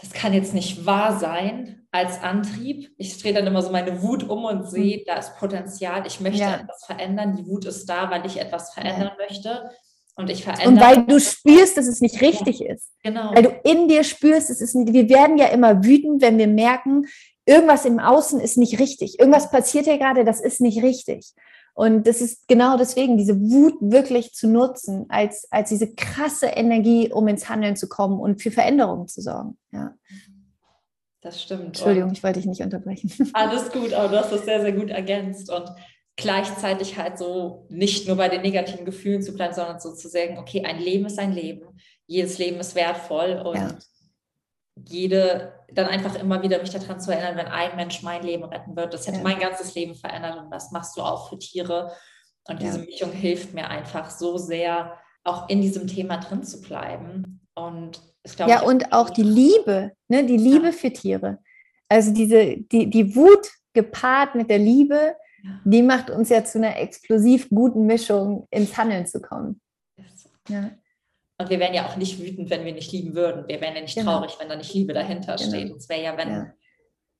das 0.00 0.12
kann 0.12 0.32
jetzt 0.32 0.54
nicht 0.54 0.86
wahr 0.86 1.18
sein, 1.18 1.86
als 1.90 2.22
Antrieb. 2.22 2.90
Ich 2.96 3.20
drehe 3.20 3.34
dann 3.34 3.46
immer 3.46 3.60
so 3.60 3.70
meine 3.70 4.02
Wut 4.02 4.22
um 4.22 4.44
und 4.44 4.70
sehe, 4.70 4.98
hm. 4.98 5.04
da 5.06 5.16
ist 5.16 5.36
Potenzial, 5.36 6.06
ich 6.06 6.20
möchte 6.20 6.40
ja. 6.40 6.54
etwas 6.56 6.84
verändern. 6.86 7.36
Die 7.36 7.46
Wut 7.46 7.66
ist 7.66 7.86
da, 7.86 8.10
weil 8.10 8.24
ich 8.24 8.40
etwas 8.40 8.72
verändern 8.72 9.12
ja. 9.18 9.26
möchte. 9.28 9.70
Und 10.14 10.28
ich 10.28 10.44
verändere. 10.44 10.68
Und 10.68 10.80
weil 10.80 11.06
du 11.06 11.18
spürst, 11.18 11.76
dass 11.76 11.86
es 11.86 12.00
nicht 12.00 12.20
richtig 12.20 12.60
ja. 12.60 12.74
ist. 12.74 12.90
Genau. 13.02 13.34
Weil 13.34 13.42
du 13.44 13.50
in 13.64 13.88
dir 13.88 14.04
spürst, 14.04 14.50
es 14.50 14.60
ist 14.60 14.74
nicht, 14.74 14.92
wir 14.92 15.08
werden 15.08 15.38
ja 15.38 15.46
immer 15.46 15.84
wütend, 15.84 16.20
wenn 16.20 16.38
wir 16.38 16.48
merken, 16.48 17.06
irgendwas 17.46 17.84
im 17.84 17.98
Außen 17.98 18.40
ist 18.40 18.58
nicht 18.58 18.78
richtig. 18.78 19.18
Irgendwas 19.18 19.50
passiert 19.50 19.86
hier 19.86 19.98
gerade, 19.98 20.24
das 20.24 20.40
ist 20.40 20.60
nicht 20.60 20.82
richtig. 20.82 21.32
Und 21.74 22.06
das 22.06 22.20
ist 22.20 22.46
genau 22.48 22.76
deswegen, 22.76 23.16
diese 23.16 23.40
Wut 23.40 23.76
wirklich 23.80 24.34
zu 24.34 24.46
nutzen, 24.46 25.06
als, 25.08 25.48
als 25.50 25.70
diese 25.70 25.94
krasse 25.94 26.46
Energie, 26.46 27.10
um 27.10 27.26
ins 27.28 27.48
Handeln 27.48 27.76
zu 27.76 27.88
kommen 27.88 28.20
und 28.20 28.42
für 28.42 28.50
Veränderungen 28.50 29.08
zu 29.08 29.22
sorgen. 29.22 29.56
Ja. 29.72 29.94
Das 31.22 31.40
stimmt. 31.40 31.66
Entschuldigung, 31.66 32.10
und 32.10 32.18
ich 32.18 32.22
wollte 32.22 32.40
dich 32.40 32.48
nicht 32.48 32.62
unterbrechen. 32.62 33.10
Alles 33.32 33.70
gut, 33.70 33.92
aber 33.94 34.08
du 34.08 34.18
hast 34.18 34.32
das 34.32 34.44
sehr, 34.44 34.60
sehr 34.60 34.72
gut 34.72 34.90
ergänzt. 34.90 35.50
Und 35.50 35.72
gleichzeitig 36.16 36.98
halt 36.98 37.18
so 37.18 37.66
nicht 37.68 38.06
nur 38.06 38.16
bei 38.16 38.28
den 38.28 38.42
negativen 38.42 38.84
Gefühlen 38.84 39.22
zu 39.22 39.34
bleiben, 39.34 39.54
sondern 39.54 39.80
so 39.80 39.94
zu 39.94 40.08
sagen, 40.08 40.38
okay, 40.38 40.64
ein 40.64 40.78
Leben 40.78 41.06
ist 41.06 41.18
ein 41.18 41.32
Leben. 41.32 41.66
Jedes 42.06 42.38
Leben 42.38 42.60
ist 42.60 42.74
wertvoll 42.74 43.42
und 43.44 43.56
ja. 43.56 43.78
jede 44.76 45.52
dann 45.72 45.86
einfach 45.86 46.14
immer 46.16 46.42
wieder 46.42 46.60
mich 46.60 46.70
daran 46.70 47.00
zu 47.00 47.12
erinnern, 47.12 47.36
wenn 47.36 47.46
ein 47.46 47.76
Mensch 47.76 48.02
mein 48.02 48.22
Leben 48.22 48.44
retten 48.44 48.76
wird. 48.76 48.92
Das 48.92 49.06
hätte 49.06 49.18
ja. 49.18 49.22
mein 49.22 49.38
ganzes 49.38 49.74
Leben 49.74 49.94
verändert 49.94 50.38
und 50.38 50.50
das 50.50 50.70
machst 50.70 50.96
du 50.96 51.02
auch 51.02 51.30
für 51.30 51.38
Tiere. 51.38 51.92
Und 52.44 52.60
diese 52.60 52.80
ja. 52.80 52.84
Mischung 52.84 53.12
hilft 53.12 53.54
mir 53.54 53.68
einfach 53.68 54.10
so 54.10 54.36
sehr, 54.36 54.98
auch 55.24 55.48
in 55.48 55.62
diesem 55.62 55.86
Thema 55.86 56.18
drin 56.18 56.42
zu 56.42 56.60
bleiben. 56.60 57.40
Und 57.54 58.02
ich 58.24 58.36
glaube, 58.36 58.50
ja, 58.50 58.62
und 58.62 58.92
auch 58.92 59.10
die 59.10 59.22
Liebe, 59.22 59.92
ne? 60.08 60.24
die 60.24 60.36
Liebe 60.36 60.72
für 60.72 60.92
Tiere. 60.92 61.38
Also 61.88 62.12
diese, 62.12 62.56
die, 62.56 62.90
die 62.90 63.14
Wut 63.14 63.48
gepaart 63.72 64.34
mit 64.34 64.50
der 64.50 64.58
Liebe, 64.58 65.14
die 65.64 65.82
macht 65.82 66.10
uns 66.10 66.28
ja 66.28 66.44
zu 66.44 66.58
einer 66.58 66.76
explosiv 66.78 67.48
guten 67.50 67.86
Mischung 67.86 68.46
ins 68.50 68.76
Handeln 68.76 69.06
zu 69.06 69.20
kommen. 69.20 69.60
Ja. 70.48 70.70
Und 71.38 71.50
wir 71.50 71.58
wären 71.58 71.74
ja 71.74 71.86
auch 71.86 71.96
nicht 71.96 72.20
wütend, 72.20 72.50
wenn 72.50 72.64
wir 72.64 72.72
nicht 72.72 72.92
lieben 72.92 73.14
würden. 73.14 73.48
Wir 73.48 73.60
wären 73.60 73.74
ja 73.74 73.80
nicht 73.80 73.96
genau. 73.96 74.18
traurig, 74.18 74.36
wenn 74.38 74.48
da 74.48 74.56
nicht 74.56 74.72
Liebe 74.74 74.92
dahinter 74.92 75.36
genau. 75.36 75.48
steht. 75.48 75.72
Und 75.72 75.78
es 75.78 75.88
wäre 75.88 76.02
ja, 76.02 76.16
wenn, 76.16 76.30
ja. 76.30 76.52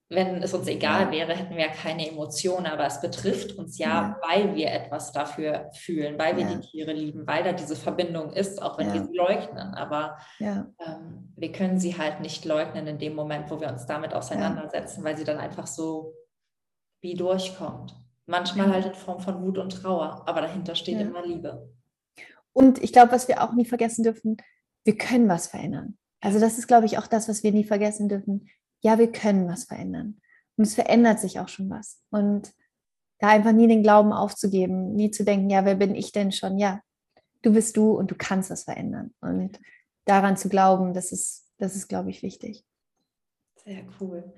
wenn 0.09 0.41
es 0.41 0.53
uns 0.53 0.67
egal 0.67 1.05
ja. 1.05 1.11
wäre, 1.11 1.35
hätten 1.35 1.55
wir 1.55 1.65
ja 1.65 1.71
keine 1.71 2.07
Emotionen. 2.07 2.67
Aber 2.67 2.85
es 2.85 3.01
betrifft 3.01 3.57
uns 3.57 3.77
ja, 3.77 3.89
ja. 3.89 4.19
weil 4.25 4.55
wir 4.55 4.71
etwas 4.71 5.11
dafür 5.11 5.69
fühlen, 5.73 6.17
weil 6.17 6.37
wir 6.37 6.45
die 6.45 6.59
Tiere 6.61 6.93
lieben, 6.93 7.27
weil 7.27 7.43
da 7.43 7.51
diese 7.51 7.75
Verbindung 7.75 8.31
ist, 8.31 8.61
auch 8.61 8.77
wenn 8.77 8.93
wir 8.93 9.03
sie 9.03 9.15
leugnen. 9.15 9.73
Aber 9.73 10.17
ähm, 10.39 11.33
wir 11.35 11.51
können 11.51 11.79
sie 11.79 11.97
halt 11.97 12.21
nicht 12.21 12.45
leugnen 12.45 12.87
in 12.87 12.99
dem 12.99 13.15
Moment, 13.15 13.51
wo 13.51 13.59
wir 13.59 13.67
uns 13.69 13.85
damit 13.85 14.13
auseinandersetzen, 14.13 15.03
weil 15.03 15.17
sie 15.17 15.25
dann 15.25 15.37
einfach 15.37 15.67
so 15.67 16.13
wie 17.01 17.15
durchkommt. 17.15 17.93
Manchmal 18.25 18.71
halt 18.71 18.85
in 18.85 18.93
Form 18.93 19.19
von 19.19 19.41
Wut 19.41 19.57
und 19.57 19.71
Trauer, 19.71 20.23
aber 20.27 20.41
dahinter 20.41 20.75
steht 20.75 20.99
immer 20.99 21.25
Liebe. 21.25 21.69
Und 22.53 22.81
ich 22.81 22.93
glaube, 22.93 23.11
was 23.11 23.27
wir 23.27 23.43
auch 23.43 23.53
nie 23.53 23.65
vergessen 23.65 24.03
dürfen, 24.03 24.37
wir 24.85 24.97
können 24.97 25.27
was 25.27 25.47
verändern. 25.47 25.97
Also 26.21 26.39
das 26.39 26.57
ist, 26.57 26.67
glaube 26.67 26.85
ich, 26.85 26.97
auch 26.97 27.07
das, 27.07 27.27
was 27.27 27.43
wir 27.43 27.51
nie 27.51 27.65
vergessen 27.65 28.07
dürfen. 28.07 28.49
Ja, 28.81 28.97
wir 28.97 29.11
können 29.11 29.47
was 29.47 29.65
verändern. 29.65 30.21
Und 30.55 30.65
es 30.65 30.75
verändert 30.75 31.19
sich 31.19 31.39
auch 31.39 31.49
schon 31.49 31.69
was. 31.69 32.01
Und 32.11 32.53
da 33.19 33.29
einfach 33.29 33.51
nie 33.51 33.67
den 33.67 33.83
Glauben 33.83 34.13
aufzugeben, 34.13 34.93
nie 34.93 35.11
zu 35.11 35.23
denken, 35.23 35.49
ja, 35.49 35.65
wer 35.65 35.75
bin 35.75 35.95
ich 35.95 36.11
denn 36.11 36.31
schon? 36.31 36.57
Ja, 36.57 36.81
du 37.41 37.53
bist 37.53 37.75
du 37.77 37.91
und 37.91 38.11
du 38.11 38.15
kannst 38.15 38.49
was 38.49 38.63
verändern. 38.63 39.13
Und 39.21 39.59
daran 40.05 40.37
zu 40.37 40.49
glauben, 40.49 40.93
das 40.93 41.11
ist, 41.11 41.47
das 41.57 41.75
ist, 41.75 41.87
glaube 41.87 42.09
ich, 42.09 42.21
wichtig. 42.21 42.65
Sehr 43.63 43.85
cool. 43.99 44.33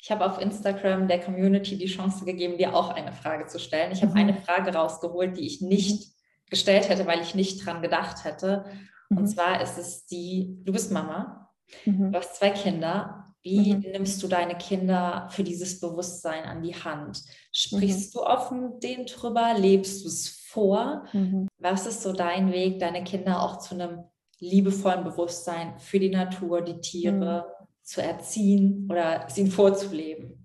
Ich 0.00 0.10
habe 0.10 0.24
auf 0.24 0.40
Instagram 0.40 1.08
der 1.08 1.20
Community 1.20 1.76
die 1.76 1.86
Chance 1.86 2.24
gegeben, 2.24 2.56
dir 2.56 2.74
auch 2.74 2.90
eine 2.90 3.12
Frage 3.12 3.46
zu 3.46 3.58
stellen. 3.58 3.92
Ich 3.92 4.02
habe 4.02 4.12
mhm. 4.12 4.18
eine 4.18 4.34
Frage 4.34 4.72
rausgeholt, 4.72 5.36
die 5.36 5.46
ich 5.46 5.60
nicht 5.60 6.12
gestellt 6.50 6.88
hätte, 6.88 7.06
weil 7.06 7.20
ich 7.20 7.34
nicht 7.34 7.64
dran 7.64 7.82
gedacht 7.82 8.24
hätte. 8.24 8.64
Mhm. 9.08 9.18
Und 9.18 9.26
zwar 9.26 9.60
ist 9.60 9.76
es 9.78 10.06
die, 10.06 10.56
du 10.64 10.72
bist 10.72 10.92
Mama, 10.92 11.50
mhm. 11.84 12.12
du 12.12 12.18
hast 12.18 12.36
zwei 12.36 12.50
Kinder. 12.50 13.24
Wie 13.42 13.74
mhm. 13.74 13.80
nimmst 13.92 14.22
du 14.22 14.28
deine 14.28 14.56
Kinder 14.56 15.28
für 15.30 15.44
dieses 15.44 15.80
Bewusstsein 15.80 16.44
an 16.44 16.62
die 16.62 16.74
Hand? 16.74 17.22
Sprichst 17.52 18.14
mhm. 18.14 18.18
du 18.18 18.26
offen 18.26 18.80
denen 18.80 19.06
drüber? 19.06 19.54
Lebst 19.56 20.04
du 20.04 20.08
es 20.08 20.28
vor? 20.28 21.04
Mhm. 21.12 21.48
Was 21.58 21.86
ist 21.86 22.02
so 22.02 22.12
dein 22.12 22.52
Weg, 22.52 22.78
deine 22.80 23.04
Kinder 23.04 23.42
auch 23.42 23.58
zu 23.58 23.74
einem 23.74 24.04
liebevollen 24.40 25.04
Bewusstsein 25.04 25.78
für 25.78 25.98
die 25.98 26.10
Natur, 26.10 26.62
die 26.62 26.80
Tiere 26.80 27.46
mhm. 27.46 27.57
Zu 27.88 28.02
erziehen 28.02 28.86
oder 28.90 29.26
es 29.26 29.38
ihnen 29.38 29.50
vorzuleben? 29.50 30.38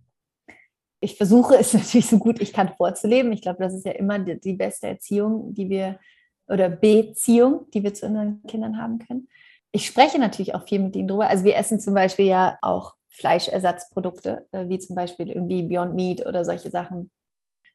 ich 1.04 1.18
versuche 1.18 1.56
es 1.58 1.74
natürlich 1.74 2.08
so 2.08 2.18
gut 2.18 2.41
ich 2.41 2.54
kann 2.54 2.70
vorzuleben. 2.70 3.32
Ich 3.34 3.41
glaube, 3.41 3.62
das 3.62 3.74
ist 3.74 3.86
ja 3.86 3.91
immer 3.91 4.20
die, 4.20 4.39
die, 4.39 4.54
beste 4.54 4.88
Erziehung, 4.88 5.54
die 5.54 5.70
wir 5.70 6.00
oder 6.48 6.70
Beziehung, 6.70 7.70
die 7.74 7.84
wir 7.84 7.94
zu 7.94 8.06
unseren 8.06 8.44
Kindern 8.44 8.82
haben 8.82 9.00
können. 9.00 9.28
Ich 9.72 9.86
spreche 9.86 10.20
natürlich 10.20 10.56
auch 10.56 10.68
viel 10.68 10.80
mit 10.80 10.96
ihnen 10.96 11.08
drüber. 11.08 11.30
Also 11.30 11.44
wir 11.44 11.56
essen 11.56 11.80
zum 11.80 11.94
Beispiel 11.94 12.26
ja 12.26 12.58
auch 12.62 12.96
Fleischersatzprodukte, 13.10 14.48
äh, 14.52 14.68
wie 14.70 14.80
zum 14.80 14.96
Beispiel 14.96 15.30
irgendwie 15.30 15.64
Beyond 15.64 15.96
Meat 15.96 16.26
oder 16.26 16.46
solche 16.46 16.70
Sachen. 16.70 17.12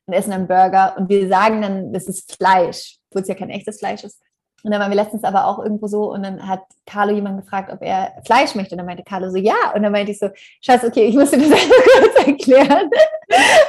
Und 0.07 0.15
essen 0.15 0.33
einen 0.33 0.49
Burger 0.49 0.97
und 0.97 1.09
wir 1.11 1.29
sagen 1.29 1.61
dann, 1.61 1.93
das 1.93 2.07
ist 2.07 2.35
Fleisch, 2.35 2.99
obwohl 3.11 3.23
es 3.23 3.29
ja 3.29 3.35
kein 3.35 3.51
echtes 3.51 3.79
Fleisch 3.79 4.05
ist. 4.05 4.23
Und 4.65 4.73
dann 4.73 4.81
waren 4.81 4.91
wir 4.91 4.97
letztens 4.97 5.23
aber 5.23 5.47
auch 5.47 5.61
irgendwo 5.61 5.87
so 5.87 6.13
und 6.13 6.25
dann 6.25 6.47
hat 6.49 6.63
Carlo 6.85 7.15
jemand 7.15 7.41
gefragt, 7.41 7.73
ob 7.73 7.81
er 7.81 8.13
Fleisch 8.25 8.55
möchte. 8.57 8.75
Und 8.75 8.79
dann 8.79 8.87
meinte 8.87 9.05
Carlo 9.05 9.31
so, 9.31 9.37
ja. 9.37 9.73
Und 9.75 9.83
dann 9.83 9.93
meinte 9.93 10.11
ich 10.11 10.19
so, 10.19 10.31
Schatz, 10.61 10.83
okay, 10.83 11.07
ich 11.07 11.15
muss 11.15 11.31
dir 11.31 11.39
das 11.39 11.47
einmal 11.53 11.79
kurz 12.01 12.27
erklären. 12.27 12.91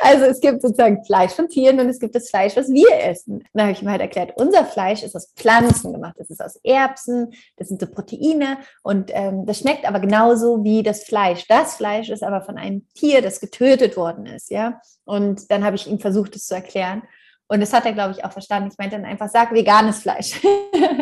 Also 0.02 0.26
es 0.26 0.40
gibt 0.40 0.62
sozusagen 0.62 1.04
Fleisch 1.04 1.34
von 1.34 1.48
Tieren 1.48 1.80
und 1.80 1.90
es 1.90 2.00
gibt 2.00 2.16
das 2.16 2.30
Fleisch, 2.30 2.56
was 2.56 2.70
wir 2.70 2.88
essen. 3.04 3.44
dann 3.54 3.64
habe 3.64 3.74
ich 3.74 3.82
ihm 3.82 3.90
halt 3.90 4.02
erklärt, 4.02 4.34
unser 4.36 4.66
Fleisch 4.66 5.04
ist 5.04 5.16
aus 5.16 5.32
Pflanzen 5.36 5.94
gemacht. 5.94 6.16
Das 6.18 6.30
ist 6.30 6.42
aus 6.42 6.56
Erbsen, 6.64 7.34
das 7.58 7.68
sind 7.68 7.82
so 7.82 7.88
Proteine 7.88 8.58
und 8.82 9.12
ähm, 9.14 9.46
das 9.46 9.60
schmeckt 9.60 9.86
aber 9.86 10.00
genauso 10.00 10.64
wie 10.64 10.82
das 10.82 11.04
Fleisch. 11.04 11.46
Das 11.48 11.76
Fleisch 11.76 12.10
ist 12.10 12.24
aber 12.24 12.42
von 12.42 12.58
einem 12.58 12.88
Tier, 12.96 13.22
das 13.22 13.40
getötet 13.40 13.98
worden 13.98 14.26
ist, 14.26 14.50
ja. 14.50 14.82
Und 15.06 15.52
dann 15.52 15.64
habe 15.66 15.76
ich 15.76 15.88
ihm 15.88 16.00
versucht, 16.00 16.36
es 16.36 16.46
zu 16.46 16.56
erklären. 16.56 17.04
Und 17.50 17.60
das 17.62 17.74
hat 17.74 17.86
er, 17.86 17.94
glaube 17.94 18.14
ich, 18.14 18.24
auch 18.24 18.32
verstanden. 18.32 18.70
Ich 18.72 18.78
meinte 18.78 18.96
dann 18.96 19.06
einfach, 19.06 19.28
sag 19.28 19.52
veganes 19.52 20.02
Fleisch. 20.02 20.40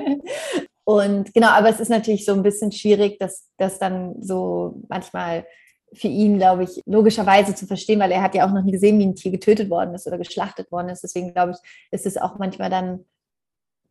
und 0.85 1.33
genau, 1.33 1.49
aber 1.49 1.69
es 1.69 1.81
ist 1.81 1.89
natürlich 1.89 2.25
so 2.25 2.33
ein 2.33 2.41
bisschen 2.41 2.71
schwierig, 2.71 3.19
dass 3.19 3.49
das 3.57 3.79
dann 3.79 4.15
so 4.21 4.81
manchmal 4.87 5.45
für 5.93 6.07
ihn, 6.07 6.37
glaube 6.37 6.63
ich, 6.63 6.81
logischerweise 6.85 7.53
zu 7.53 7.67
verstehen, 7.67 7.99
weil 7.99 8.11
er 8.11 8.21
hat 8.21 8.33
ja 8.33 8.47
auch 8.47 8.53
noch 8.53 8.63
nie 8.63 8.71
gesehen, 8.71 8.97
wie 8.99 9.05
ein 9.05 9.15
Tier 9.15 9.31
getötet 9.31 9.69
worden 9.69 9.93
ist 9.93 10.07
oder 10.07 10.17
geschlachtet 10.17 10.71
worden 10.71 10.89
ist. 10.89 11.03
Deswegen 11.03 11.33
glaube 11.33 11.51
ich, 11.51 11.57
ist 11.91 12.05
es 12.05 12.17
auch 12.17 12.37
manchmal 12.39 12.69
dann, 12.69 13.05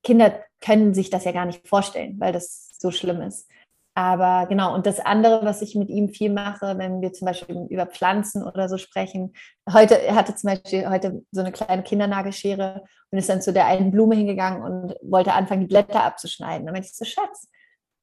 Kinder 0.03 0.41
können 0.61 0.95
sich 0.95 1.11
das 1.11 1.25
ja 1.25 1.33
gar 1.33 1.47
nicht 1.47 1.67
vorstellen, 1.69 2.19
weil 2.19 2.33
das 2.33 2.71
so 2.79 2.91
schlimm 2.91 3.21
ist. 3.21 3.49
Aber 3.97 4.45
genau, 4.47 4.75
und 4.75 4.85
das 4.85 5.01
andere, 5.01 5.43
was 5.47 5.63
ich 5.63 5.75
mit 5.75 5.89
ihm 5.89 6.11
viel 6.11 6.31
mache, 6.31 6.77
wenn 6.77 7.01
wir 7.01 7.15
zum 7.15 7.25
Beispiel 7.25 7.67
über 7.71 7.87
Pflanzen 7.87 8.43
oder 8.43 8.69
so 8.69 8.77
sprechen. 8.77 9.33
Heute, 9.73 9.99
er 9.99 10.15
hatte 10.15 10.35
zum 10.35 10.51
Beispiel 10.51 10.87
heute 10.91 11.25
so 11.33 11.41
eine 11.41 11.51
kleine 11.51 11.83
Kindernagelschere 11.83 12.85
und 13.11 13.19
ist 13.19 13.31
dann 13.31 13.41
zu 13.41 13.55
der 13.55 13.65
einen 13.65 13.91
Blume 13.91 14.15
hingegangen 14.15 14.63
und 14.63 14.97
wollte 15.01 15.33
anfangen, 15.33 15.63
die 15.63 15.69
Blätter 15.69 16.05
abzuschneiden. 16.05 16.67
Dann 16.67 16.75
meinte 16.75 16.89
ich 16.89 16.95
so, 16.95 17.07
Schatz, 17.07 17.49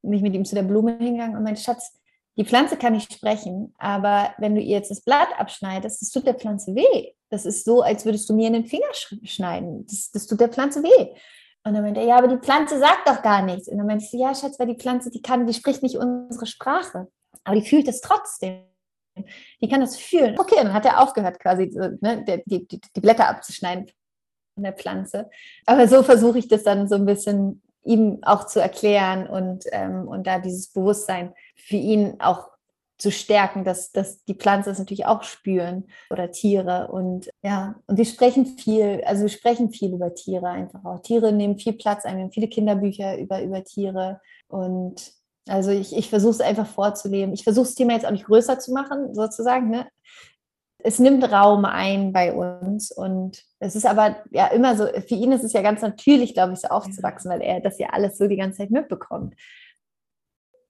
mich 0.01 0.23
mit 0.23 0.33
ihm 0.33 0.45
zu 0.45 0.55
der 0.55 0.63
Blume 0.63 0.97
hingegangen 0.97 1.37
und 1.37 1.43
meinte, 1.43 1.61
Schatz, 1.61 1.99
die 2.37 2.45
Pflanze 2.45 2.75
kann 2.75 2.93
nicht 2.93 3.13
sprechen, 3.13 3.75
aber 3.77 4.33
wenn 4.39 4.55
du 4.55 4.61
ihr 4.61 4.77
jetzt 4.77 4.89
das 4.89 5.01
Blatt 5.01 5.29
abschneidest, 5.37 6.01
das 6.01 6.09
tut 6.09 6.25
der 6.25 6.33
Pflanze 6.33 6.73
weh. 6.73 7.11
Das 7.29 7.45
ist 7.45 7.65
so, 7.65 7.83
als 7.83 8.03
würdest 8.03 8.27
du 8.27 8.33
mir 8.33 8.47
in 8.47 8.53
den 8.53 8.65
Finger 8.65 8.91
schneiden. 9.23 9.85
Das, 9.85 10.09
das 10.11 10.25
tut 10.25 10.39
der 10.39 10.49
Pflanze 10.49 10.81
weh. 10.81 11.15
Und 11.65 11.73
dann 11.73 11.83
meinte 11.83 12.01
er, 12.01 12.07
ja, 12.07 12.17
aber 12.17 12.27
die 12.27 12.37
Pflanze 12.37 12.77
sagt 12.77 13.07
doch 13.07 13.21
gar 13.21 13.41
nichts. 13.41 13.67
Und 13.67 13.77
dann 13.77 13.87
meinte 13.87 14.03
ich 14.03 14.11
so, 14.11 14.17
ja, 14.17 14.35
Schatz, 14.35 14.59
weil 14.59 14.67
die 14.67 14.77
Pflanze, 14.77 15.09
die 15.09 15.21
kann, 15.21 15.47
die 15.47 15.53
spricht 15.53 15.81
nicht 15.81 15.97
unsere 15.97 16.45
Sprache, 16.45 17.07
aber 17.43 17.55
die 17.55 17.65
fühlt 17.65 17.87
es 17.87 18.01
trotzdem. 18.01 18.65
Die 19.61 19.69
kann 19.69 19.81
das 19.81 19.95
fühlen. 19.95 20.37
Okay, 20.39 20.55
dann 20.57 20.73
hat 20.73 20.85
er 20.85 21.01
aufgehört, 21.01 21.39
quasi 21.39 21.71
ne, 22.01 22.25
die, 22.47 22.67
die, 22.67 22.79
die 22.79 22.99
Blätter 22.99 23.29
abzuschneiden 23.29 23.91
von 24.55 24.63
der 24.63 24.73
Pflanze. 24.73 25.29
Aber 25.65 25.87
so 25.87 26.03
versuche 26.03 26.39
ich 26.39 26.47
das 26.47 26.63
dann 26.63 26.87
so 26.87 26.95
ein 26.95 27.05
bisschen 27.05 27.61
ihm 27.83 28.19
auch 28.23 28.47
zu 28.47 28.61
erklären 28.61 29.27
und, 29.27 29.65
ähm, 29.71 30.07
und 30.07 30.25
da 30.25 30.39
dieses 30.39 30.71
Bewusstsein 30.71 31.33
für 31.55 31.75
ihn 31.75 32.19
auch 32.19 32.49
zu 33.03 33.11
stärken, 33.11 33.65
dass, 33.65 33.91
dass 33.91 34.23
die 34.23 34.33
Pflanzen 34.33 34.69
es 34.69 34.79
natürlich 34.79 35.05
auch 35.05 35.23
spüren 35.23 35.83
oder 36.09 36.31
Tiere. 36.31 36.87
Und 36.87 37.29
ja, 37.43 37.75
und 37.85 37.97
wir 37.97 38.05
sprechen 38.05 38.45
viel, 38.45 39.03
also 39.05 39.23
wir 39.23 39.29
sprechen 39.29 39.71
viel 39.71 39.93
über 39.93 40.15
Tiere 40.15 40.47
einfach 40.47 40.85
auch. 40.85 41.01
Tiere 41.01 41.33
nehmen 41.33 41.59
viel 41.59 41.73
Platz 41.73 42.05
ein. 42.05 42.15
Wir 42.15 42.23
haben 42.23 42.31
viele 42.31 42.47
Kinderbücher 42.47 43.19
über, 43.19 43.43
über 43.43 43.61
Tiere. 43.65 44.21
Und 44.47 45.11
also 45.49 45.71
ich, 45.71 45.93
ich 45.93 46.09
versuche 46.09 46.31
es 46.31 46.39
einfach 46.39 46.65
vorzuleben. 46.65 47.33
Ich 47.33 47.43
versuche 47.43 47.65
das 47.65 47.75
Thema 47.75 47.91
jetzt 47.91 48.05
auch 48.05 48.11
nicht 48.11 48.25
größer 48.25 48.57
zu 48.57 48.71
machen, 48.71 49.13
sozusagen. 49.13 49.69
Ne? 49.69 49.85
Es 50.77 50.97
nimmt 50.97 51.29
Raum 51.29 51.65
ein 51.65 52.13
bei 52.13 52.31
uns 52.31 52.89
und 52.89 53.43
es 53.59 53.75
ist 53.75 53.85
aber 53.85 54.15
ja 54.31 54.47
immer 54.47 54.77
so, 54.77 54.85
für 54.85 55.15
ihn 55.15 55.33
ist 55.33 55.43
es 55.43 55.51
ja 55.51 55.61
ganz 55.61 55.81
natürlich, 55.81 56.33
glaube 56.33 56.53
ich, 56.53 56.59
so 56.59 56.69
aufzuwachsen, 56.69 57.29
weil 57.29 57.41
er 57.41 57.59
das 57.59 57.79
ja 57.79 57.87
alles 57.91 58.17
so 58.17 58.27
die 58.27 58.37
ganze 58.37 58.59
Zeit 58.59 58.71
mitbekommt 58.71 59.35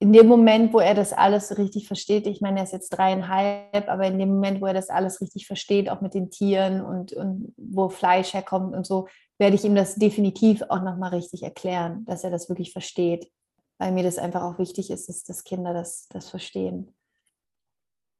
in 0.04 0.12
dem 0.12 0.28
Moment, 0.28 0.74
wo 0.74 0.80
er 0.80 0.96
das 0.96 1.14
alles 1.14 1.58
richtig 1.58 1.88
versteht, 1.88 2.28
ich 2.28 2.42
meine, 2.42 2.60
er 2.60 2.66
ist 2.66 2.74
jetzt 2.74 2.90
dreieinhalb, 2.90 3.88
aber 3.88 4.06
in 4.06 4.20
dem 4.20 4.34
Moment, 4.34 4.60
wo 4.60 4.66
er 4.66 4.74
das 4.74 4.90
alles 4.90 5.22
richtig 5.22 5.48
versteht, 5.48 5.90
auch 5.90 6.02
mit 6.02 6.14
den 6.14 6.30
Tieren 6.30 6.82
und, 6.82 7.14
und 7.14 7.54
wo 7.56 7.88
Fleisch 7.88 8.34
herkommt 8.34 8.76
und 8.76 8.86
so, 8.86 9.08
werde 9.38 9.56
ich 9.56 9.64
ihm 9.64 9.76
das 9.76 9.96
definitiv 9.96 10.62
auch 10.64 10.82
nochmal 10.82 11.12
richtig 11.12 11.44
erklären, 11.44 12.04
dass 12.04 12.26
er 12.26 12.32
das 12.32 12.50
wirklich 12.50 12.74
versteht. 12.74 13.32
Weil 13.78 13.94
mir 13.94 14.04
das 14.04 14.18
einfach 14.18 14.44
auch 14.44 14.60
wichtig 14.60 14.90
ist, 14.90 15.08
dass, 15.08 15.24
dass 15.24 15.46
Kinder 15.46 15.74
das, 15.74 16.10
das 16.10 16.30
verstehen. 16.30 16.94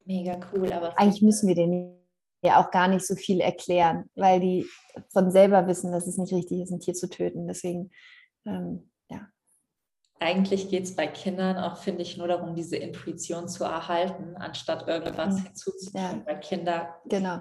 Mega 0.06 0.40
cool, 0.54 0.72
aber. 0.72 0.98
Eigentlich 0.98 1.22
müssen 1.22 1.50
wir 1.50 1.56
denen 1.56 1.98
ja 2.46 2.64
auch 2.64 2.72
gar 2.72 2.88
nicht 2.88 3.06
so 3.06 3.16
viel 3.16 3.42
erklären, 3.42 4.10
weil 4.16 4.40
die 4.40 4.66
von 5.12 5.32
selber 5.32 5.68
wissen, 5.68 5.92
dass 5.92 6.08
es 6.08 6.18
nicht 6.18 6.34
richtig 6.34 6.62
ist, 6.62 6.72
ein 6.72 6.80
Tier 6.80 6.94
zu 6.94 7.10
töten. 7.10 7.46
Deswegen 7.46 7.92
ähm, 8.46 8.90
eigentlich 10.24 10.70
geht 10.70 10.84
es 10.84 10.96
bei 10.96 11.08
Kindern 11.08 11.58
auch, 11.58 11.78
finde 11.78 12.02
ich, 12.02 12.18
nur 12.18 12.28
darum, 12.28 12.56
diese 12.56 12.78
Intuition 12.78 13.48
zu 13.48 13.64
erhalten, 13.64 14.36
anstatt 14.38 14.88
irgendwas 14.88 15.36
mhm. 15.36 15.44
hinzuzufügen. 15.44 16.00
Ja. 16.00 16.22
Weil 16.26 16.40
Kinder, 16.40 16.96
genau. 17.06 17.40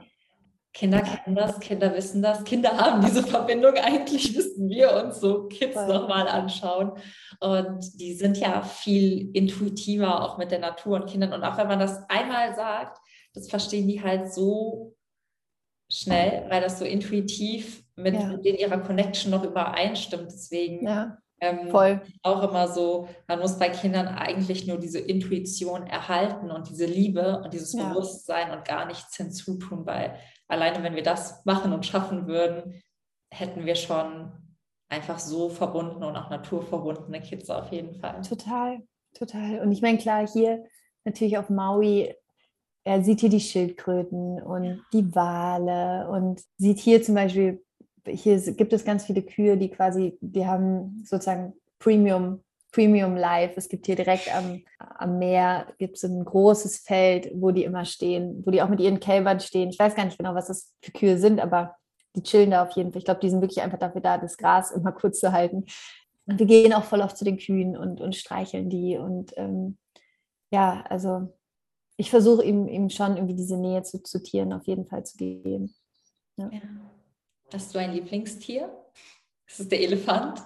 Kinder 0.74 1.03
kennen 1.03 1.37
das, 1.37 1.61
Kinder 1.61 1.95
wissen 1.95 2.22
das, 2.22 2.45
Kinder 2.45 2.76
haben 2.78 3.05
diese 3.05 3.22
Verbindung. 3.22 3.74
Eigentlich 3.74 4.35
müssten 4.35 4.68
wir 4.70 4.95
uns 4.95 5.20
so 5.20 5.47
Kids 5.49 5.76
nochmal 5.76 6.26
anschauen. 6.26 6.93
Und 7.41 8.01
die 8.01 8.14
sind 8.14 8.39
ja 8.39 8.62
viel 8.62 9.30
intuitiver 9.37 10.22
auch 10.22 10.39
mit 10.39 10.51
der 10.51 10.61
Natur 10.61 10.97
und 10.97 11.11
Kindern. 11.11 11.35
Und 11.35 11.45
auch 11.45 11.59
wenn 11.59 11.68
man 11.68 11.78
das 11.78 12.09
einmal 12.09 12.55
sagt, 12.55 12.99
das 13.35 13.51
verstehen 13.51 13.87
die 13.87 14.03
halt 14.03 14.33
so 14.33 14.97
schnell, 15.91 16.47
weil 16.49 16.62
das 16.62 16.78
so 16.78 16.87
intuitiv 16.87 17.85
mit, 17.97 18.14
ja. 18.14 18.28
mit 18.28 18.59
ihrer 18.59 18.78
Connection 18.78 19.30
noch 19.30 19.45
übereinstimmt. 19.45 20.33
Deswegen 20.33 20.87
ja. 20.87 21.18
Ähm, 21.43 21.70
Voll. 21.70 22.01
Auch 22.22 22.49
immer 22.49 22.68
so, 22.68 23.09
man 23.26 23.40
muss 23.40 23.59
bei 23.59 23.68
Kindern 23.68 24.07
eigentlich 24.07 24.68
nur 24.68 24.78
diese 24.78 25.01
Intuition 25.01 25.88
erhalten 25.88 26.53
und 26.53 26.70
diese 26.70 26.86
Liebe 26.86 27.43
und 27.43 27.53
dieses 27.53 27.72
ja. 27.72 27.88
Bewusstsein 27.88 28.53
und 28.53 28.64
gar 28.64 28.86
nichts 28.86 29.16
hinzutun, 29.16 29.84
weil 29.84 30.14
alleine 30.47 30.84
wenn 30.84 30.95
wir 30.95 31.03
das 31.03 31.45
machen 31.45 31.72
und 31.72 31.84
schaffen 31.84 32.28
würden, 32.28 32.80
hätten 33.32 33.66
wir 33.66 33.74
schon 33.74 34.30
einfach 34.88 35.18
so 35.18 35.49
verbunden 35.49 36.05
und 36.05 36.16
auch 36.16 36.30
naturverbundene 36.30 37.20
Kids 37.20 37.51
auf 37.51 37.72
jeden 37.72 37.95
Fall. 37.97 38.22
Total, 38.22 38.78
total. 39.12 39.59
Und 39.62 39.72
ich 39.72 39.82
meine, 39.82 39.99
klar, 39.99 40.24
hier 40.28 40.64
natürlich 41.05 41.38
auf 41.38 41.51
Maui, 41.51 42.14
er 42.84 43.03
sieht 43.03 43.18
hier 43.18 43.30
die 43.30 43.40
Schildkröten 43.40 44.40
und 44.40 44.80
die 44.93 45.12
Wale 45.12 46.09
und 46.09 46.40
sieht 46.57 46.78
hier 46.78 47.03
zum 47.03 47.16
Beispiel 47.16 47.64
hier 48.07 48.40
gibt 48.55 48.72
es 48.72 48.84
ganz 48.84 49.05
viele 49.05 49.22
Kühe, 49.22 49.57
die 49.57 49.70
quasi, 49.70 50.18
die 50.20 50.46
haben 50.46 51.03
sozusagen 51.05 51.55
Premium, 51.78 52.42
Premium 52.72 53.16
Life. 53.16 53.55
Es 53.57 53.68
gibt 53.68 53.86
hier 53.86 53.96
direkt 53.96 54.34
am, 54.34 54.62
am 54.78 55.18
Meer 55.18 55.66
gibt 55.78 55.96
es 55.96 56.05
ein 56.05 56.24
großes 56.24 56.78
Feld, 56.78 57.30
wo 57.34 57.50
die 57.50 57.64
immer 57.64 57.84
stehen, 57.84 58.42
wo 58.44 58.50
die 58.50 58.62
auch 58.62 58.68
mit 58.68 58.80
ihren 58.80 59.00
Kälbern 59.00 59.40
stehen. 59.40 59.70
Ich 59.70 59.78
weiß 59.78 59.94
gar 59.94 60.05
nicht 60.05 60.18
genau, 60.18 60.34
was 60.34 60.48
das 60.48 60.72
für 60.80 60.92
Kühe 60.92 61.18
sind, 61.18 61.40
aber 61.40 61.76
die 62.16 62.22
chillen 62.22 62.50
da 62.50 62.62
auf 62.62 62.72
jeden 62.72 62.92
Fall. 62.92 62.98
Ich 62.98 63.05
glaube, 63.05 63.20
die 63.20 63.30
sind 63.30 63.40
wirklich 63.40 63.62
einfach 63.62 63.78
dafür 63.78 64.00
da, 64.00 64.18
das 64.18 64.36
Gras 64.36 64.70
immer 64.70 64.92
kurz 64.92 65.20
zu 65.20 65.32
halten. 65.32 65.64
Und 66.26 66.38
wir 66.38 66.46
gehen 66.46 66.72
auch 66.72 66.84
voll 66.84 67.00
oft 67.00 67.16
zu 67.16 67.24
den 67.24 67.38
Kühen 67.38 67.76
und, 67.76 68.00
und 68.00 68.16
streicheln 68.16 68.70
die. 68.70 68.96
Und 68.96 69.32
ähm, 69.36 69.78
ja, 70.50 70.84
also 70.88 71.32
ich 71.96 72.11
versuche 72.11 72.44
ihm, 72.44 72.68
ihm 72.68 72.90
schon 72.90 73.16
irgendwie 73.16 73.34
diese 73.34 73.57
Nähe 73.57 73.82
zu, 73.82 74.03
zu 74.03 74.22
Tieren 74.22 74.53
auf 74.53 74.66
jeden 74.66 74.86
Fall 74.86 75.05
zu 75.05 75.16
geben. 75.16 75.74
Ja. 76.36 76.50
ja. 76.50 76.61
Hast 77.53 77.74
du 77.74 77.78
ein 77.78 77.92
Lieblingstier? 77.92 78.74
Das 79.46 79.61
ist 79.61 79.72
der 79.72 79.80
Elefant. 79.80 80.42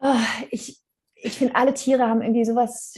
Oh, 0.00 0.16
ich 0.50 0.82
ich 1.22 1.34
finde, 1.34 1.54
alle 1.54 1.74
Tiere 1.74 2.08
haben 2.08 2.22
irgendwie 2.22 2.44
sowas 2.44 2.94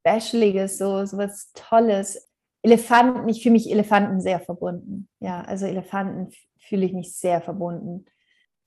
Specialiges, 0.00 0.78
so 0.78 1.06
sowas 1.06 1.52
Tolles. 1.54 2.28
Elefanten, 2.62 3.28
ich 3.28 3.42
fühle 3.42 3.52
mich 3.52 3.70
Elefanten 3.70 4.20
sehr 4.20 4.40
verbunden. 4.40 5.08
Ja, 5.20 5.42
also 5.42 5.66
Elefanten 5.66 6.30
fühle 6.58 6.86
ich 6.86 6.92
mich 6.92 7.14
sehr 7.16 7.40
verbunden. 7.40 8.06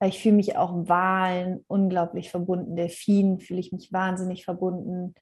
Ich 0.03 0.21
fühle 0.21 0.35
mich 0.35 0.55
auch 0.55 0.87
Walen 0.87 1.65
unglaublich 1.67 2.29
verbunden. 2.29 2.75
Delfinen 2.75 3.39
fühle 3.39 3.59
ich 3.59 3.71
mich 3.71 3.91
wahnsinnig 3.91 4.45
verbunden. 4.45 5.15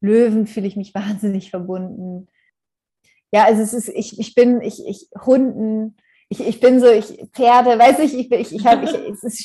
Löwen 0.00 0.46
fühle 0.46 0.66
ich 0.66 0.76
mich 0.76 0.94
wahnsinnig 0.94 1.50
verbunden. 1.50 2.28
Ja, 3.32 3.44
also 3.44 3.62
es 3.62 3.72
ist, 3.72 3.88
ich, 3.88 4.18
ich 4.18 4.34
bin, 4.34 4.60
ich, 4.60 4.86
ich, 4.86 5.08
Hunden, 5.24 5.96
ich, 6.32 6.40
ich 6.40 6.60
bin 6.60 6.80
so, 6.80 6.90
ich 6.90 7.28
Pferde, 7.32 7.78
weiß 7.78 7.98
ich, 7.98 8.18
ich, 8.18 8.32
ich, 8.32 8.54
ich, 8.54 8.66
hab, 8.66 8.82
ich, 8.82 8.94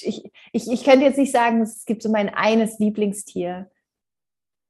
ich, 0.05 0.31
ich, 0.53 0.71
ich 0.71 0.83
könnte 0.85 1.05
jetzt 1.05 1.17
nicht 1.17 1.33
sagen, 1.33 1.61
es 1.61 1.83
gibt 1.85 2.01
so 2.01 2.09
mein 2.09 2.29
eines 2.29 2.79
Lieblingstier. 2.79 3.69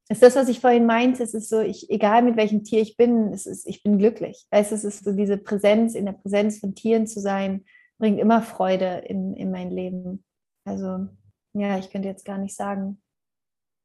Ist 0.09 0.24
das, 0.24 0.36
was 0.36 0.49
ich 0.49 0.59
vorhin 0.59 0.88
meinte. 0.88 1.22
Es 1.22 1.36
ist 1.36 1.49
so, 1.49 1.59
ich, 1.59 1.91
egal 1.91 2.24
mit 2.24 2.36
welchem 2.36 2.63
Tier 2.63 2.82
ich 2.82 2.97
bin, 2.97 3.34
es 3.34 3.45
ist, 3.45 3.68
ich 3.68 3.84
bin 3.84 3.99
glücklich. 3.99 4.47
Weißt, 4.49 4.72
es 4.72 4.84
ist 4.84 5.03
so 5.03 5.11
diese 5.11 5.38
Präsenz, 5.38 5.93
in 5.93 6.05
der 6.05 6.13
Präsenz 6.13 6.59
von 6.59 6.74
Tieren 6.74 7.05
zu 7.05 7.20
sein, 7.20 7.65
bringt 7.99 8.20
immer 8.20 8.41
Freude 8.41 9.03
in, 9.05 9.36
in 9.36 9.51
mein 9.51 9.70
Leben. 9.70 10.24
Also, 10.65 11.07
ja, 11.53 11.78
ich 11.78 11.91
könnte 11.91 12.07
jetzt 12.07 12.26
gar 12.26 12.39
nicht 12.39 12.55
sagen. 12.55 12.99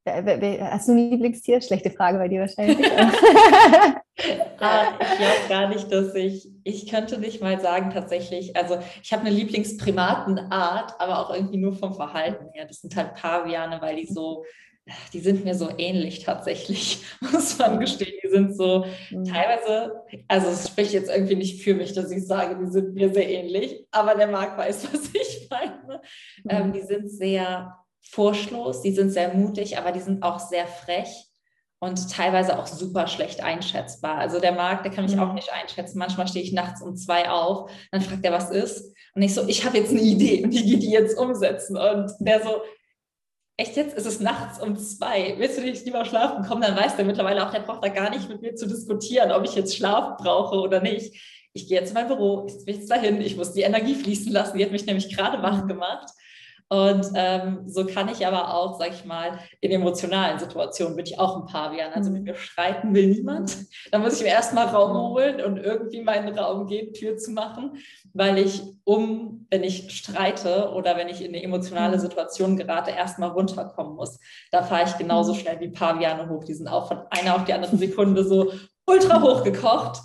Hast 0.05 0.89
du 0.89 0.93
ein 0.93 1.11
Lieblingstier? 1.11 1.61
Schlechte 1.61 1.91
Frage 1.91 2.19
bei 2.19 2.29
dir 2.29 2.41
wahrscheinlich. 2.41 2.79
ah, 4.59 4.99
ich 5.01 5.19
glaube 5.19 5.49
gar 5.49 5.69
nicht, 5.69 5.93
dass 5.93 6.15
ich, 6.15 6.51
ich 6.65 6.91
könnte 6.91 7.19
nicht 7.19 7.41
mal 7.41 7.61
sagen 7.61 7.91
tatsächlich, 7.91 8.57
also 8.57 8.79
ich 9.03 9.13
habe 9.13 9.23
eine 9.23 9.35
Lieblingsprimatenart, 9.35 11.01
aber 11.01 11.21
auch 11.21 11.35
irgendwie 11.35 11.59
nur 11.59 11.73
vom 11.75 11.95
Verhalten 11.95 12.51
her. 12.53 12.67
Das 12.67 12.81
sind 12.81 12.97
halt 12.97 13.15
Paviane, 13.15 13.81
weil 13.81 13.97
die 13.97 14.07
so, 14.07 14.45
die 15.13 15.21
sind 15.21 15.45
mir 15.45 15.55
so 15.55 15.71
ähnlich 15.79 16.25
tatsächlich, 16.25 17.03
muss 17.21 17.57
man 17.59 17.79
gestehen. 17.79 18.19
Die 18.25 18.29
sind 18.29 18.57
so 18.57 18.85
mhm. 19.11 19.25
teilweise, 19.25 20.03
also 20.27 20.49
es 20.49 20.67
spricht 20.67 20.93
jetzt 20.93 21.11
irgendwie 21.11 21.37
nicht 21.37 21.63
für 21.63 21.75
mich, 21.75 21.93
dass 21.93 22.11
ich 22.11 22.27
sage, 22.27 22.59
die 22.61 22.71
sind 22.71 22.95
mir 22.95 23.15
sehr 23.15 23.29
ähnlich, 23.29 23.87
aber 23.93 24.17
der 24.17 24.27
Marc 24.27 24.59
weiß, 24.59 24.93
was 24.93 25.11
ich 25.15 25.49
meine. 25.49 26.01
Mhm. 26.43 26.51
Ähm, 26.51 26.73
die 26.73 26.83
sind 26.83 27.09
sehr 27.09 27.82
furchtlos, 28.03 28.83
die 28.83 28.93
sind 28.93 29.11
sehr 29.11 29.35
mutig, 29.35 29.79
aber 29.79 29.93
die 29.93 30.01
sind 30.01 30.23
auch 30.23 30.39
sehr 30.39 30.67
frech 30.67 31.33
und 31.83 32.11
teilweise 32.13 32.59
auch 32.59 32.67
super 32.67 33.09
schlecht 33.09 33.43
einschätzbar. 33.43 34.19
Also 34.19 34.39
der 34.39 34.53
Marc, 34.53 34.85
der 34.85 34.93
kann 34.93 35.05
mich 35.05 35.17
mhm. 35.17 35.23
auch 35.23 35.33
nicht 35.33 35.53
einschätzen. 35.53 35.99
Manchmal 35.99 36.29
stehe 36.29 36.45
ich 36.45 36.53
nachts 36.53 36.81
um 36.81 36.97
zwei 36.97 37.29
auf, 37.29 37.71
dann 37.91 38.03
fragt 38.03 38.25
er, 38.25 38.33
was 38.33 38.51
ist? 38.51 38.95
Und 39.15 39.23
ich 39.23 39.35
so, 39.35 39.47
ich 39.49 39.65
habe 39.65 39.79
jetzt 39.79 39.91
eine 39.91 40.01
Idee 40.01 40.45
und 40.45 40.51
die 40.51 40.65
geht 40.65 40.83
die 40.83 40.91
jetzt 40.91 41.19
umsetzen. 41.19 41.77
Und 41.77 42.13
der 42.21 42.43
so, 42.43 42.63
echt 43.57 43.77
jetzt 43.77 43.97
ist 43.97 44.07
es 44.07 44.21
nachts 44.21 44.63
um 44.63 44.77
zwei. 44.77 45.35
Willst 45.39 45.59
du 45.59 45.63
nicht 45.63 45.85
lieber 45.85 46.05
schlafen 46.05 46.45
kommen? 46.45 46.63
Dann 46.63 46.77
weiß 46.77 46.97
der 46.97 47.05
mittlerweile 47.05 47.47
auch, 47.47 47.53
der 47.53 47.61
braucht 47.61 47.85
da 47.85 47.89
gar 47.89 48.11
nicht 48.11 48.29
mit 48.29 48.43
mir 48.43 48.55
zu 48.55 48.67
diskutieren, 48.67 49.33
ob 49.33 49.45
ich 49.45 49.55
jetzt 49.55 49.77
Schlaf 49.77 50.19
brauche 50.19 50.61
oder 50.61 50.81
nicht. 50.81 51.15
Ich 51.53 51.69
gehe 51.69 51.79
jetzt 51.79 51.89
in 51.89 51.95
mein 51.95 52.07
Büro, 52.09 52.47
ich 52.47 52.67
will 52.67 52.77
jetzt 52.77 52.91
dahin, 52.91 53.21
ich 53.21 53.37
muss 53.37 53.53
die 53.53 53.63
Energie 53.63 53.95
fließen 53.95 54.33
lassen. 54.33 54.57
Die 54.57 54.65
hat 54.65 54.73
mich 54.73 54.87
nämlich 54.87 55.15
gerade 55.15 55.43
wach 55.43 55.67
gemacht. 55.67 56.11
Und 56.73 57.07
ähm, 57.17 57.65
so 57.67 57.85
kann 57.85 58.09
ich 58.09 58.27
aber 58.27 58.55
auch, 58.55 58.79
sag 58.79 58.95
ich 58.95 59.05
mal, 59.05 59.39
in 59.61 59.71
emotionalen 59.71 60.39
Situationen 60.39 60.97
bin 60.97 61.05
ich 61.05 61.19
auch 61.19 61.37
ein 61.37 61.45
Pavian. 61.45 61.93
Also 61.93 62.11
mit 62.11 62.23
mhm. 62.23 62.29
mir 62.29 62.35
streiten 62.35 62.95
will 62.95 63.09
niemand. 63.09 63.55
Mhm. 63.55 63.67
Da 63.91 63.99
muss 63.99 64.17
ich 64.17 64.23
mir 64.23 64.31
erstmal 64.31 64.69
Raum 64.69 64.97
holen 65.11 65.43
und 65.43 65.59
irgendwie 65.59 66.01
meinen 66.01 66.35
Raum 66.35 66.67
geben, 66.67 66.95
Tür 66.95 67.19
zu 67.19 67.33
machen, 67.33 67.77
weil 68.15 68.39
ich 68.39 68.63
um, 68.85 69.47
wenn 69.51 69.65
ich 69.65 69.95
streite 69.95 70.73
oder 70.75 70.97
wenn 70.97 71.11
ich 71.11 71.21
in 71.21 71.35
eine 71.35 71.43
emotionale 71.43 71.99
mhm. 71.99 72.01
Situation 72.01 72.57
gerate, 72.57 72.93
erstmal 72.93 73.29
runterkommen 73.29 73.95
muss. 73.95 74.19
Da 74.51 74.63
fahre 74.63 74.85
ich 74.89 74.97
genauso 74.97 75.35
schnell 75.35 75.61
wie 75.61 75.69
Paviane 75.69 76.27
hoch. 76.31 76.45
Die 76.45 76.55
sind 76.55 76.69
auch 76.69 76.89
von 76.89 77.03
einer 77.11 77.35
auf 77.35 77.45
die 77.45 77.53
andere 77.53 77.77
Sekunde 77.77 78.25
so 78.25 78.51
ultra 78.87 79.21
hochgekocht. 79.21 80.01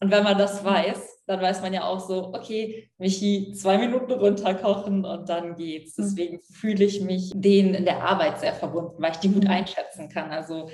Und 0.00 0.10
wenn 0.10 0.24
man 0.24 0.36
das 0.36 0.64
weiß, 0.64 1.17
dann 1.28 1.42
weiß 1.42 1.60
man 1.60 1.74
ja 1.74 1.84
auch 1.84 2.00
so, 2.00 2.32
okay, 2.32 2.90
Michi, 2.96 3.52
zwei 3.52 3.76
Minuten 3.76 4.12
runterkochen 4.12 5.04
und 5.04 5.28
dann 5.28 5.56
geht's. 5.56 5.98
Mhm. 5.98 6.02
Deswegen 6.02 6.40
fühle 6.40 6.84
ich 6.84 7.02
mich 7.02 7.32
denen 7.34 7.74
in 7.74 7.84
der 7.84 8.02
Arbeit 8.02 8.40
sehr 8.40 8.54
verbunden, 8.54 9.00
weil 9.02 9.12
ich 9.12 9.18
die 9.18 9.28
gut 9.28 9.44
mhm. 9.44 9.50
einschätzen 9.50 10.08
kann. 10.08 10.30
Also 10.30 10.70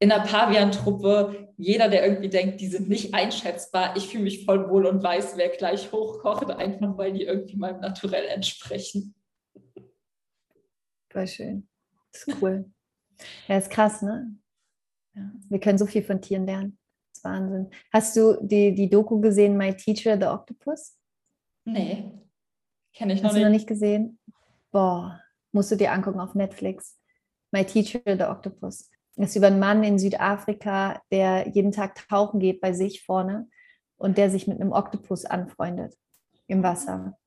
in 0.00 0.08
der 0.08 0.18
Pavian-Truppe, 0.18 1.54
jeder, 1.56 1.88
der 1.88 2.04
irgendwie 2.04 2.28
denkt, 2.28 2.60
die 2.60 2.66
sind 2.66 2.88
nicht 2.88 3.14
einschätzbar, 3.14 3.96
ich 3.96 4.08
fühle 4.08 4.24
mich 4.24 4.44
voll 4.44 4.68
wohl 4.68 4.86
und 4.86 5.00
weiß, 5.00 5.36
wer 5.36 5.50
gleich 5.50 5.92
hochkocht, 5.92 6.50
einfach 6.50 6.98
weil 6.98 7.12
die 7.12 7.22
irgendwie 7.22 7.56
meinem 7.56 7.80
Naturell 7.80 8.26
entsprechen. 8.26 9.14
Voll 11.12 11.28
schön. 11.28 11.68
Das 12.12 12.26
ist 12.26 12.42
cool. 12.42 12.64
Ja, 13.46 13.56
ist 13.56 13.70
krass, 13.70 14.02
ne? 14.02 14.34
Ja. 15.14 15.30
Wir 15.48 15.60
können 15.60 15.78
so 15.78 15.86
viel 15.86 16.02
von 16.02 16.20
Tieren 16.20 16.46
lernen. 16.46 16.76
Wahnsinn. 17.24 17.70
Hast 17.92 18.16
du 18.16 18.38
die, 18.40 18.74
die 18.74 18.88
Doku 18.90 19.20
gesehen, 19.20 19.56
My 19.56 19.74
Teacher, 19.74 20.16
The 20.18 20.26
Octopus? 20.26 20.96
Nee, 21.64 22.10
kenne 22.92 23.14
ich 23.14 23.22
noch 23.22 23.30
Hast 23.30 23.34
nicht. 23.34 23.34
Hast 23.34 23.36
du 23.36 23.40
noch 23.40 23.50
nicht 23.50 23.66
gesehen? 23.66 24.18
Boah, 24.70 25.20
musst 25.52 25.70
du 25.70 25.76
dir 25.76 25.92
angucken 25.92 26.20
auf 26.20 26.34
Netflix. 26.34 26.98
My 27.52 27.64
Teacher, 27.64 28.00
The 28.04 28.24
Octopus. 28.24 28.90
Das 29.16 29.30
ist 29.30 29.36
über 29.36 29.48
einen 29.48 29.60
Mann 29.60 29.84
in 29.84 29.98
Südafrika, 29.98 31.02
der 31.10 31.48
jeden 31.50 31.72
Tag 31.72 32.08
tauchen 32.08 32.40
geht 32.40 32.60
bei 32.60 32.72
sich 32.72 33.04
vorne 33.04 33.48
und 33.96 34.16
der 34.16 34.30
sich 34.30 34.46
mit 34.46 34.60
einem 34.60 34.72
Oktopus 34.72 35.24
anfreundet 35.24 35.96
im 36.46 36.62
Wasser. 36.62 37.18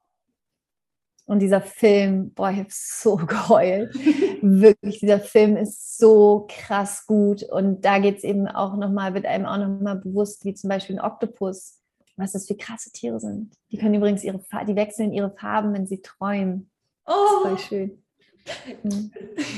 Und 1.25 1.39
dieser 1.39 1.61
Film, 1.61 2.33
boah, 2.33 2.51
ich 2.51 2.59
habe 2.59 2.69
so 2.69 3.15
geheult. 3.27 3.93
Wirklich, 4.41 4.99
dieser 4.99 5.19
Film 5.19 5.57
ist 5.57 5.97
so 5.97 6.45
krass 6.47 7.05
gut. 7.07 7.43
Und 7.43 7.83
da 7.83 7.99
geht 7.99 8.17
es 8.17 8.23
eben 8.23 8.47
auch 8.47 8.77
nochmal, 8.77 9.13
wird 9.13 9.25
einem 9.25 9.45
auch 9.45 9.57
nochmal 9.57 9.97
bewusst, 9.97 10.45
wie 10.45 10.53
zum 10.53 10.69
Beispiel 10.69 10.97
ein 10.97 11.05
Oktopus, 11.05 11.81
was 12.15 12.33
das 12.33 12.47
für 12.47 12.55
krasse 12.55 12.91
Tiere 12.91 13.19
sind. 13.19 13.55
Die 13.71 13.77
können 13.77 13.95
übrigens 13.95 14.23
ihre, 14.23 14.39
die 14.67 14.75
wechseln 14.75 15.11
ihre 15.11 15.31
Farben, 15.31 15.73
wenn 15.73 15.87
sie 15.87 16.01
träumen. 16.01 16.69
Oh. 17.07 17.11
Das 17.11 17.31
ist 17.31 17.41
voll 17.41 17.57
schön. 17.57 18.04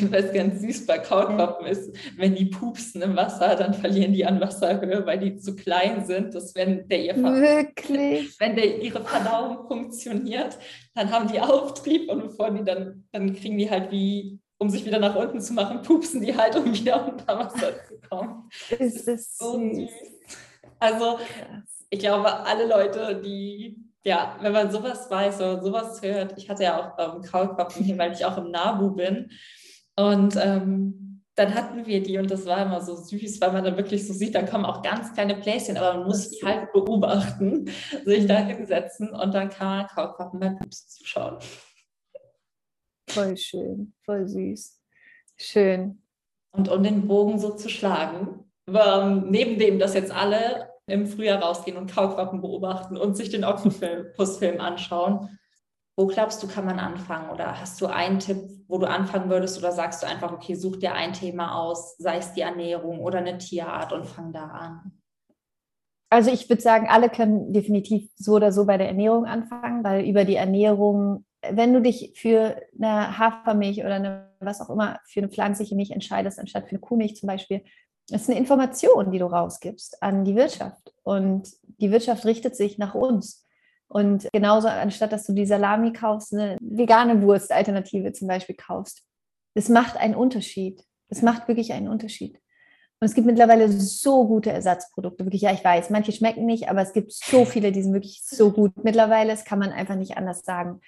Was 0.09 0.31
ganz 0.33 0.61
süß 0.61 0.85
bei 0.85 0.99
Kaulquappen 0.99 1.67
ist, 1.67 1.93
wenn 2.15 2.35
die 2.35 2.45
pupsen 2.45 3.01
im 3.01 3.15
Wasser, 3.15 3.55
dann 3.55 3.73
verlieren 3.73 4.13
die 4.13 4.25
an 4.25 4.39
Wasserhöhe, 4.39 5.05
weil 5.05 5.19
die 5.19 5.37
zu 5.37 5.55
klein 5.55 6.05
sind, 6.05 6.33
dass 6.33 6.55
wenn 6.55 6.87
der 6.87 7.03
ihr 7.03 7.15
Wirklich? 7.17 8.39
wenn 8.39 8.55
der 8.55 8.81
ihre 8.81 9.03
Verdauung 9.03 9.67
funktioniert, 9.67 10.57
dann 10.95 11.11
haben 11.11 11.27
die 11.27 11.41
Auftrieb 11.41 12.09
und 12.09 12.21
bevor 12.21 12.51
die 12.51 12.63
dann, 12.63 13.05
dann 13.11 13.33
kriegen 13.35 13.57
die 13.57 13.69
halt 13.69 13.91
wie, 13.91 14.39
um 14.57 14.69
sich 14.69 14.85
wieder 14.85 14.99
nach 14.99 15.15
unten 15.15 15.41
zu 15.41 15.53
machen, 15.53 15.81
pupsen 15.81 16.21
die 16.21 16.35
halt, 16.35 16.55
um 16.55 16.73
wieder 16.73 17.07
unter 17.11 17.39
Wasser 17.39 17.73
zu 17.87 17.99
kommen. 18.09 18.49
Ist 18.79 19.07
das 19.07 19.37
so 19.37 19.59
süß. 19.59 19.77
süß. 19.77 19.89
Also 20.79 21.19
ich 21.89 21.99
glaube, 21.99 22.31
alle 22.45 22.67
Leute, 22.67 23.21
die 23.23 23.86
ja, 24.07 24.37
wenn 24.39 24.53
man 24.53 24.71
sowas 24.71 25.11
weiß 25.11 25.41
oder 25.41 25.61
sowas 25.61 26.01
hört, 26.01 26.37
ich 26.37 26.49
hatte 26.49 26.63
ja 26.63 26.79
auch 26.79 27.15
ähm, 27.15 27.21
Kaulquappen 27.21 27.83
hier, 27.83 27.97
weil 27.97 28.13
ich 28.13 28.23
auch 28.23 28.37
im 28.37 28.51
Nabu 28.51 28.91
bin. 28.91 29.31
Und 29.97 30.37
ähm, 30.41 31.23
dann 31.35 31.53
hatten 31.53 31.85
wir 31.85 32.01
die 32.01 32.17
und 32.17 32.31
das 32.31 32.45
war 32.45 32.65
immer 32.65 32.79
so 32.79 32.95
süß, 32.95 33.41
weil 33.41 33.51
man 33.51 33.65
dann 33.65 33.75
wirklich 33.75 34.07
so 34.07 34.13
sieht, 34.13 34.33
da 34.33 34.43
kommen 34.43 34.63
auch 34.63 34.81
ganz 34.81 35.13
kleine 35.13 35.35
Pläschen, 35.35 35.75
aber 35.75 35.97
man 35.97 36.07
muss 36.07 36.29
die 36.29 36.45
halt 36.45 36.71
beobachten, 36.71 37.69
sich 38.05 38.25
da 38.27 38.45
mhm. 38.45 38.47
hinsetzen 38.47 39.09
und 39.09 39.33
dann 39.33 39.49
kann 39.49 39.67
man 39.67 39.87
Kaulquappen 39.87 40.39
beim 40.39 40.57
Pups 40.57 40.87
zuschauen. 40.87 41.39
Voll 43.09 43.35
schön, 43.35 43.93
voll 44.05 44.25
süß. 44.25 44.79
Schön. 45.35 46.01
Und 46.51 46.69
um 46.69 46.81
den 46.81 47.09
Bogen 47.09 47.39
so 47.39 47.55
zu 47.55 47.67
schlagen, 47.67 48.45
neben 48.65 49.59
dem, 49.59 49.79
dass 49.79 49.93
jetzt 49.95 50.11
alle 50.11 50.69
im 50.87 51.05
Frühjahr 51.05 51.41
rausgehen 51.41 51.77
und 51.77 51.91
Kaulquappen 51.91 52.41
beobachten 52.41 52.97
und 52.97 53.15
sich 53.15 53.29
den 53.29 53.43
Octopus-Film 53.43 54.59
anschauen. 54.61 55.37
Wo 55.97 56.07
glaubst 56.07 56.41
du, 56.41 56.47
kann 56.47 56.65
man 56.65 56.79
anfangen? 56.79 57.29
Oder 57.29 57.59
hast 57.59 57.81
du 57.81 57.87
einen 57.87 58.19
Tipp, 58.19 58.37
wo 58.67 58.77
du 58.77 58.87
anfangen 58.87 59.29
würdest? 59.29 59.57
Oder 59.57 59.71
sagst 59.71 60.03
du 60.03 60.07
einfach, 60.07 60.31
okay, 60.31 60.55
such 60.55 60.77
dir 60.77 60.93
ein 60.93 61.13
Thema 61.13 61.59
aus, 61.59 61.97
sei 61.97 62.17
es 62.17 62.33
die 62.33 62.41
Ernährung 62.41 62.99
oder 62.99 63.17
eine 63.17 63.37
Tierart 63.37 63.91
und 63.93 64.05
fang 64.05 64.31
da 64.31 64.45
an? 64.45 64.91
Also 66.09 66.31
ich 66.31 66.47
würde 66.49 66.61
sagen, 66.61 66.87
alle 66.87 67.09
können 67.09 67.51
definitiv 67.51 68.09
so 68.15 68.35
oder 68.35 68.51
so 68.53 68.65
bei 68.65 68.77
der 68.77 68.87
Ernährung 68.87 69.25
anfangen, 69.25 69.83
weil 69.83 70.05
über 70.05 70.23
die 70.23 70.35
Ernährung, 70.35 71.25
wenn 71.41 71.73
du 71.73 71.81
dich 71.81 72.13
für 72.15 72.61
eine 72.79 73.17
Hafermilch 73.17 73.79
oder 73.79 73.95
eine, 73.95 74.29
was 74.39 74.61
auch 74.61 74.69
immer, 74.69 74.99
für 75.05 75.19
eine 75.19 75.29
pflanzliche 75.29 75.75
Milch 75.75 75.91
entscheidest, 75.91 76.39
anstatt 76.39 76.65
für 76.65 76.71
eine 76.71 76.79
Kuhmilch 76.79 77.17
zum 77.17 77.27
Beispiel, 77.27 77.63
es 78.09 78.23
ist 78.23 78.29
eine 78.29 78.39
Information, 78.39 79.11
die 79.11 79.19
du 79.19 79.25
rausgibst 79.25 80.01
an 80.01 80.23
die 80.23 80.35
Wirtschaft. 80.35 80.93
Und 81.03 81.49
die 81.79 81.91
Wirtschaft 81.91 82.25
richtet 82.25 82.55
sich 82.55 82.77
nach 82.77 82.95
uns. 82.95 83.45
Und 83.89 84.27
genauso, 84.33 84.67
anstatt 84.67 85.11
dass 85.11 85.25
du 85.25 85.33
die 85.33 85.45
Salami 85.45 85.93
kaufst, 85.93 86.33
eine 86.33 86.57
vegane 86.61 87.21
Wurstalternative 87.21 88.13
zum 88.13 88.27
Beispiel 88.27 88.55
kaufst. 88.55 89.03
Das 89.55 89.69
macht 89.69 89.97
einen 89.97 90.15
Unterschied. 90.15 90.83
Das 91.09 91.21
macht 91.21 91.47
wirklich 91.47 91.73
einen 91.73 91.87
Unterschied. 91.87 92.39
Und 92.99 93.05
es 93.05 93.13
gibt 93.13 93.27
mittlerweile 93.27 93.71
so 93.71 94.27
gute 94.27 94.51
Ersatzprodukte. 94.51 95.25
Wirklich, 95.25 95.43
ja, 95.43 95.53
ich 95.53 95.63
weiß, 95.63 95.89
manche 95.89 96.11
schmecken 96.11 96.45
nicht, 96.45 96.69
aber 96.69 96.81
es 96.81 96.93
gibt 96.93 97.11
so 97.11 97.45
viele, 97.45 97.71
die 97.71 97.83
sind 97.83 97.93
wirklich 97.93 98.21
so 98.23 98.51
gut. 98.51 98.83
Mittlerweile, 98.83 99.31
das 99.31 99.45
kann 99.45 99.59
man 99.59 99.71
einfach 99.71 99.95
nicht 99.95 100.17
anders 100.17 100.43
sagen. 100.43 100.81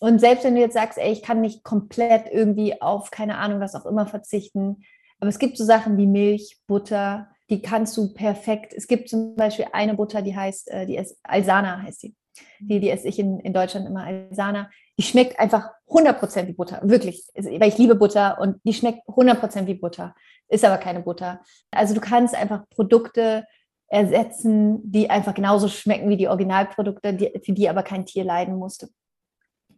Und 0.00 0.18
selbst 0.18 0.44
wenn 0.44 0.54
du 0.54 0.60
jetzt 0.60 0.74
sagst, 0.74 0.98
ey, 0.98 1.12
ich 1.12 1.22
kann 1.22 1.40
nicht 1.40 1.62
komplett 1.62 2.26
irgendwie 2.32 2.80
auf 2.80 3.10
keine 3.10 3.36
Ahnung, 3.36 3.60
was 3.60 3.74
auch 3.74 3.86
immer 3.86 4.06
verzichten, 4.06 4.82
aber 5.20 5.28
es 5.28 5.38
gibt 5.38 5.56
so 5.56 5.64
Sachen 5.64 5.96
wie 5.98 6.06
Milch, 6.06 6.58
Butter, 6.66 7.28
die 7.50 7.60
kannst 7.60 7.96
du 7.96 8.12
perfekt. 8.12 8.72
Es 8.74 8.86
gibt 8.86 9.08
zum 9.08 9.36
Beispiel 9.36 9.66
eine 9.72 9.94
Butter, 9.94 10.22
die 10.22 10.34
heißt, 10.34 10.70
äh, 10.70 10.86
die 10.86 10.96
ist 10.96 11.18
Alsana 11.22 11.82
heißt 11.82 12.04
die. 12.04 12.16
Die, 12.60 12.80
die 12.80 12.90
esse 12.90 13.08
ich 13.08 13.18
in, 13.18 13.38
in 13.40 13.52
Deutschland 13.52 13.86
immer 13.86 14.04
Alsana. 14.04 14.70
Die 14.98 15.02
schmeckt 15.02 15.38
einfach 15.38 15.70
100% 15.88 16.46
wie 16.46 16.52
Butter, 16.52 16.80
wirklich. 16.84 17.26
Weil 17.34 17.68
ich 17.68 17.78
liebe 17.78 17.96
Butter 17.96 18.38
und 18.40 18.60
die 18.64 18.72
schmeckt 18.72 19.06
100% 19.08 19.66
wie 19.66 19.74
Butter, 19.74 20.14
ist 20.48 20.64
aber 20.64 20.78
keine 20.78 21.00
Butter. 21.00 21.42
Also 21.70 21.94
du 21.94 22.00
kannst 22.00 22.34
einfach 22.34 22.68
Produkte 22.70 23.44
ersetzen, 23.88 24.80
die 24.90 25.10
einfach 25.10 25.34
genauso 25.34 25.68
schmecken 25.68 26.08
wie 26.08 26.16
die 26.16 26.28
Originalprodukte, 26.28 27.12
die, 27.14 27.40
für 27.44 27.52
die 27.52 27.68
aber 27.68 27.82
kein 27.82 28.06
Tier 28.06 28.24
leiden 28.24 28.56
musste. 28.56 28.88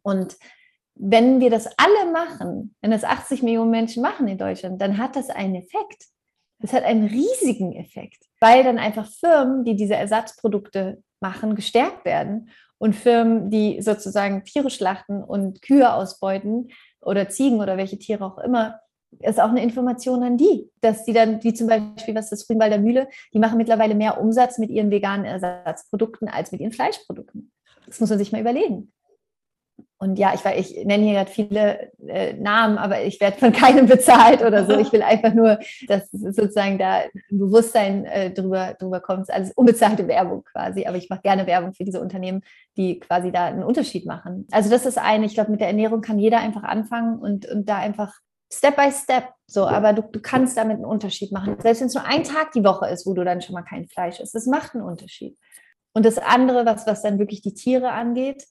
Und 0.02 0.36
wenn 0.94 1.40
wir 1.40 1.50
das 1.50 1.68
alle 1.78 2.12
machen, 2.12 2.74
wenn 2.80 2.90
das 2.90 3.04
80 3.04 3.42
Millionen 3.42 3.70
Menschen 3.70 4.02
machen 4.02 4.28
in 4.28 4.38
Deutschland, 4.38 4.80
dann 4.80 4.98
hat 4.98 5.16
das 5.16 5.30
einen 5.30 5.54
Effekt. 5.54 6.06
Das 6.60 6.72
hat 6.72 6.84
einen 6.84 7.06
riesigen 7.06 7.72
Effekt, 7.72 8.24
weil 8.38 8.62
dann 8.62 8.78
einfach 8.78 9.08
Firmen, 9.08 9.64
die 9.64 9.74
diese 9.74 9.96
Ersatzprodukte 9.96 11.02
machen, 11.20 11.56
gestärkt 11.56 12.04
werden 12.04 12.50
und 12.78 12.94
Firmen, 12.94 13.50
die 13.50 13.82
sozusagen 13.82 14.44
Tiere 14.44 14.70
schlachten 14.70 15.24
und 15.24 15.60
Kühe 15.62 15.92
ausbeuten 15.92 16.68
oder 17.00 17.28
Ziegen 17.28 17.60
oder 17.60 17.76
welche 17.76 17.98
Tiere 17.98 18.24
auch 18.24 18.38
immer, 18.38 18.80
ist 19.20 19.40
auch 19.40 19.50
eine 19.50 19.62
Information 19.62 20.22
an 20.22 20.36
die, 20.36 20.70
dass 20.80 21.04
die 21.04 21.12
dann, 21.12 21.42
wie 21.42 21.52
zum 21.52 21.66
Beispiel, 21.66 22.14
was 22.14 22.30
das 22.30 22.46
Grünwalder 22.46 22.78
Mühle, 22.78 23.08
die 23.34 23.38
machen 23.38 23.58
mittlerweile 23.58 23.94
mehr 23.94 24.20
Umsatz 24.20 24.58
mit 24.58 24.70
ihren 24.70 24.90
veganen 24.90 25.26
Ersatzprodukten 25.26 26.28
als 26.28 26.52
mit 26.52 26.60
ihren 26.60 26.72
Fleischprodukten. 26.72 27.52
Das 27.86 28.00
muss 28.00 28.10
man 28.10 28.18
sich 28.18 28.32
mal 28.32 28.40
überlegen. 28.40 28.92
Und 30.02 30.18
ja, 30.18 30.34
ich, 30.34 30.44
ich 30.44 30.84
nenne 30.84 31.04
hier 31.04 31.12
gerade 31.12 31.30
viele 31.30 31.92
äh, 32.08 32.32
Namen, 32.32 32.76
aber 32.76 33.04
ich 33.04 33.20
werde 33.20 33.38
von 33.38 33.52
keinem 33.52 33.86
bezahlt 33.86 34.42
oder 34.42 34.66
so. 34.66 34.76
Ich 34.76 34.92
will 34.92 35.00
einfach 35.00 35.32
nur, 35.32 35.60
dass 35.86 36.10
sozusagen 36.10 36.76
da 36.76 37.02
ein 37.02 37.10
Bewusstsein 37.30 38.04
äh, 38.06 38.32
drüber, 38.32 38.74
drüber 38.80 38.98
kommt. 38.98 39.30
Alles 39.30 39.52
unbezahlte 39.52 40.08
Werbung 40.08 40.42
quasi, 40.42 40.86
aber 40.86 40.96
ich 40.96 41.08
mache 41.08 41.22
gerne 41.22 41.46
Werbung 41.46 41.72
für 41.72 41.84
diese 41.84 42.00
Unternehmen, 42.00 42.42
die 42.76 42.98
quasi 42.98 43.30
da 43.30 43.44
einen 43.44 43.62
Unterschied 43.62 44.04
machen. 44.04 44.48
Also 44.50 44.70
das 44.70 44.86
ist 44.86 44.98
eine, 44.98 45.24
ich 45.24 45.34
glaube, 45.34 45.52
mit 45.52 45.60
der 45.60 45.68
Ernährung 45.68 46.00
kann 46.00 46.18
jeder 46.18 46.40
einfach 46.40 46.64
anfangen 46.64 47.20
und, 47.20 47.46
und 47.46 47.68
da 47.68 47.76
einfach 47.76 48.12
Step 48.52 48.74
by 48.74 48.90
Step 48.90 49.28
so, 49.46 49.68
aber 49.68 49.92
du, 49.92 50.02
du 50.02 50.20
kannst 50.20 50.56
damit 50.56 50.78
einen 50.78 50.84
Unterschied 50.84 51.30
machen. 51.30 51.58
Selbst 51.60 51.80
wenn 51.80 51.86
es 51.86 51.94
nur 51.94 52.04
ein 52.04 52.24
Tag 52.24 52.50
die 52.50 52.64
Woche 52.64 52.88
ist, 52.88 53.06
wo 53.06 53.14
du 53.14 53.22
dann 53.22 53.40
schon 53.40 53.54
mal 53.54 53.62
kein 53.62 53.86
Fleisch 53.86 54.18
isst, 54.18 54.34
das 54.34 54.46
macht 54.46 54.74
einen 54.74 54.82
Unterschied. 54.82 55.38
Und 55.92 56.04
das 56.04 56.18
andere, 56.18 56.66
was, 56.66 56.88
was 56.88 57.02
dann 57.02 57.20
wirklich 57.20 57.40
die 57.40 57.54
Tiere 57.54 57.92
angeht, 57.92 58.48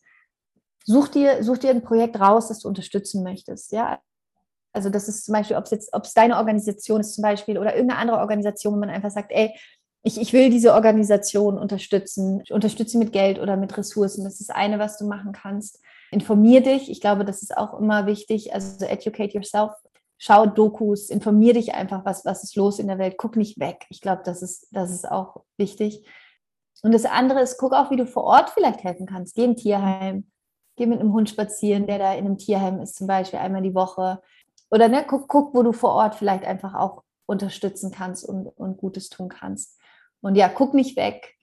such 0.86 1.10
dir, 1.10 1.44
such 1.44 1.60
dir 1.60 1.72
ein 1.72 1.84
Projekt 1.84 2.20
raus, 2.20 2.48
das 2.48 2.60
du 2.60 2.68
unterstützen 2.68 3.24
möchtest. 3.24 3.72
Ja, 3.72 4.00
also 4.74 4.90
das 4.90 5.08
ist 5.08 5.26
zum 5.26 5.34
Beispiel, 5.34 5.58
ob 5.58 5.66
es 5.66 5.72
jetzt, 5.72 5.94
ob 5.94 6.06
es 6.06 6.14
deine 6.14 6.38
Organisation 6.38 7.02
ist 7.02 7.14
zum 7.14 7.22
Beispiel 7.24 7.58
oder 7.58 7.76
irgendeine 7.76 8.00
andere 8.00 8.20
Organisation, 8.20 8.74
wo 8.74 8.80
man 8.80 8.90
einfach 8.90 9.12
sagt, 9.12 9.32
ey, 9.32 9.54
ich, 10.04 10.20
ich 10.20 10.34
will 10.34 10.50
diese 10.50 10.74
Organisation 10.74 11.58
unterstützen, 11.60 12.42
ich 12.44 12.52
unterstütze 12.52 12.94
sie 12.94 12.98
mit 12.98 13.14
Geld 13.14 13.40
oder 13.40 13.56
mit 13.58 13.78
Ressourcen. 13.78 14.24
Das 14.24 14.40
ist 14.40 14.50
das 14.50 14.56
eine, 14.56 14.80
was 14.80 14.98
du 14.98 15.06
machen 15.06 15.32
kannst. 15.32 15.80
informier 16.10 16.62
dich. 16.62 16.90
Ich 16.90 17.02
glaube, 17.02 17.24
das 17.26 17.42
ist 17.42 17.56
auch 17.56 17.80
immer 17.80 18.08
wichtig. 18.08 18.54
Also 18.54 18.86
educate 18.86 19.34
yourself. 19.34 19.72
Schau 20.18 20.46
Dokus, 20.46 21.10
informier 21.10 21.54
dich 21.54 21.74
einfach, 21.74 22.06
was, 22.06 22.26
was 22.26 22.44
ist 22.44 22.56
los 22.56 22.80
in 22.80 22.88
der 22.88 23.00
Welt. 23.00 23.16
Guck 23.18 23.36
nicht 23.36 23.60
weg. 23.60 23.86
Ich 23.90 24.02
glaube, 24.02 24.22
das 24.24 24.42
ist, 24.42 24.68
das 24.72 24.92
ist 24.92 25.10
auch 25.10 25.44
wichtig. 25.58 26.06
Und 26.84 26.94
das 26.94 27.06
andere 27.06 27.42
ist, 27.42 27.58
guck 27.58 27.74
auch, 27.74 27.92
wie 27.92 27.96
du 27.96 28.08
vor 28.08 28.24
Ort 28.24 28.50
vielleicht 28.50 28.84
helfen 28.84 29.06
kannst. 29.06 29.36
Geh 29.36 29.44
ein 29.44 29.56
Tierheim, 29.56 30.31
geh 30.76 30.86
mit 30.86 30.99
einem 30.99 31.13
Hund 31.13 31.30
spazieren, 31.30 31.88
der 31.88 31.99
da 31.99 32.13
in 32.13 32.26
einem 32.26 32.38
Tierheim 32.38 32.80
ist, 32.80 32.95
zum 32.95 33.07
Beispiel 33.07 33.39
einmal 33.39 33.61
die 33.61 33.76
Woche. 33.76 34.22
Oder 34.69 34.88
ne, 34.88 35.05
guck, 35.07 35.28
guck, 35.28 35.53
wo 35.53 35.63
du 35.63 35.74
vor 35.74 35.91
Ort 35.91 36.15
vielleicht 36.15 36.45
einfach 36.45 36.74
auch 36.74 37.03
unterstützen 37.26 37.91
kannst 37.91 38.28
und, 38.28 38.47
und 38.47 38.78
Gutes 38.78 39.09
tun 39.09 39.30
kannst. 39.30 39.80
Und 40.22 40.36
ja, 40.36 40.49
guck 40.49 40.74
nicht 40.74 40.95
weg. 40.97 41.36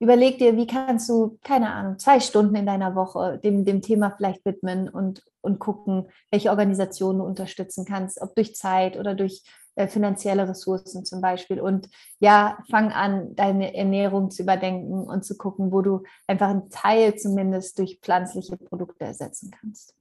Überleg 0.00 0.38
dir, 0.38 0.56
wie 0.56 0.66
kannst 0.66 1.08
du, 1.08 1.38
keine 1.44 1.72
Ahnung, 1.72 1.98
zwei 1.98 2.18
Stunden 2.18 2.56
in 2.56 2.66
deiner 2.66 2.96
Woche 2.96 3.38
dem, 3.38 3.64
dem 3.64 3.82
Thema 3.82 4.10
vielleicht 4.10 4.44
widmen 4.44 4.88
und, 4.88 5.22
und 5.42 5.60
gucken, 5.60 6.08
welche 6.32 6.50
Organisationen 6.50 7.20
du 7.20 7.24
unterstützen 7.24 7.84
kannst, 7.84 8.20
ob 8.20 8.34
durch 8.34 8.56
Zeit 8.56 8.98
oder 8.98 9.14
durch 9.14 9.44
äh, 9.74 9.88
finanzielle 9.88 10.48
Ressourcen 10.48 11.04
zum 11.04 11.20
Beispiel. 11.20 11.60
Und 11.60 11.88
ja, 12.18 12.58
fang 12.70 12.92
an, 12.92 13.34
deine 13.34 13.74
Ernährung 13.74 14.30
zu 14.30 14.42
überdenken 14.42 15.04
und 15.04 15.24
zu 15.24 15.36
gucken, 15.36 15.72
wo 15.72 15.80
du 15.80 16.02
einfach 16.26 16.48
einen 16.48 16.70
Teil 16.70 17.16
zumindest 17.16 17.78
durch 17.78 17.98
pflanzliche 18.02 18.56
Produkte 18.56 19.04
ersetzen 19.04 19.50
kannst. 19.50 19.94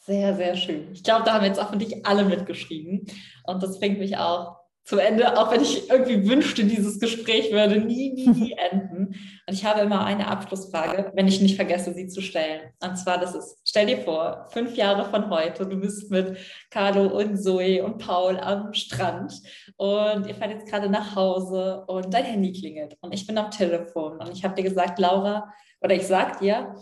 Sehr, 0.00 0.34
sehr 0.36 0.56
schön. 0.56 0.92
Ich 0.92 1.02
glaube, 1.02 1.24
da 1.24 1.34
haben 1.34 1.44
jetzt 1.44 1.58
auch 1.58 1.70
von 1.70 1.78
dich 1.78 2.04
alle 2.04 2.24
mitgeschrieben. 2.24 3.06
Und 3.44 3.62
das 3.62 3.78
bringt 3.78 3.98
mich 3.98 4.18
auch 4.18 4.63
zum 4.84 4.98
Ende, 4.98 5.38
auch 5.38 5.50
wenn 5.50 5.62
ich 5.62 5.88
irgendwie 5.88 6.28
wünschte, 6.28 6.64
dieses 6.64 7.00
Gespräch 7.00 7.50
würde 7.50 7.80
nie, 7.80 8.12
nie, 8.12 8.28
nie 8.28 8.52
enden. 8.70 9.14
Und 9.46 9.54
ich 9.54 9.64
habe 9.64 9.80
immer 9.80 10.04
eine 10.04 10.28
Abschlussfrage, 10.28 11.10
wenn 11.14 11.26
ich 11.26 11.40
nicht 11.40 11.56
vergesse, 11.56 11.94
sie 11.94 12.06
zu 12.06 12.20
stellen. 12.20 12.60
Und 12.82 12.96
zwar, 12.96 13.18
das 13.18 13.34
ist, 13.34 13.58
stell 13.64 13.86
dir 13.86 13.98
vor, 13.98 14.46
fünf 14.50 14.76
Jahre 14.76 15.08
von 15.08 15.30
heute, 15.30 15.66
du 15.66 15.76
bist 15.76 16.10
mit 16.10 16.36
Carlo 16.70 17.06
und 17.18 17.38
Zoe 17.38 17.82
und 17.82 17.98
Paul 17.98 18.38
am 18.38 18.74
Strand 18.74 19.40
und 19.76 20.26
ihr 20.26 20.34
fahrt 20.34 20.50
jetzt 20.50 20.66
gerade 20.66 20.90
nach 20.90 21.16
Hause 21.16 21.84
und 21.86 22.12
dein 22.12 22.24
Handy 22.24 22.52
klingelt 22.52 22.98
und 23.00 23.12
ich 23.12 23.26
bin 23.26 23.38
am 23.38 23.50
Telefon 23.50 24.18
und 24.18 24.30
ich 24.32 24.44
habe 24.44 24.54
dir 24.54 24.68
gesagt, 24.68 24.98
Laura, 24.98 25.52
oder 25.80 25.94
ich 25.94 26.06
sag 26.06 26.40
dir, 26.40 26.74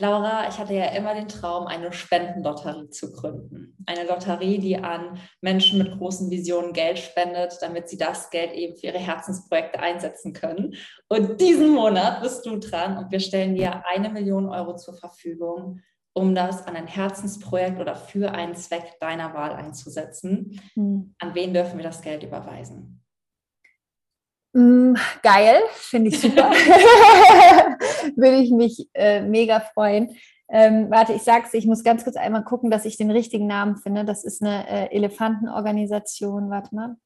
Laura, 0.00 0.48
ich 0.48 0.58
hatte 0.58 0.74
ja 0.74 0.86
immer 0.92 1.14
den 1.14 1.26
Traum, 1.26 1.66
eine 1.66 1.92
Spendenlotterie 1.92 2.88
zu 2.90 3.10
gründen. 3.10 3.76
Eine 3.84 4.06
Lotterie, 4.06 4.58
die 4.58 4.76
an 4.76 5.18
Menschen 5.40 5.78
mit 5.78 5.98
großen 5.98 6.30
Visionen 6.30 6.72
Geld 6.72 7.00
spendet, 7.00 7.58
damit 7.62 7.88
sie 7.88 7.96
das 7.96 8.30
Geld 8.30 8.52
eben 8.52 8.76
für 8.76 8.86
ihre 8.86 8.98
Herzensprojekte 8.98 9.80
einsetzen 9.80 10.34
können. 10.34 10.74
Und 11.08 11.40
diesen 11.40 11.70
Monat 11.70 12.22
bist 12.22 12.46
du 12.46 12.58
dran 12.58 12.96
und 12.96 13.10
wir 13.10 13.18
stellen 13.18 13.56
dir 13.56 13.82
eine 13.88 14.08
Million 14.08 14.48
Euro 14.48 14.76
zur 14.76 14.94
Verfügung, 14.94 15.80
um 16.12 16.32
das 16.32 16.64
an 16.64 16.76
ein 16.76 16.86
Herzensprojekt 16.86 17.80
oder 17.80 17.96
für 17.96 18.30
einen 18.30 18.54
Zweck 18.54 19.00
deiner 19.00 19.34
Wahl 19.34 19.52
einzusetzen. 19.52 20.60
Mhm. 20.76 21.14
An 21.18 21.34
wen 21.34 21.52
dürfen 21.52 21.76
wir 21.76 21.84
das 21.84 22.02
Geld 22.02 22.22
überweisen? 22.22 23.02
Mm, 24.52 24.94
geil, 25.22 25.60
finde 25.72 26.10
ich 26.10 26.20
super. 26.20 26.50
Würde 28.16 28.36
ich 28.36 28.50
mich 28.50 28.88
äh, 28.94 29.20
mega 29.20 29.60
freuen. 29.60 30.16
Ähm, 30.50 30.90
warte, 30.90 31.12
ich 31.12 31.22
sag's, 31.22 31.52
ich 31.52 31.66
muss 31.66 31.84
ganz 31.84 32.04
kurz 32.04 32.16
einmal 32.16 32.44
gucken, 32.44 32.70
dass 32.70 32.86
ich 32.86 32.96
den 32.96 33.10
richtigen 33.10 33.46
Namen 33.46 33.76
finde. 33.76 34.04
Das 34.04 34.24
ist 34.24 34.42
eine 34.42 34.66
äh, 34.68 34.94
Elefantenorganisation. 34.94 36.50
Warte 36.50 36.74
mal. 36.74 36.96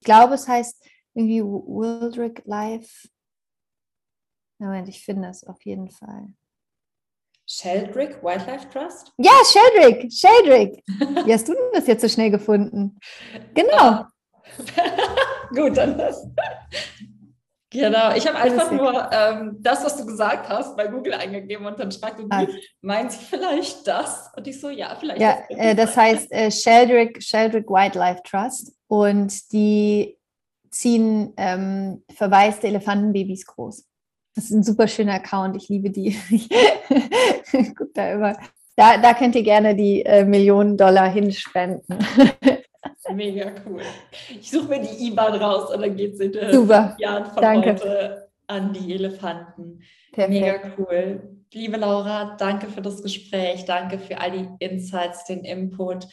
Ich 0.00 0.04
glaube, 0.04 0.34
es 0.34 0.46
heißt 0.46 0.84
irgendwie 1.14 1.42
Wildrick 1.42 2.42
Life. 2.44 3.08
Moment, 4.58 4.88
ich 4.88 5.04
finde 5.04 5.28
es 5.28 5.44
auf 5.44 5.60
jeden 5.64 5.90
Fall. 5.90 6.28
Sheldrick 7.48 8.22
Wildlife 8.22 8.68
Trust? 8.70 9.12
Ja, 9.18 9.32
Sheldrick, 9.44 10.12
Sheldrick. 10.12 10.82
Wie 11.24 11.32
hast 11.32 11.48
du 11.48 11.54
das 11.72 11.86
jetzt 11.86 12.02
so 12.02 12.08
schnell 12.08 12.30
gefunden? 12.30 12.98
Genau. 13.54 14.04
Gut, 15.54 15.76
dann 15.76 15.98
das. 15.98 16.26
Genau, 17.70 18.14
ich 18.14 18.26
habe 18.26 18.38
einfach 18.38 18.70
nur 18.70 19.10
ähm, 19.12 19.56
das, 19.60 19.84
was 19.84 19.96
du 19.96 20.06
gesagt 20.06 20.48
hast, 20.48 20.76
bei 20.76 20.86
Google 20.86 21.14
eingegeben 21.14 21.66
und 21.66 21.78
dann 21.78 21.90
fragte 21.90 22.22
sie, 22.22 22.28
ah. 22.30 22.46
meinen 22.80 23.10
Sie 23.10 23.18
vielleicht 23.18 23.86
das? 23.86 24.30
Und 24.36 24.46
ich 24.46 24.60
so, 24.60 24.70
ja, 24.70 24.96
vielleicht. 24.98 25.20
Ja, 25.20 25.38
das, 25.48 25.58
äh, 25.58 25.74
das 25.74 25.96
heißt 25.96 26.32
äh, 26.32 26.50
Sheldrick, 26.50 27.22
Sheldrick 27.22 27.68
Wildlife 27.68 28.22
Trust 28.22 28.72
und 28.88 29.52
die 29.52 30.16
ziehen 30.70 31.32
ähm, 31.36 32.04
verwaiste 32.14 32.68
Elefantenbabys 32.68 33.46
groß. 33.46 33.84
Das 34.34 34.44
ist 34.44 34.52
ein 34.52 34.62
super 34.62 34.86
schöner 34.86 35.14
Account, 35.14 35.56
ich 35.56 35.68
liebe 35.68 35.90
die. 35.90 36.16
Guck 37.76 37.94
da 37.94 38.12
immer. 38.12 38.36
Da, 38.76 38.98
da 38.98 39.14
könnt 39.14 39.34
ihr 39.34 39.42
gerne 39.42 39.74
die 39.74 40.04
äh, 40.04 40.24
Millionen 40.24 40.76
Dollar 40.76 41.08
hinspenden. 41.08 41.82
Mega 43.12 43.52
cool. 43.66 43.82
Ich 44.28 44.50
suche 44.50 44.68
mir 44.68 44.80
die 44.80 45.08
IBAN 45.08 45.34
raus 45.34 45.74
und 45.74 45.80
dann 45.80 45.96
geht 45.96 46.14
es 46.14 46.20
in 46.20 46.32
den 46.32 46.52
Super. 46.52 46.96
Jahren 46.98 47.26
von 47.26 47.42
danke. 47.42 47.72
heute 47.72 48.28
an 48.46 48.72
die 48.72 48.94
Elefanten. 48.94 49.80
Perfekt. 50.12 50.30
Mega 50.30 50.60
cool. 50.78 51.36
Liebe 51.52 51.76
Laura, 51.76 52.36
danke 52.36 52.66
für 52.66 52.82
das 52.82 53.02
Gespräch, 53.02 53.64
danke 53.64 53.98
für 53.98 54.20
all 54.20 54.32
die 54.32 54.48
Insights, 54.58 55.24
den 55.24 55.44
Input, 55.44 56.06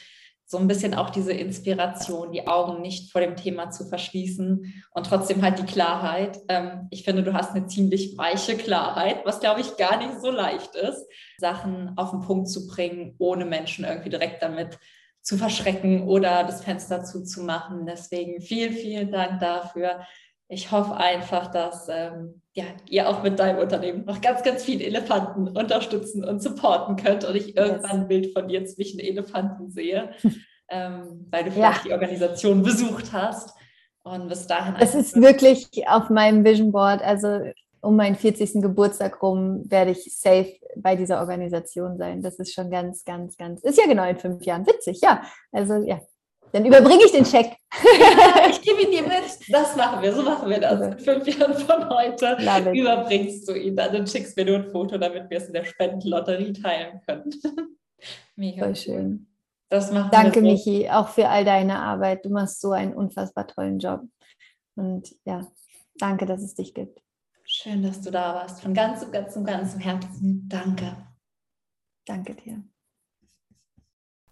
so 0.45 0.59
ein 0.59 0.67
bisschen 0.67 0.93
auch 0.93 1.09
diese 1.09 1.33
Inspiration, 1.33 2.31
die 2.31 2.47
Augen 2.47 2.81
nicht 2.81 3.11
vor 3.11 3.21
dem 3.21 3.35
Thema 3.35 3.71
zu 3.71 3.85
verschließen 3.85 4.83
und 4.91 5.05
trotzdem 5.05 5.41
halt 5.41 5.57
die 5.57 5.65
Klarheit. 5.65 6.39
Ähm, 6.47 6.87
ich 6.91 7.03
finde, 7.03 7.23
du 7.23 7.33
hast 7.33 7.55
eine 7.55 7.65
ziemlich 7.65 8.17
weiche 8.17 8.55
Klarheit, 8.55 9.25
was 9.25 9.39
glaube 9.39 9.61
ich 9.61 9.77
gar 9.77 9.97
nicht 9.97 10.21
so 10.21 10.29
leicht 10.29 10.75
ist, 10.75 11.07
Sachen 11.39 11.97
auf 11.97 12.11
den 12.11 12.21
Punkt 12.21 12.49
zu 12.49 12.67
bringen, 12.67 13.15
ohne 13.17 13.45
Menschen 13.45 13.83
irgendwie 13.83 14.11
direkt 14.11 14.43
damit 14.43 14.77
zu 15.23 15.37
verschrecken 15.37 16.07
oder 16.07 16.43
das 16.43 16.63
Fenster 16.63 17.03
zuzumachen. 17.03 17.85
Deswegen 17.85 18.41
vielen, 18.41 18.73
vielen 18.73 19.11
Dank 19.11 19.39
dafür. 19.39 20.01
Ich 20.49 20.71
hoffe 20.71 20.95
einfach, 20.95 21.47
dass 21.49 21.87
ähm, 21.89 22.41
ja, 22.53 22.65
ihr 22.89 23.09
auch 23.09 23.23
mit 23.23 23.39
deinem 23.39 23.59
Unternehmen 23.59 24.05
noch 24.05 24.21
ganz, 24.21 24.43
ganz 24.43 24.63
viele 24.63 24.83
Elefanten 24.83 25.47
unterstützen 25.47 26.23
und 26.23 26.43
supporten 26.43 26.97
könnt 26.97 27.23
und 27.23 27.35
ich 27.35 27.55
irgendwann 27.55 28.01
ein 28.01 28.07
Bild 28.07 28.33
von 28.33 28.47
dir 28.49 28.65
zwischen 28.65 28.99
Elefanten 28.99 29.71
sehe, 29.71 30.11
ähm, 30.69 31.25
weil 31.31 31.45
du 31.45 31.51
vielleicht 31.51 31.85
ja. 31.85 31.89
die 31.89 31.93
Organisation 31.93 32.61
besucht 32.61 33.13
hast. 33.13 33.55
Und 34.03 34.27
bis 34.27 34.47
dahin. 34.47 34.75
Es 34.81 34.93
ist 34.95 35.15
wirklich 35.15 35.69
auf 35.87 36.09
meinem 36.09 36.43
Vision 36.43 36.73
Board. 36.73 37.01
Also 37.01 37.39
um 37.83 37.97
meinen 37.97 38.15
40. 38.15 38.61
Geburtstag 38.61 39.21
rum 39.21 39.69
werde 39.69 39.91
ich 39.91 40.17
safe 40.17 40.53
bei 40.77 40.95
dieser 40.95 41.19
Organisation 41.19 41.97
sein. 41.97 42.21
Das 42.21 42.39
ist 42.39 42.53
schon 42.53 42.71
ganz, 42.71 43.03
ganz, 43.03 43.35
ganz, 43.35 43.61
ist 43.61 43.77
ja 43.77 43.85
genau 43.85 44.07
in 44.07 44.17
fünf 44.17 44.43
Jahren. 44.45 44.65
Witzig, 44.65 45.01
ja. 45.01 45.21
Also 45.51 45.75
ja, 45.83 45.99
dann 46.53 46.65
überbringe 46.65 47.03
ich 47.03 47.11
den 47.11 47.25
Check. 47.25 47.57
Ja, 47.83 48.45
ich 48.49 48.61
gebe 48.61 48.83
ihn 48.83 48.91
dir 48.91 49.03
mit. 49.03 49.37
Das 49.49 49.75
machen 49.75 50.01
wir, 50.01 50.13
so 50.13 50.23
machen 50.23 50.49
wir 50.49 50.61
das. 50.61 50.79
In 50.79 50.99
fünf 50.99 51.27
Jahren 51.27 51.55
von 51.55 51.89
heute 51.89 52.37
überbringst 52.73 53.49
du 53.49 53.53
ihn 53.53 53.75
dann 53.75 53.93
und 53.95 54.09
schickst 54.09 54.37
mir 54.37 54.45
nur 54.45 54.57
ein 54.57 54.71
Foto, 54.71 54.97
damit 54.97 55.29
wir 55.29 55.37
es 55.37 55.47
in 55.47 55.53
der 55.53 55.65
Spendenlotterie 55.65 56.53
teilen 56.53 57.01
können. 57.05 57.31
Mega 58.37 58.63
Voll 58.63 58.75
schön. 58.77 59.27
Das 59.69 59.91
macht 59.91 60.13
Danke, 60.13 60.39
so. 60.39 60.45
Michi, 60.45 60.89
auch 60.89 61.09
für 61.09 61.27
all 61.27 61.43
deine 61.43 61.79
Arbeit. 61.79 62.23
Du 62.23 62.29
machst 62.29 62.61
so 62.61 62.71
einen 62.71 62.93
unfassbar 62.93 63.45
tollen 63.47 63.79
Job. 63.79 64.01
Und 64.75 65.13
ja, 65.25 65.45
danke, 65.97 66.25
dass 66.25 66.41
es 66.41 66.55
dich 66.55 66.73
gibt. 66.73 67.03
Schön, 67.55 67.83
dass 67.83 68.01
du 68.01 68.09
da 68.09 68.33
warst. 68.33 68.61
Von 68.61 68.73
ganzem, 68.73 69.11
ganzem, 69.11 69.45
ganzem 69.45 69.79
Herzen. 69.79 70.49
Danke. 70.49 70.97
Danke 72.03 72.33
dir. 72.33 72.63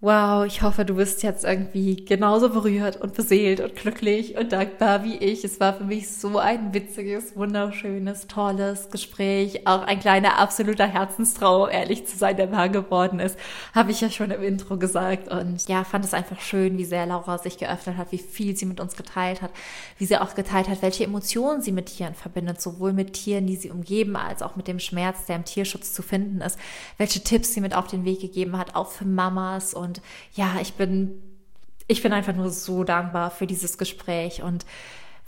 Wow, 0.04 0.47
ich 0.47 0.64
hoffe, 0.64 0.84
du 0.84 0.95
bist 0.95 1.22
jetzt 1.22 1.43
irgendwie 1.45 2.06
genauso 2.06 2.49
berührt 2.49 2.99
und 2.99 3.14
beseelt 3.14 3.60
und 3.60 3.76
glücklich 3.76 4.36
und 4.36 4.52
dankbar 4.52 5.04
wie 5.04 5.18
ich. 5.18 5.43
Es 5.43 5.60
war 5.60 5.76
für 5.76 5.84
mich 5.84 6.10
so 6.10 6.39
ein 6.39 6.74
witziges, 6.74 7.36
wunderschönes, 7.36 8.26
tolles 8.26 8.89
Gespräch. 8.89 9.68
Auch 9.68 9.84
ein 9.84 9.99
kleiner 9.99 10.39
absoluter 10.39 10.88
Herzenstraum, 10.88 11.70
ehrlich 11.70 12.08
zu 12.08 12.18
sein, 12.18 12.36
der 12.36 12.52
wahr 12.52 12.70
geworden 12.70 13.20
ist, 13.20 13.38
habe 13.76 13.91
ich 13.91 14.02
ja 14.02 14.10
schon 14.10 14.32
im 14.32 14.41
Intro 14.41 14.78
gesagt. 14.78 15.28
Und 15.28 15.68
ja, 15.70 15.84
fand 15.84 16.04
es 16.04 16.16
einfach 16.16 16.41
schön, 16.41 16.80
wie 16.80 16.86
sehr 16.86 17.06
Laura 17.06 17.38
sich 17.38 17.60
geöffnet 17.60 17.97
hat, 17.97 18.12
wie 18.12 18.18
viel 18.18 18.58
sie 18.58 18.66
mit 18.66 18.80
uns 18.80 18.95
geteilt 18.95 19.43
hat, 19.43 19.52
wie 19.99 20.06
sie 20.08 20.18
auch 20.18 20.34
geteilt 20.34 20.68
hat, 20.68 20.82
welche 20.82 21.04
Emotionen 21.04 21.62
sie 21.62 21.72
mit 21.72 21.95
Tieren 21.95 22.16
verbindet, 22.16 22.60
sowohl 22.60 22.93
mit 22.93 23.14
Tieren, 23.14 23.45
die 23.45 23.56
sie 23.56 23.70
umgeben, 23.70 24.16
als 24.16 24.41
auch 24.41 24.56
mit 24.56 24.68
dem 24.68 24.80
Schmerz, 24.80 25.28
der 25.28 25.36
im 25.36 25.45
Tierschutz 25.45 25.93
zu 25.93 26.02
finden 26.02 26.41
ist, 26.41 26.58
welche 26.97 27.24
Tipps 27.24 27.54
sie 27.54 27.62
mit 27.62 27.76
auf 27.76 27.86
den 27.86 28.04
Weg 28.04 28.20
gegeben 28.20 28.58
hat, 28.58 28.74
auch 28.74 28.89
für 28.89 29.06
Mamas 29.06 29.76
und 29.76 29.91
und 29.92 30.02
ja, 30.36 30.60
ich 30.62 30.76
bin, 30.76 31.22
ich 31.88 32.02
bin 32.02 32.14
einfach 32.14 32.34
nur 32.34 32.50
so 32.50 32.86
dankbar 32.86 33.30
für 33.30 33.46
dieses 33.46 33.78
Gespräch 33.78 34.42
und 34.42 34.66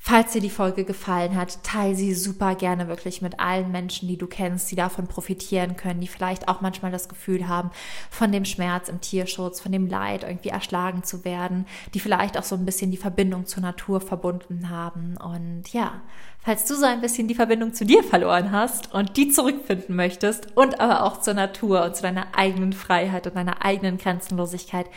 Falls 0.05 0.33
dir 0.33 0.41
die 0.41 0.49
Folge 0.49 0.83
gefallen 0.83 1.37
hat, 1.37 1.63
teile 1.63 1.95
sie 1.95 2.13
super 2.13 2.55
gerne 2.55 2.89
wirklich 2.89 3.21
mit 3.21 3.39
allen 3.39 3.71
Menschen, 3.71 4.09
die 4.09 4.17
du 4.17 4.27
kennst, 4.27 4.69
die 4.69 4.75
davon 4.75 5.07
profitieren 5.07 5.77
können, 5.77 6.01
die 6.01 6.09
vielleicht 6.09 6.49
auch 6.49 6.59
manchmal 6.59 6.91
das 6.91 7.07
Gefühl 7.07 7.47
haben, 7.47 7.71
von 8.09 8.29
dem 8.33 8.43
Schmerz 8.43 8.89
im 8.89 8.99
Tierschutz, 8.99 9.61
von 9.61 9.71
dem 9.71 9.87
Leid 9.87 10.23
irgendwie 10.23 10.49
erschlagen 10.49 11.03
zu 11.03 11.23
werden, 11.23 11.65
die 11.93 12.01
vielleicht 12.01 12.37
auch 12.37 12.43
so 12.43 12.55
ein 12.55 12.65
bisschen 12.65 12.91
die 12.91 12.97
Verbindung 12.97 13.45
zur 13.45 13.63
Natur 13.63 14.01
verbunden 14.01 14.69
haben. 14.69 15.15
Und 15.15 15.71
ja, 15.71 16.01
falls 16.43 16.65
du 16.65 16.75
so 16.75 16.85
ein 16.85 17.01
bisschen 17.01 17.27
die 17.27 17.35
Verbindung 17.35 17.73
zu 17.73 17.85
dir 17.85 18.03
verloren 18.03 18.51
hast 18.51 18.93
und 18.93 19.15
die 19.17 19.29
zurückfinden 19.29 19.95
möchtest 19.95 20.55
und 20.55 20.79
aber 20.79 21.03
auch 21.03 21.21
zur 21.21 21.33
Natur 21.33 21.83
und 21.85 21.95
zu 21.95 22.01
deiner 22.01 22.27
eigenen 22.35 22.73
Freiheit 22.73 23.25
und 23.27 23.35
deiner 23.35 23.63
eigenen 23.65 23.97
Grenzenlosigkeit, 23.97 24.87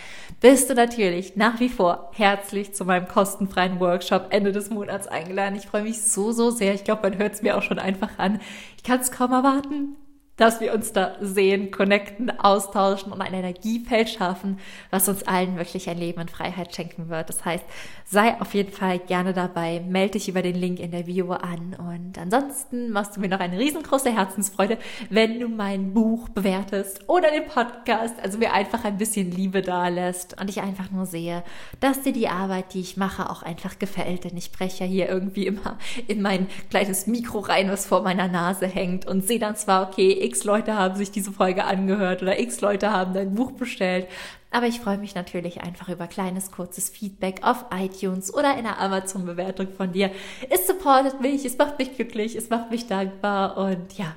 bist 0.40 0.68
du 0.68 0.74
natürlich 0.74 1.36
nach 1.36 1.60
wie 1.60 1.68
vor 1.68 2.10
herzlich 2.14 2.74
zu 2.74 2.84
meinem 2.84 3.06
kostenfreien 3.06 3.80
Workshop 3.80 4.26
Ende 4.30 4.52
des 4.52 4.70
Monats 4.70 5.06
eingeladen. 5.06 5.56
Ich 5.56 5.66
freue 5.66 5.82
mich 5.82 6.02
so, 6.02 6.32
so 6.32 6.50
sehr. 6.50 6.74
Ich 6.74 6.84
glaube, 6.84 7.08
man 7.08 7.18
hört 7.18 7.34
es 7.34 7.42
mir 7.42 7.56
auch 7.56 7.62
schon 7.62 7.78
einfach 7.78 8.18
an. 8.18 8.40
Ich 8.76 8.82
kann 8.82 9.00
es 9.00 9.12
kaum 9.12 9.32
erwarten 9.32 9.96
dass 10.36 10.60
wir 10.60 10.74
uns 10.74 10.92
da 10.92 11.16
sehen, 11.20 11.70
connecten, 11.70 12.30
austauschen 12.38 13.12
und 13.12 13.22
ein 13.22 13.32
Energiefeld 13.32 14.10
schaffen, 14.10 14.58
was 14.90 15.08
uns 15.08 15.22
allen 15.22 15.56
wirklich 15.56 15.88
ein 15.88 15.98
Leben 15.98 16.20
in 16.20 16.28
Freiheit 16.28 16.74
schenken 16.74 17.08
wird. 17.08 17.28
Das 17.28 17.44
heißt, 17.44 17.64
sei 18.04 18.40
auf 18.40 18.54
jeden 18.54 18.72
Fall 18.72 18.98
gerne 18.98 19.32
dabei, 19.32 19.80
melde 19.80 20.12
dich 20.12 20.28
über 20.28 20.42
den 20.42 20.54
Link 20.54 20.78
in 20.78 20.90
der 20.90 21.06
Video 21.06 21.32
an. 21.32 21.74
Und 21.78 22.18
ansonsten 22.18 22.90
machst 22.90 23.16
du 23.16 23.20
mir 23.20 23.28
noch 23.28 23.40
eine 23.40 23.58
riesengroße 23.58 24.14
Herzensfreude, 24.14 24.78
wenn 25.10 25.40
du 25.40 25.48
mein 25.48 25.94
Buch 25.94 26.28
bewertest 26.28 27.08
oder 27.08 27.30
den 27.30 27.46
Podcast, 27.46 28.14
also 28.22 28.38
mir 28.38 28.52
einfach 28.52 28.84
ein 28.84 28.98
bisschen 28.98 29.30
Liebe 29.30 29.62
da 29.62 29.88
lässt 29.88 30.40
und 30.40 30.50
ich 30.50 30.60
einfach 30.60 30.90
nur 30.90 31.06
sehe, 31.06 31.42
dass 31.80 32.02
dir 32.02 32.12
die 32.12 32.28
Arbeit, 32.28 32.74
die 32.74 32.80
ich 32.80 32.96
mache, 32.96 33.30
auch 33.30 33.42
einfach 33.42 33.78
gefällt, 33.78 34.24
denn 34.24 34.36
ich 34.36 34.44
spreche 34.44 34.84
ja 34.84 34.90
hier 34.90 35.08
irgendwie 35.08 35.46
immer 35.46 35.78
in 36.06 36.22
mein 36.22 36.46
kleines 36.70 37.06
Mikro 37.06 37.40
rein, 37.40 37.70
was 37.70 37.86
vor 37.86 38.02
meiner 38.02 38.28
Nase 38.28 38.66
hängt 38.66 39.06
und 39.06 39.26
sehe 39.26 39.38
dann 39.38 39.56
zwar, 39.56 39.88
okay, 39.88 40.25
x 40.26 40.44
Leute 40.44 40.74
haben 40.74 40.96
sich 40.96 41.10
diese 41.10 41.32
Folge 41.32 41.64
angehört 41.64 42.22
oder 42.22 42.38
x 42.38 42.60
Leute 42.60 42.90
haben 42.90 43.14
dein 43.14 43.34
Buch 43.34 43.52
bestellt. 43.52 44.06
Aber 44.50 44.66
ich 44.66 44.80
freue 44.80 44.98
mich 44.98 45.14
natürlich 45.14 45.62
einfach 45.62 45.88
über 45.88 46.06
kleines, 46.06 46.50
kurzes 46.50 46.88
Feedback 46.90 47.40
auf 47.42 47.66
iTunes 47.74 48.32
oder 48.32 48.52
in 48.52 48.66
einer 48.66 48.78
Amazon-Bewertung 48.78 49.68
von 49.76 49.92
dir. 49.92 50.10
Es 50.50 50.66
supportet 50.66 51.20
mich, 51.20 51.44
es 51.44 51.58
macht 51.58 51.78
mich 51.78 51.94
glücklich, 51.96 52.36
es 52.36 52.50
macht 52.50 52.70
mich 52.70 52.86
dankbar 52.86 53.56
und 53.56 53.96
ja, 53.98 54.14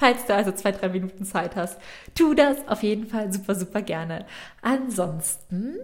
Falls 0.00 0.24
du 0.24 0.34
also 0.34 0.50
zwei, 0.52 0.72
drei 0.72 0.88
Minuten 0.88 1.26
Zeit 1.26 1.56
hast, 1.56 1.78
tu 2.14 2.32
das 2.32 2.56
auf 2.68 2.82
jeden 2.82 3.06
Fall 3.06 3.30
super, 3.34 3.54
super 3.54 3.82
gerne. 3.82 4.24
Ansonsten 4.62 5.76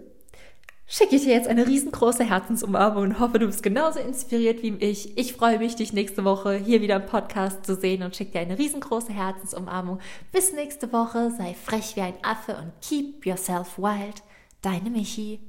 schicke 0.87 1.17
ich 1.17 1.23
dir 1.23 1.33
jetzt 1.33 1.47
eine 1.47 1.67
riesengroße 1.67 2.23
Herzensumarmung 2.23 3.03
und 3.03 3.19
hoffe, 3.19 3.39
du 3.39 3.45
bist 3.45 3.61
genauso 3.61 3.99
inspiriert 3.99 4.63
wie 4.63 4.75
ich. 4.79 5.17
Ich 5.17 5.33
freue 5.33 5.59
mich, 5.59 5.75
dich 5.75 5.93
nächste 5.93 6.23
Woche 6.23 6.55
hier 6.55 6.81
wieder 6.81 6.95
im 6.95 7.05
Podcast 7.05 7.65
zu 7.65 7.75
sehen 7.75 8.03
und 8.03 8.15
schicke 8.15 8.31
dir 8.31 8.39
eine 8.39 8.57
riesengroße 8.57 9.11
Herzensumarmung. 9.11 9.99
Bis 10.31 10.53
nächste 10.53 10.91
Woche, 10.93 11.31
sei 11.37 11.53
frech 11.53 11.95
wie 11.95 12.01
ein 12.01 12.15
Affe 12.23 12.55
und 12.55 12.71
keep 12.81 13.25
yourself 13.25 13.77
wild. 13.77 14.23
Deine 14.61 14.89
Michi. 14.89 15.39